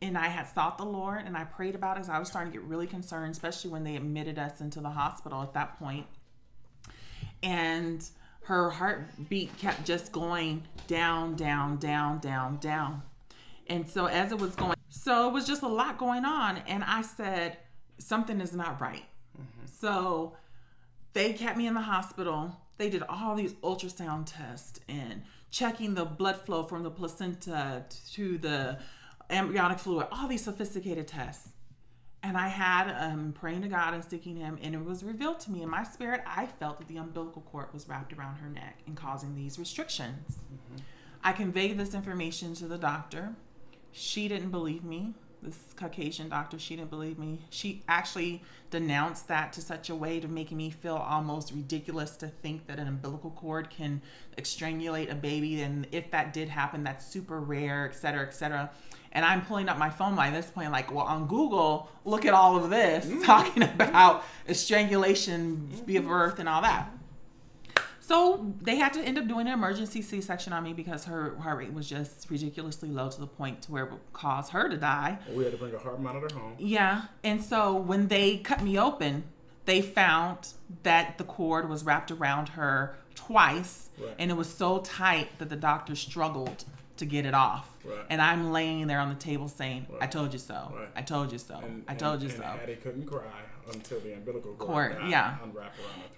and 0.00 0.16
I 0.16 0.28
had 0.28 0.44
sought 0.44 0.78
the 0.78 0.84
Lord 0.84 1.26
and 1.26 1.36
I 1.36 1.42
prayed 1.42 1.74
about 1.74 1.96
it 1.96 2.00
because 2.00 2.08
I 2.08 2.20
was 2.20 2.28
starting 2.28 2.52
to 2.52 2.58
get 2.58 2.66
really 2.66 2.86
concerned, 2.86 3.32
especially 3.32 3.70
when 3.70 3.82
they 3.82 3.96
admitted 3.96 4.38
us 4.38 4.60
into 4.60 4.80
the 4.80 4.88
hospital 4.88 5.42
at 5.42 5.52
that 5.54 5.76
point. 5.78 6.06
And 7.42 8.08
her 8.42 8.70
heartbeat 8.70 9.56
kept 9.58 9.84
just 9.84 10.12
going 10.12 10.62
down, 10.86 11.34
down, 11.34 11.78
down, 11.78 12.20
down, 12.20 12.58
down. 12.58 13.02
And 13.66 13.88
so 13.88 14.06
as 14.06 14.30
it 14.30 14.38
was 14.38 14.54
going, 14.54 14.76
so 14.88 15.28
it 15.28 15.32
was 15.32 15.48
just 15.48 15.62
a 15.62 15.68
lot 15.68 15.98
going 15.98 16.24
on. 16.24 16.58
And 16.68 16.84
I 16.84 17.02
said, 17.02 17.58
something 17.98 18.40
is 18.40 18.54
not 18.54 18.80
right. 18.80 19.04
Mm-hmm. 19.36 19.66
So 19.80 20.36
they 21.12 21.32
kept 21.32 21.58
me 21.58 21.66
in 21.66 21.74
the 21.74 21.80
hospital. 21.80 22.56
They 22.78 22.88
did 22.88 23.02
all 23.08 23.34
these 23.34 23.54
ultrasound 23.54 24.26
tests 24.26 24.78
and 24.88 25.22
checking 25.50 25.94
the 25.94 26.04
blood 26.04 26.36
flow 26.36 26.62
from 26.62 26.82
the 26.82 26.90
placenta 26.90 27.84
to 28.12 28.38
the 28.38 28.78
embryonic 29.28 29.78
fluid, 29.78 30.06
all 30.12 30.28
these 30.28 30.44
sophisticated 30.44 31.08
tests. 31.08 31.48
And 32.22 32.36
I 32.36 32.48
had 32.48 32.90
um, 32.90 33.32
praying 33.32 33.62
to 33.62 33.68
God 33.68 33.94
and 33.94 34.04
seeking 34.04 34.36
Him, 34.36 34.58
and 34.62 34.74
it 34.74 34.84
was 34.84 35.02
revealed 35.02 35.40
to 35.40 35.50
me 35.50 35.62
in 35.62 35.70
my 35.70 35.82
spirit. 35.84 36.20
I 36.26 36.46
felt 36.46 36.78
that 36.78 36.88
the 36.88 36.98
umbilical 36.98 37.42
cord 37.42 37.72
was 37.72 37.88
wrapped 37.88 38.12
around 38.12 38.36
her 38.36 38.48
neck 38.48 38.80
and 38.86 38.96
causing 38.96 39.34
these 39.34 39.58
restrictions. 39.58 40.36
Mm-hmm. 40.52 40.82
I 41.24 41.32
conveyed 41.32 41.78
this 41.78 41.94
information 41.94 42.54
to 42.56 42.66
the 42.66 42.78
doctor. 42.78 43.32
She 43.92 44.28
didn't 44.28 44.50
believe 44.50 44.84
me 44.84 45.14
this 45.42 45.56
Caucasian 45.76 46.28
doctor, 46.28 46.58
she 46.58 46.76
didn't 46.76 46.90
believe 46.90 47.18
me. 47.18 47.38
She 47.50 47.82
actually 47.88 48.42
denounced 48.70 49.28
that 49.28 49.52
to 49.54 49.60
such 49.60 49.90
a 49.90 49.94
way 49.94 50.20
to 50.20 50.28
make 50.28 50.52
me 50.52 50.70
feel 50.70 50.96
almost 50.96 51.52
ridiculous 51.52 52.16
to 52.18 52.28
think 52.28 52.66
that 52.66 52.78
an 52.78 52.88
umbilical 52.88 53.30
cord 53.30 53.70
can 53.70 54.02
extrangulate 54.36 55.10
a 55.10 55.14
baby. 55.14 55.62
And 55.62 55.86
if 55.92 56.10
that 56.10 56.32
did 56.32 56.48
happen, 56.48 56.84
that's 56.84 57.06
super 57.06 57.40
rare, 57.40 57.88
et 57.90 57.96
cetera, 57.96 58.26
et 58.26 58.34
cetera. 58.34 58.70
And 59.12 59.24
I'm 59.24 59.44
pulling 59.44 59.68
up 59.68 59.76
my 59.76 59.90
phone 59.90 60.14
by 60.14 60.30
this 60.30 60.46
point, 60.50 60.70
like, 60.70 60.92
well, 60.92 61.06
on 61.06 61.26
Google, 61.26 61.90
look 62.04 62.26
at 62.26 62.34
all 62.34 62.56
of 62.56 62.70
this 62.70 63.06
mm-hmm. 63.06 63.22
talking 63.22 63.62
about 63.80 64.24
strangulation, 64.52 65.70
mm-hmm. 65.72 66.06
birth, 66.06 66.38
and 66.38 66.48
all 66.48 66.62
that. 66.62 66.90
So 68.10 68.52
they 68.60 68.74
had 68.74 68.92
to 68.94 69.00
end 69.00 69.18
up 69.18 69.28
doing 69.28 69.46
an 69.46 69.52
emergency 69.52 70.02
C-section 70.02 70.52
on 70.52 70.64
me 70.64 70.72
because 70.72 71.04
her 71.04 71.36
heart 71.36 71.58
rate 71.58 71.72
was 71.72 71.88
just 71.88 72.28
ridiculously 72.28 72.88
low 72.88 73.08
to 73.08 73.20
the 73.20 73.26
point 73.28 73.62
to 73.62 73.70
where 73.70 73.84
it 73.84 73.92
would 73.92 74.00
cause 74.12 74.50
her 74.50 74.68
to 74.68 74.76
die. 74.76 75.16
We 75.32 75.44
had 75.44 75.52
to 75.52 75.58
bring 75.58 75.72
a 75.76 75.78
heart 75.78 76.00
monitor 76.00 76.26
home. 76.34 76.56
Yeah, 76.58 77.02
and 77.22 77.40
so 77.40 77.76
when 77.76 78.08
they 78.08 78.38
cut 78.38 78.64
me 78.64 78.76
open, 78.80 79.22
they 79.64 79.80
found 79.80 80.54
that 80.82 81.18
the 81.18 81.24
cord 81.24 81.68
was 81.68 81.84
wrapped 81.84 82.10
around 82.10 82.48
her 82.48 82.96
twice, 83.14 83.90
right. 83.96 84.16
and 84.18 84.28
it 84.28 84.34
was 84.34 84.52
so 84.52 84.78
tight 84.78 85.38
that 85.38 85.48
the 85.48 85.54
doctor 85.54 85.94
struggled 85.94 86.64
to 86.96 87.06
get 87.06 87.24
it 87.24 87.34
off. 87.34 87.70
Right. 87.84 88.04
And 88.10 88.20
I'm 88.20 88.50
laying 88.50 88.88
there 88.88 88.98
on 88.98 89.08
the 89.08 89.14
table 89.14 89.46
saying, 89.46 89.86
right. 89.88 90.02
"I 90.02 90.06
told 90.06 90.32
you 90.32 90.40
so. 90.40 90.74
I 90.96 91.02
told 91.02 91.30
you 91.30 91.38
so. 91.38 91.60
And, 91.62 91.84
I 91.86 91.94
told 91.94 92.14
and, 92.14 92.24
you 92.24 92.28
and 92.30 92.38
so." 92.38 92.42
Hattie 92.42 92.74
couldn't 92.74 93.06
cry 93.06 93.22
until 93.72 94.00
the 94.00 94.12
umbilical 94.12 94.54
cord, 94.54 94.96
cord 94.96 95.10
yeah. 95.10 95.36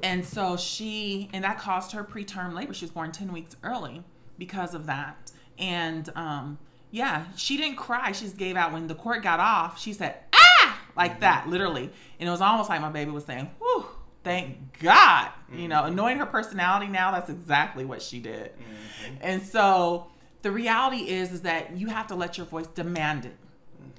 And 0.03 0.24
so 0.24 0.57
she, 0.57 1.28
and 1.32 1.45
that 1.45 1.59
caused 1.59 1.93
her 1.93 2.05
preterm 2.05 2.55
labor. 2.55 2.74
She 2.74 2.84
was 2.84 2.93
born 2.93 3.12
10 3.12 3.32
weeks 3.32 3.57
early 3.62 4.03
because 4.38 4.74
of 4.74 4.86
that. 4.86 5.32
And 5.59 6.09
um, 6.16 6.59
yeah, 6.90 7.24
she 7.36 7.57
didn't 7.57 7.76
cry. 7.76 8.12
She 8.12 8.24
just 8.24 8.36
gave 8.36 8.57
out 8.57 8.72
when 8.72 8.86
the 8.86 8.95
cord 8.95 9.22
got 9.22 9.40
off. 9.40 9.80
She 9.80 9.93
said, 9.93 10.16
ah, 10.34 10.80
like 10.97 11.12
mm-hmm. 11.12 11.20
that, 11.20 11.49
literally. 11.49 11.90
And 12.20 12.28
it 12.28 12.32
was 12.32 12.40
almost 12.40 12.68
like 12.68 12.80
my 12.80 12.90
baby 12.90 13.11
was 13.11 13.24
saying, 13.24 13.51
whew, 13.59 13.86
thank 14.24 14.78
God. 14.80 15.28
Mm-hmm. 15.51 15.59
You 15.59 15.68
know, 15.68 15.88
knowing 15.88 16.18
her 16.18 16.26
personality 16.26 16.88
now, 16.88 17.11
that's 17.11 17.30
exactly 17.30 17.84
what 17.84 18.03
she 18.03 18.20
did. 18.20 18.53
Mm-hmm. 18.53 19.14
And 19.20 19.43
so 19.43 20.09
the 20.43 20.51
reality 20.51 21.09
is, 21.09 21.32
is 21.32 21.43
that 21.43 21.76
you 21.76 21.88
have 21.88 22.07
to 22.09 22.14
let 22.14 22.36
your 22.36 22.47
voice 22.47 22.66
demand 22.66 23.24
it 23.24 23.36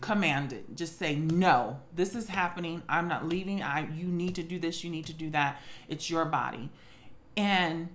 command 0.04 0.52
it 0.52 0.76
just 0.76 1.00
say 1.00 1.16
no 1.16 1.80
this 1.96 2.14
is 2.14 2.28
happening. 2.28 2.84
I'm 2.90 3.08
not 3.08 3.28
leaving. 3.28 3.64
I 3.64 3.88
you 3.90 4.08
need 4.08 4.36
to 4.36 4.44
do 4.44 4.60
this 4.60 4.84
you 4.84 4.90
need 4.90 5.06
to 5.06 5.14
do 5.14 5.30
that. 5.32 5.62
It's 5.88 6.10
your 6.10 6.26
body. 6.26 6.70
And 7.38 7.90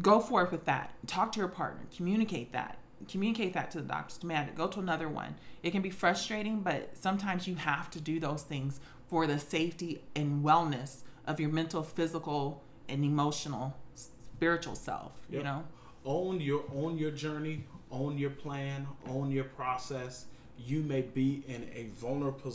go 0.00 0.18
forth 0.18 0.50
with 0.50 0.64
that. 0.64 0.94
Talk 1.06 1.32
to 1.32 1.38
your 1.38 1.48
partner. 1.48 1.82
Communicate 1.94 2.52
that. 2.52 2.78
Communicate 3.08 3.52
that 3.52 3.70
to 3.72 3.78
the 3.78 3.84
doctors. 3.84 4.18
Demand 4.18 4.48
it. 4.48 4.54
Go 4.54 4.66
to 4.68 4.80
another 4.80 5.08
one. 5.08 5.34
It 5.62 5.72
can 5.72 5.82
be 5.82 5.90
frustrating 5.90 6.60
but 6.60 6.96
sometimes 6.96 7.46
you 7.46 7.54
have 7.56 7.90
to 7.90 8.00
do 8.00 8.18
those 8.18 8.42
things 8.42 8.80
for 9.08 9.26
the 9.26 9.38
safety 9.38 10.02
and 10.16 10.42
wellness 10.42 11.02
of 11.26 11.38
your 11.38 11.50
mental 11.50 11.82
physical 11.82 12.62
and 12.88 13.04
emotional 13.04 13.76
spiritual 13.94 14.74
self 14.74 15.12
yep. 15.28 15.38
you 15.38 15.44
know? 15.44 15.64
Own 16.04 16.40
your 16.40 16.64
own 16.74 16.98
your 16.98 17.10
journey 17.12 17.64
own 17.90 18.16
your 18.16 18.30
plan 18.30 18.88
own 19.06 19.30
your 19.30 19.44
process 19.44 20.26
you 20.66 20.82
may 20.82 21.02
be 21.02 21.42
in 21.46 21.68
a 21.74 21.86
vulnerable 21.98 22.52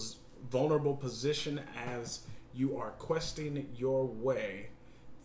vulnerable 0.49 0.95
position 0.95 1.61
as 1.75 2.21
you 2.53 2.77
are 2.77 2.91
questing 2.91 3.67
your 3.75 4.05
way 4.05 4.67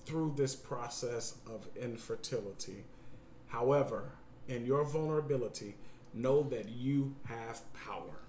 through 0.05 0.35
this 0.37 0.55
process 0.55 1.37
of 1.47 1.69
infertility. 1.77 2.85
However, 3.49 4.13
in 4.49 4.67
your 4.67 4.85
vulnerability, 4.85 5.77
know 6.13 6.43
that 6.45 6.69
you 6.69 7.15
have 7.25 7.61
power. 7.73 8.21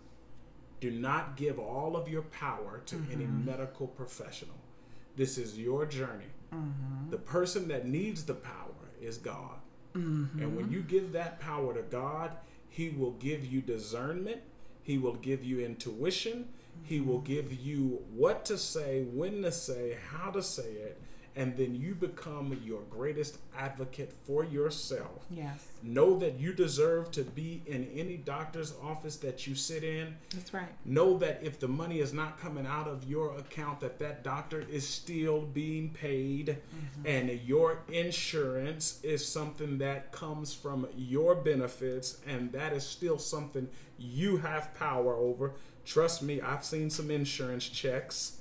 Do 0.80 0.92
not 0.92 1.36
give 1.38 1.60
all 1.60 1.96
of 1.96 2.08
your 2.08 2.24
power 2.24 2.82
to 2.86 2.96
mm-hmm. 2.96 3.12
any 3.12 3.26
medical 3.26 3.88
professional. 3.88 4.56
This 5.16 5.38
is 5.38 5.58
your 5.58 5.86
journey. 5.86 6.32
Mm-hmm. 6.54 7.10
The 7.10 7.18
person 7.18 7.68
that 7.70 7.88
needs 7.88 8.24
the 8.24 8.34
power 8.34 8.92
is 9.02 9.18
God. 9.18 9.60
Mm-hmm. 9.96 10.40
And 10.40 10.56
when 10.56 10.72
you 10.72 10.82
give 10.82 11.12
that 11.14 11.40
power 11.40 11.74
to 11.74 11.82
God, 11.84 12.32
he 12.74 12.90
will 12.90 13.12
give 13.12 13.46
you 13.46 13.62
discernment. 13.62 14.42
He 14.82 14.98
will 14.98 15.14
give 15.14 15.44
you 15.44 15.60
intuition. 15.60 16.48
He 16.82 17.00
will 17.02 17.20
mm-hmm. 17.20 17.34
give 17.34 17.54
you 17.54 18.02
what 18.16 18.46
to 18.46 18.58
say, 18.58 19.04
when 19.04 19.44
to 19.44 19.52
say, 19.52 19.96
how 20.10 20.32
to 20.32 20.42
say 20.42 20.64
it, 20.64 21.00
and 21.36 21.58
then 21.58 21.76
you 21.76 21.96
become 21.96 22.60
your 22.64 22.82
greatest 22.90 23.38
advocate 23.58 24.14
for 24.26 24.44
yourself. 24.44 25.26
Yes. 25.30 25.68
Know 25.82 26.18
that 26.20 26.40
you 26.40 26.54
deserve 26.54 27.12
to 27.12 27.24
be 27.24 27.64
in 27.66 27.90
any 27.96 28.18
doctor's 28.18 28.74
office 28.84 29.18
that 29.18 29.48
you 29.48 29.56
sit 29.56 29.84
in. 29.84 30.16
That's 30.34 30.54
right. 30.54 30.70
Know 30.86 31.18
that 31.18 31.40
if 31.44 31.60
the 31.60 31.68
money 31.68 32.00
is 32.00 32.14
not 32.14 32.40
coming 32.40 32.68
out 32.68 32.88
of 32.88 33.04
your 33.04 33.36
account 33.38 33.80
that 33.80 34.00
that 34.00 34.24
doctor 34.24 34.62
is 34.62 34.88
still 34.88 35.42
being 35.42 35.90
paid 35.90 36.48
mm-hmm. 36.48 37.08
and 37.08 37.42
your 37.42 37.80
insurance 37.92 39.00
is 39.04 39.26
something 39.26 39.80
that 39.80 40.12
comes 40.12 40.54
from 40.54 40.88
your 40.96 41.36
benefits 41.36 42.18
and 42.28 42.52
that 42.52 42.74
is 42.74 42.86
still 42.86 43.18
something 43.18 43.68
you 43.98 44.38
have 44.38 44.74
power 44.76 45.16
over. 45.16 45.54
Trust 45.86 46.22
me, 46.22 46.40
I've 46.42 46.64
seen 46.64 46.90
some 46.90 47.12
insurance 47.12 47.68
checks. 47.68 48.38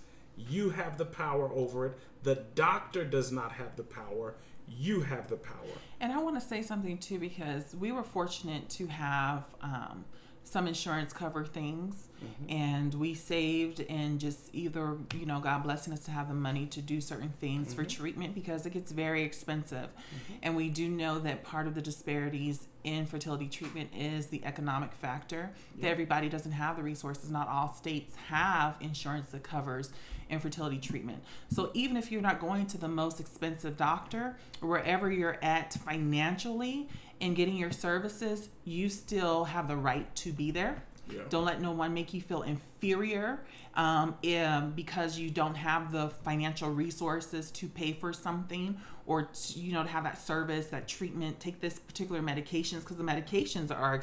You 0.49 0.71
have 0.71 0.99
the 0.99 1.05
power 1.05 1.51
over 1.53 1.87
it 1.87 1.99
the 2.23 2.37
doctor 2.55 3.05
does 3.05 3.33
not 3.33 3.53
have 3.53 3.77
the 3.77 3.83
power. 3.83 4.35
You 4.69 5.01
have 5.01 5.29
the 5.29 5.37
power. 5.37 5.57
And 6.01 6.13
I 6.13 6.19
want 6.19 6.41
to 6.41 6.47
say 6.47 6.63
something 6.63 6.99
too 6.99 7.19
because 7.19 7.75
we 7.79 7.93
were 7.93 8.05
fortunate 8.05 8.69
to 8.71 8.87
have 8.87 9.45
um, 9.61 10.05
some 10.45 10.67
insurance 10.67 11.13
cover 11.13 11.45
things 11.45 12.09
mm-hmm. 12.23 12.53
and 12.53 12.95
we 12.95 13.15
saved 13.15 13.81
and 13.89 14.21
just 14.21 14.51
either 14.53 14.99
you 15.15 15.25
know 15.25 15.41
god 15.41 15.63
blessing 15.63 15.93
us 15.93 16.01
to 16.01 16.11
have 16.11 16.29
the 16.29 16.35
money 16.35 16.67
to 16.67 16.83
do 16.83 17.01
certain 17.01 17.33
things 17.41 17.69
mm-hmm. 17.69 17.77
for 17.77 17.85
treatment 17.85 18.35
because 18.35 18.67
it 18.67 18.71
gets 18.71 18.93
very 18.93 19.23
expensive 19.23 19.87
mm-hmm. 19.87 20.35
and 20.43 20.55
we 20.55 20.69
do 20.69 20.89
know 20.89 21.19
that 21.19 21.43
part 21.43 21.67
of 21.67 21.75
the 21.75 21.81
disparities 21.81 22.67
in 22.85 23.07
fertility 23.07 23.49
treatment 23.49 23.89
is 23.97 24.27
the 24.27 24.45
economic 24.45 24.93
factor 24.93 25.51
that 25.81 25.89
everybody 25.89 26.29
doesn't 26.29 26.53
have 26.53 26.77
the 26.77 26.83
resources 26.83 27.31
not 27.31 27.49
all 27.49 27.73
states 27.73 28.15
have 28.29 28.75
insurance 28.81 29.31
that 29.31 29.43
covers 29.43 29.91
infertility 30.33 30.79
treatment 30.79 31.23
so 31.49 31.71
even 31.75 31.97
if 31.97 32.11
you're 32.11 32.23
not 32.23 32.41
going 32.41 32.67
to 32.67 32.79
the 32.79 32.89
most 32.89 33.21
expensive 33.21 33.77
doctor 33.77 34.37
wherever 34.61 35.11
you're 35.11 35.39
at 35.43 35.75
financially 35.75 36.89
in 37.23 37.35
getting 37.35 37.57
your 37.57 37.71
services, 37.71 38.49
you 38.65 38.89
still 38.89 39.45
have 39.45 39.69
the 39.69 39.77
right 39.77 40.13
to 40.17 40.33
be 40.33 40.51
there. 40.51 40.83
Yeah. 41.09 41.21
Don't 41.29 41.45
let 41.45 41.61
no 41.61 41.71
one 41.71 41.95
make 41.95 42.13
you 42.13 42.21
feel 42.21 42.43
inferior 42.43 43.45
um, 43.75 44.17
um, 44.37 44.73
because 44.75 45.19
you 45.19 45.31
don't 45.31 45.55
have 45.55 45.93
the 45.93 46.09
financial 46.25 46.71
resources 46.71 47.53
to 47.53 47.69
pay 47.69 47.93
for 47.93 48.13
something 48.13 48.77
or 49.07 49.23
to, 49.23 49.59
you 49.59 49.73
know 49.73 49.83
to 49.85 49.89
have 49.89 50.03
that 50.05 50.19
service, 50.21 50.67
that 50.67 50.89
treatment. 50.89 51.39
Take 51.39 51.61
this 51.61 51.79
particular 51.79 52.21
medications 52.21 52.81
because 52.81 52.97
the 52.97 53.05
medications 53.05 53.71
are. 53.71 54.03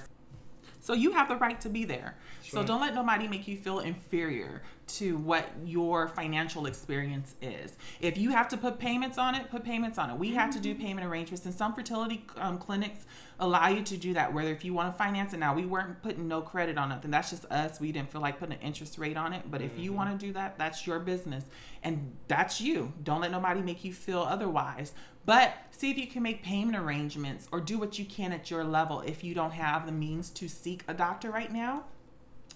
So 0.80 0.94
you 0.94 1.12
have 1.12 1.28
the 1.28 1.36
right 1.36 1.60
to 1.62 1.70
be 1.70 1.86
there. 1.86 2.16
Sure. 2.44 2.62
So 2.62 2.68
don't 2.68 2.82
let 2.82 2.96
nobody 2.96 3.28
make 3.28 3.48
you 3.48 3.58
feel 3.58 3.80
inferior 3.80 4.62
to 4.88 5.18
what 5.18 5.48
your 5.64 6.08
financial 6.08 6.66
experience 6.66 7.36
is. 7.42 7.76
If 8.00 8.18
you 8.18 8.32
have 8.32 8.48
to 8.50 8.58
put 8.58 8.80
payments 8.80 9.18
on 9.18 9.36
it, 9.36 9.50
put 9.52 9.64
payments 9.64 9.98
on 9.98 10.10
it. 10.10 10.18
We 10.18 10.32
have 10.34 10.50
to 10.52 10.60
do 10.60 10.74
mm-hmm. 10.74 10.84
payment 10.84 11.08
arrangements, 11.08 11.46
and 11.46 11.54
some 11.54 11.76
fertility 11.76 12.26
um, 12.38 12.58
clinics 12.58 13.06
allow 13.40 13.68
you 13.68 13.84
to 13.84 13.98
do 13.98 14.14
that. 14.16 14.34
Whether 14.34 14.52
if 14.52 14.66
you 14.66 14.74
want 14.74 14.92
to 14.92 14.98
finance 14.98 15.34
it 15.34 15.38
now, 15.38 15.54
we 15.54 15.66
weren't 15.66 16.02
putting 16.02 16.28
no 16.28 16.42
credit 16.42 16.78
on 16.78 16.90
nothing. 16.90 17.12
That's 17.12 17.30
just 17.30 17.46
us. 17.46 17.80
We 17.80 17.92
didn't 17.92 18.12
feel 18.12 18.22
like 18.22 18.40
putting 18.40 18.56
an 18.56 18.62
interest 18.62 18.98
rate 18.98 19.18
on 19.18 19.34
it. 19.34 19.44
But 19.52 19.62
if 19.62 19.74
mm-hmm. 19.74 19.82
you 19.82 19.94
want 19.94 20.20
to 20.20 20.26
do 20.26 20.34
that, 20.34 20.58
that's 20.58 20.88
your 20.88 21.00
business, 21.00 21.44
and 21.84 22.16
that's 22.28 22.60
you. 22.60 22.92
Don't 23.04 23.22
let 23.22 23.32
nobody 23.32 23.62
make 23.62 23.84
you 23.84 23.94
feel 23.94 24.22
otherwise. 24.22 24.94
But 25.30 25.54
see 25.70 25.92
if 25.92 25.98
you 26.00 26.08
can 26.08 26.24
make 26.24 26.42
payment 26.42 26.76
arrangements 26.76 27.48
or 27.52 27.62
do 27.62 27.78
what 27.78 28.00
you 28.00 28.06
can 28.06 28.34
at 28.34 28.50
your 28.50 28.64
level 28.64 29.02
if 29.02 29.24
you 29.24 29.36
don't 29.36 29.52
have 29.52 29.86
the 29.86 29.92
means 29.92 30.32
to 30.32 30.48
seek 30.48 30.84
a 30.88 30.94
doctor 30.96 31.30
right 31.30 31.54
now. 31.54 31.84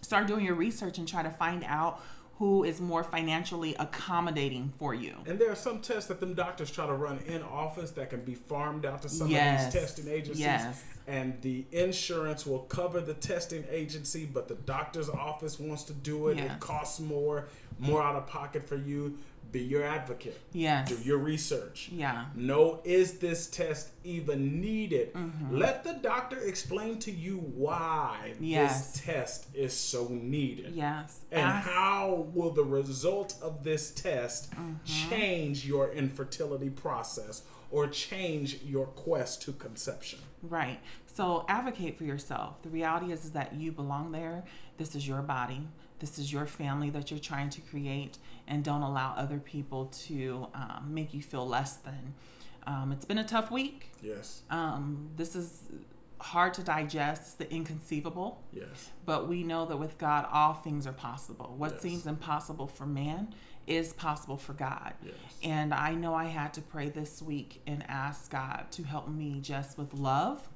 Start 0.02 0.26
doing 0.26 0.44
your 0.44 0.56
research 0.56 0.98
and 0.98 1.08
try 1.08 1.22
to 1.22 1.30
find 1.30 1.64
out 1.68 2.02
who 2.40 2.64
is 2.64 2.82
more 2.82 3.04
financially 3.04 3.76
accommodating 3.78 4.74
for 4.80 4.96
you. 4.96 5.16
And 5.28 5.38
there 5.38 5.52
are 5.52 5.56
some 5.56 5.82
tests 5.82 6.08
that 6.08 6.20
them 6.20 6.34
doctors 6.34 6.72
try 6.72 6.88
to 6.88 6.94
run 6.94 7.20
in 7.28 7.44
office 7.44 7.92
that 7.92 8.10
can 8.10 8.22
be 8.22 8.34
farmed 8.34 8.88
out 8.88 9.04
to 9.04 9.10
some 9.10 9.28
yes. 9.28 9.68
of 9.68 9.72
these 9.72 9.82
testing 9.82 10.08
agencies. 10.12 10.40
Yes. 10.40 10.84
And 11.06 11.40
the 11.42 11.66
insurance 11.72 12.44
will 12.44 12.62
cover 12.62 13.02
the 13.02 13.14
testing 13.14 13.66
agency, 13.70 14.26
but 14.26 14.48
the 14.48 14.56
doctor's 14.56 15.10
office 15.10 15.60
wants 15.60 15.84
to 15.84 15.94
do 15.94 16.30
it. 16.30 16.38
Yes. 16.38 16.52
It 16.52 16.60
costs 16.60 17.00
more, 17.00 17.50
more 17.78 18.02
out 18.02 18.16
of 18.16 18.26
pocket 18.26 18.68
for 18.68 18.78
you. 18.78 19.20
Be 19.54 19.62
your 19.62 19.84
advocate. 19.84 20.38
Yes. 20.52 20.90
Do 20.90 20.98
your 21.08 21.20
research. 21.20 21.90
Yeah. 21.94 22.26
Know 22.36 22.82
is 22.84 23.20
this 23.20 23.48
test 23.48 23.90
even 24.04 24.60
needed? 24.60 25.14
Mm-hmm. 25.14 25.56
Let 25.56 25.86
the 25.86 25.94
doctor 25.94 26.40
explain 26.40 27.00
to 27.00 27.12
you 27.12 27.38
why 27.38 28.34
Yes. 28.42 28.92
this 28.94 29.02
test 29.06 29.46
is 29.54 29.72
so 29.74 30.08
needed. 30.10 30.74
Yes. 30.76 31.22
And 31.32 31.42
Ask- 31.42 31.70
how 31.70 32.28
will 32.34 32.50
the 32.52 32.64
result 32.66 33.36
of 33.42 33.64
this 33.64 33.92
test 33.92 34.52
Mm-hmm. 34.52 34.74
change 35.10 35.66
your 35.66 35.92
infertility 35.94 36.70
process 36.70 37.44
or 37.72 37.88
change 37.88 38.62
your 38.64 38.88
quest 38.88 39.44
to 39.44 39.54
conception? 39.54 40.20
Right. 40.42 40.80
So 41.06 41.46
advocate 41.48 41.96
for 41.98 42.06
yourself. 42.06 42.62
The 42.64 42.70
reality 42.70 43.12
is, 43.12 43.24
is 43.24 43.32
that 43.32 43.54
you 43.54 43.72
belong 43.72 44.12
there. 44.12 44.44
This 44.78 44.96
is 44.96 45.08
your 45.08 45.22
body. 45.22 45.68
This 46.04 46.20
is 46.20 46.34
your 46.34 46.46
family 46.46 46.90
that 46.90 47.12
you're 47.12 47.20
trying 47.22 47.50
to 47.52 47.62
create, 47.62 48.18
and 48.46 48.62
don't 48.62 48.82
allow 48.82 49.14
other 49.16 49.40
people 49.40 49.86
to 50.08 50.48
um, 50.54 50.90
make 50.90 51.14
you 51.14 51.22
feel 51.22 51.48
less 51.48 51.78
than. 51.78 52.14
Um, 52.68 52.92
it's 52.92 53.06
been 53.06 53.20
a 53.20 53.24
tough 53.24 53.50
week. 53.52 53.90
Yes. 54.02 54.42
Um, 54.50 55.12
this 55.16 55.34
is 55.34 55.62
hard 56.20 56.54
to 56.56 56.62
digest. 56.62 57.22
It's 57.22 57.34
the 57.36 57.50
inconceivable. 57.50 58.44
Yes. 58.52 58.90
But 59.06 59.30
we 59.30 59.44
know 59.44 59.66
that 59.66 59.78
with 59.78 59.98
God, 59.98 60.28
all 60.30 60.56
things 60.56 60.86
are 60.86 60.92
possible. 60.92 61.56
What 61.58 61.72
Yes. 61.76 61.82
seems 61.82 62.06
impossible 62.06 62.68
for 62.68 62.86
man 62.86 63.34
is 63.66 63.94
possible 63.94 64.36
for 64.36 64.52
God. 64.52 64.94
Yes. 65.06 65.16
And 65.42 65.74
I 65.74 65.94
know 65.96 66.14
I 66.14 66.26
had 66.26 66.54
to 66.56 66.62
pray 66.62 66.90
this 66.90 67.22
week 67.22 67.62
and 67.66 67.82
ask 67.88 68.30
God 68.30 68.66
to 68.72 68.84
help 68.84 69.08
me 69.08 69.40
just 69.42 69.78
with 69.78 69.94
love 69.94 70.50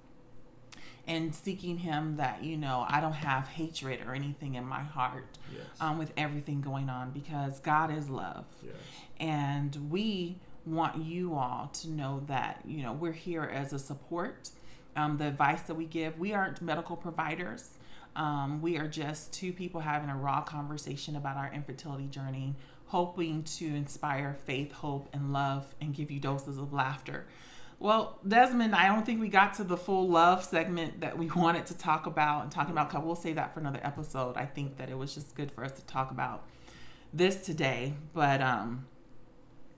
and 1.08 1.34
seeking 1.34 1.78
Him 1.78 2.18
that, 2.18 2.44
you 2.44 2.58
know, 2.58 2.86
I 2.88 3.00
don't 3.00 3.14
have 3.14 3.48
hatred 3.48 4.02
or 4.06 4.14
anything 4.14 4.56
in 4.56 4.66
my 4.66 4.82
heart 4.84 5.38
Yes. 5.54 5.66
um, 5.80 5.98
with 5.98 6.12
everything 6.18 6.62
going 6.62 6.90
on 6.90 7.12
because 7.12 7.60
God 7.62 7.92
is 7.96 8.10
love. 8.10 8.46
Yes. 8.64 8.76
And 9.20 9.90
we 9.90 10.38
want 10.66 10.98
you 11.04 11.36
all 11.36 11.70
to 11.74 11.90
know 11.90 12.22
that, 12.28 12.62
you 12.66 12.84
know, 12.84 12.94
we're 12.94 13.14
here 13.14 13.44
as 13.44 13.74
a 13.74 13.80
support. 13.80 14.50
Um, 14.96 15.18
the 15.18 15.26
advice 15.28 15.62
that 15.64 15.76
we 15.76 15.86
give, 15.86 16.18
we 16.20 16.34
aren't 16.34 16.62
medical 16.62 16.96
providers. 16.98 17.70
Um, 18.16 18.62
we 18.62 18.78
are 18.78 18.88
just 18.88 19.32
two 19.32 19.54
people 19.54 19.80
having 19.80 20.10
a 20.10 20.16
raw 20.16 20.42
conversation 20.42 21.16
about 21.16 21.38
our 21.38 21.52
infertility 21.54 22.08
journey, 22.08 22.56
hoping 22.88 23.44
to 23.44 23.66
inspire 23.66 24.36
faith, 24.46 24.72
hope, 24.72 25.08
and 25.14 25.32
love 25.32 25.74
and 25.80 25.94
give 25.94 26.10
you 26.10 26.20
doses 26.20 26.58
of 26.58 26.74
laughter. 26.74 27.28
Well, 27.80 28.20
Desmond, 28.28 28.74
I 28.74 28.88
don't 28.88 29.06
think 29.06 29.22
we 29.22 29.30
got 29.30 29.54
to 29.56 29.64
the 29.64 29.78
full 29.78 30.08
love 30.10 30.44
segment 30.44 31.02
that 31.02 31.18
we 31.18 31.30
wanted 31.36 31.68
to 31.68 31.78
talk 31.78 32.06
about 32.06 32.44
and 32.44 32.52
talking 32.52 32.72
about. 32.72 33.06
We'll 33.06 33.16
save 33.16 33.36
that 33.36 33.54
for 33.54 33.60
another 33.60 33.80
episode. 33.84 34.36
I 34.36 34.46
think 34.46 34.78
that 34.78 34.90
it 34.90 34.98
was 34.98 35.14
just 35.14 35.36
good 35.36 35.52
for 35.52 35.64
us 35.64 35.72
to 35.74 35.86
talk 35.86 36.12
about 36.12 36.48
this 37.14 37.46
today. 37.46 37.94
But 38.14 38.42
um, 38.42 38.88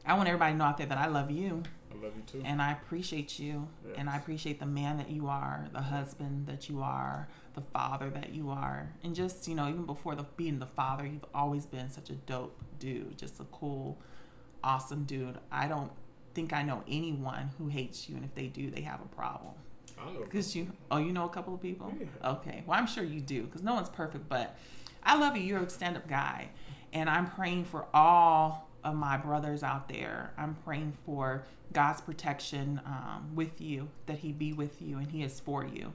I 0.05 0.13
want 0.15 0.29
everybody 0.29 0.53
to 0.53 0.57
know 0.57 0.65
out 0.65 0.77
there 0.77 0.87
that 0.87 0.97
I 0.97 1.07
love 1.07 1.29
you 1.29 1.63
I 1.91 2.03
love 2.03 2.13
you 2.15 2.23
too. 2.25 2.41
and 2.45 2.61
I 2.61 2.71
appreciate 2.71 3.37
you 3.39 3.67
and 3.97 4.09
I 4.09 4.17
appreciate 4.17 4.59
the 4.59 4.65
man 4.65 4.97
that 4.97 5.09
you 5.09 5.27
are, 5.27 5.67
the 5.73 5.81
husband 5.81 6.47
that 6.47 6.69
you 6.69 6.81
are, 6.81 7.27
the 7.55 7.61
father 7.61 8.09
that 8.11 8.29
you 8.33 8.49
are, 8.49 8.89
and 9.03 9.13
just 9.13 9.47
you 9.47 9.55
know 9.55 9.67
even 9.67 9.85
before 9.85 10.15
the 10.15 10.23
being 10.37 10.59
the 10.59 10.67
father, 10.67 11.05
you've 11.05 11.25
always 11.33 11.65
been 11.65 11.89
such 11.89 12.09
a 12.09 12.15
dope 12.15 12.57
dude, 12.79 13.17
just 13.17 13.39
a 13.39 13.45
cool, 13.45 13.97
awesome 14.63 15.03
dude. 15.03 15.37
I 15.51 15.67
don't 15.67 15.91
think 16.33 16.53
I 16.53 16.63
know 16.63 16.83
anyone 16.87 17.51
who 17.57 17.67
hates 17.67 18.09
you, 18.09 18.15
and 18.15 18.25
if 18.25 18.33
they 18.35 18.47
do, 18.47 18.69
they 18.69 18.81
have 18.81 19.01
a 19.01 19.15
problem. 19.15 19.53
I 20.01 20.11
know. 20.11 20.21
Because 20.21 20.55
you, 20.55 20.71
oh, 20.91 20.97
you 20.97 21.11
know 21.11 21.25
a 21.25 21.29
couple 21.29 21.53
of 21.53 21.61
people? 21.61 21.93
Yeah. 21.99 22.31
Okay. 22.31 22.63
Well, 22.65 22.77
I'm 22.77 22.87
sure 22.87 23.03
you 23.03 23.21
do 23.21 23.43
because 23.43 23.63
no 23.63 23.73
one's 23.73 23.89
perfect, 23.89 24.29
but 24.29 24.55
I 25.03 25.17
love 25.17 25.35
you. 25.35 25.43
You're 25.43 25.63
a 25.63 25.69
stand 25.69 25.97
up 25.97 26.07
guy. 26.07 26.49
And 26.93 27.09
I'm 27.09 27.27
praying 27.27 27.65
for 27.65 27.85
all 27.93 28.69
of 28.83 28.95
my 28.95 29.17
brothers 29.17 29.63
out 29.63 29.89
there. 29.89 30.33
I'm 30.37 30.55
praying 30.65 30.93
for 31.05 31.43
God's 31.73 32.01
protection 32.01 32.81
um, 32.85 33.31
with 33.35 33.61
you, 33.61 33.89
that 34.07 34.19
He 34.19 34.31
be 34.31 34.53
with 34.53 34.81
you 34.81 34.97
and 34.97 35.11
He 35.11 35.23
is 35.23 35.39
for 35.39 35.65
you. 35.65 35.93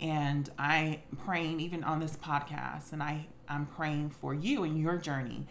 And 0.00 0.48
I'm 0.58 0.96
praying 1.24 1.60
even 1.60 1.84
on 1.84 2.00
this 2.00 2.16
podcast, 2.16 2.92
and 2.92 3.02
I, 3.02 3.26
I'm 3.48 3.66
praying 3.66 4.10
for 4.10 4.32
you 4.32 4.64
and 4.64 4.80
your 4.80 4.96
journey 4.96 5.46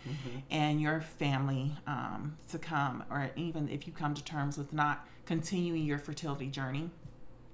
and 0.50 0.82
your 0.82 1.02
family 1.02 1.76
um, 1.86 2.36
to 2.50 2.58
come, 2.58 3.04
or 3.12 3.30
even 3.36 3.70
if 3.70 3.86
you 3.86 3.93
come 3.93 4.16
to 4.16 4.24
terms 4.24 4.58
with 4.58 4.74
not 4.74 5.08
continuing 5.26 5.84
your 5.84 6.00
fertility 6.00 6.47
journey 6.47 6.89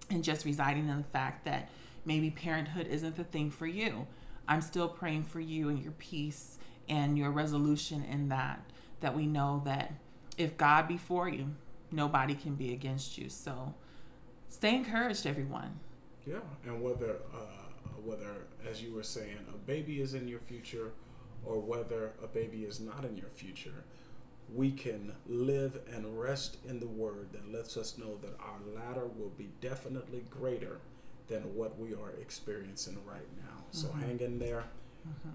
and 0.09 0.23
just 0.23 0.45
residing 0.45 0.87
in 0.87 0.97
the 0.97 1.03
fact 1.03 1.43
that 1.43 1.67
maybe 2.05 2.29
parenthood 2.29 2.87
isn't 2.87 3.17
the 3.17 3.25
thing 3.25 3.51
for 3.51 3.67
you. 3.67 4.07
I'm 4.47 4.61
still 4.61 4.87
praying 4.87 5.23
for 5.23 5.41
you 5.41 5.67
and 5.69 5.83
your 5.83 5.93
peace 5.93 6.59
and 6.87 7.17
your 7.17 7.31
resolution 7.31 8.05
in 8.05 8.29
that, 8.29 8.61
that 9.01 9.15
we 9.15 9.25
know 9.25 9.61
that 9.65 9.91
if 10.37 10.55
God 10.55 10.87
be 10.87 10.97
for 10.97 11.27
you, 11.27 11.47
nobody 11.91 12.35
can 12.35 12.55
be 12.55 12.71
against 12.71 13.17
you. 13.17 13.27
So 13.27 13.73
stay 14.47 14.75
encouraged, 14.75 15.25
everyone. 15.25 15.79
Yeah, 16.26 16.39
and 16.65 16.82
whether 16.82 17.17
uh, 17.34 17.91
whether 18.03 18.47
as 18.69 18.82
you 18.82 18.93
were 18.93 19.03
saying, 19.03 19.38
a 19.53 19.57
baby 19.57 20.01
is 20.01 20.13
in 20.13 20.28
your 20.28 20.39
future, 20.39 20.91
or 21.45 21.59
whether 21.59 22.13
a 22.23 22.28
baby 22.28 22.63
is 22.63 22.80
not 22.80 23.05
in 23.05 23.15
your 23.17 23.30
future, 23.30 23.84
we 24.53 24.71
can 24.71 25.11
live 25.28 25.80
and 25.93 26.19
rest 26.19 26.57
in 26.67 26.80
the 26.80 26.88
Word 26.88 27.30
that 27.34 27.51
lets 27.51 27.78
us 27.78 27.97
know 27.97 28.17
that 28.21 28.36
our 28.39 28.59
latter 28.76 29.05
will 29.05 29.32
be 29.38 29.49
definitely 29.61 30.23
greater 30.30 30.80
than 31.28 31.41
what 31.55 31.78
we 31.80 31.93
are 31.93 32.11
experiencing 32.21 32.97
right 33.05 33.28
now. 33.38 33.63
So 33.71 33.88
hang 33.99 34.19
in 34.19 34.39
there. 34.39 34.63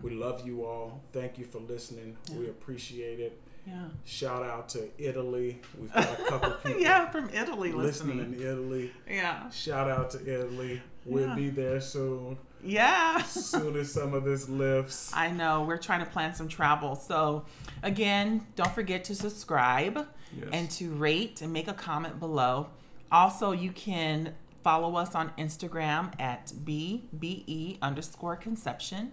We 0.02 0.10
love 0.12 0.44
you 0.46 0.64
all. 0.64 1.02
Thank 1.12 1.38
you 1.38 1.44
for 1.44 1.58
listening. 1.58 2.16
We 2.36 2.48
appreciate 2.48 3.20
it. 3.20 3.40
Yeah. 3.66 3.84
Shout 4.04 4.42
out 4.42 4.68
to 4.70 4.88
Italy. 4.98 5.60
We've 5.78 5.92
got 5.92 6.18
a 6.18 6.24
couple 6.24 6.50
people 6.64 6.80
yeah, 6.80 7.10
from 7.10 7.28
Italy 7.30 7.72
listening 7.72 8.18
listening. 8.18 8.40
in 8.40 8.46
Italy. 8.46 8.92
Yeah. 9.08 9.48
Shout 9.50 9.88
out 9.90 10.10
to 10.12 10.18
Italy. 10.26 10.82
We'll 11.04 11.28
Yeah. 11.28 11.34
be 11.34 11.50
there 11.50 11.80
soon. 11.80 12.38
Yeah. 12.62 13.22
Soon 13.22 13.76
as 13.76 13.92
some 13.92 14.12
of 14.14 14.24
this 14.24 14.48
lifts. 14.48 15.12
I 15.14 15.30
know 15.30 15.62
we're 15.62 15.78
trying 15.78 16.00
to 16.04 16.10
plan 16.10 16.34
some 16.34 16.48
travel. 16.48 16.94
So, 16.96 17.44
again, 17.82 18.46
don't 18.56 18.72
forget 18.74 19.04
to 19.04 19.14
subscribe 19.14 20.06
Yes. 20.36 20.48
and 20.52 20.70
to 20.72 20.90
rate 20.94 21.40
and 21.42 21.52
make 21.52 21.68
a 21.68 21.72
comment 21.74 22.18
below. 22.20 22.68
Also, 23.12 23.52
you 23.52 23.72
can 23.72 24.34
follow 24.62 24.94
us 24.96 25.14
on 25.14 25.30
Instagram 25.38 26.12
at 26.20 26.52
BBE 26.64 27.78
underscore 27.82 28.36
conception. 28.36 29.12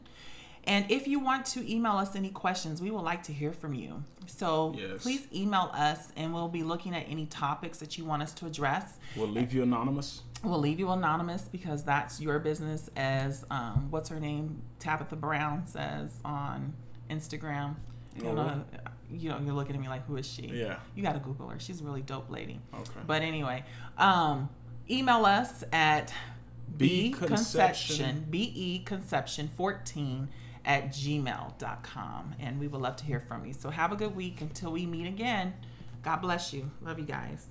And 0.67 0.85
if 0.91 1.07
you 1.07 1.19
want 1.19 1.45
to 1.47 1.71
email 1.73 1.93
us 1.93 2.15
any 2.15 2.29
questions, 2.29 2.81
we 2.81 2.91
would 2.91 3.01
like 3.03 3.23
to 3.23 3.33
hear 3.33 3.53
from 3.53 3.73
you. 3.73 4.03
So 4.25 4.75
Yes. 4.77 5.01
please 5.01 5.25
email 5.33 5.71
us 5.73 6.09
and 6.17 6.33
we'll 6.33 6.49
be 6.49 6.61
looking 6.63 6.93
at 6.93 7.05
any 7.07 7.25
topics 7.25 7.77
that 7.79 7.97
you 7.97 8.03
want 8.03 8.21
us 8.21 8.33
to 8.33 8.45
address. 8.45 8.97
We'll 9.15 9.29
leave 9.29 9.53
you 9.53 9.63
anonymous. 9.63 10.23
We'll 10.43 10.59
leave 10.59 10.77
you 10.79 10.91
anonymous 10.91 11.43
because 11.43 11.83
that's 11.83 12.19
your 12.19 12.37
business, 12.39 12.89
as 12.97 13.45
um, 13.49 13.87
what's 13.89 14.09
her 14.09 14.19
name, 14.19 14.61
Tabitha 14.79 15.15
Brown 15.15 15.65
says 15.65 16.11
on 16.25 16.73
Instagram. 17.09 17.75
You 18.21 18.29
Oh, 18.29 18.33
know, 18.33 18.63
you 19.09 19.29
know, 19.29 19.39
you're 19.39 19.53
looking 19.53 19.75
at 19.75 19.81
me 19.81 19.87
like, 19.87 20.05
who 20.05 20.17
is 20.17 20.27
she? 20.27 20.47
Yeah. 20.47 20.77
You 20.95 21.01
got 21.03 21.13
to 21.13 21.19
Google 21.19 21.47
her. 21.47 21.59
She's 21.59 21.79
a 21.81 21.83
really 21.85 22.01
dope 22.01 22.29
lady. 22.29 22.59
Okay. 22.73 22.99
But 23.07 23.21
anyway, 23.21 23.63
um, 23.97 24.49
email 24.89 25.25
us 25.25 25.63
at 25.71 26.13
B 26.77 27.11
conception 27.11 28.25
be 28.29 28.79
conception 28.85 29.49
14 29.55 30.27
at 30.67 30.89
gmail.com 30.89 32.35
and 32.39 32.59
we 32.59 32.67
would 32.67 32.81
love 32.81 32.97
to 32.97 33.05
hear 33.05 33.21
from 33.21 33.45
you. 33.45 33.53
So 33.53 33.71
have 33.71 33.91
a 33.91 33.95
good 33.95 34.15
week 34.15 34.41
until 34.41 34.71
we 34.71 34.85
meet 34.85 35.07
again. 35.07 35.53
God 36.03 36.17
bless 36.17 36.53
you. 36.53 36.69
Love 36.81 36.99
you 36.99 37.05
guys 37.05 37.47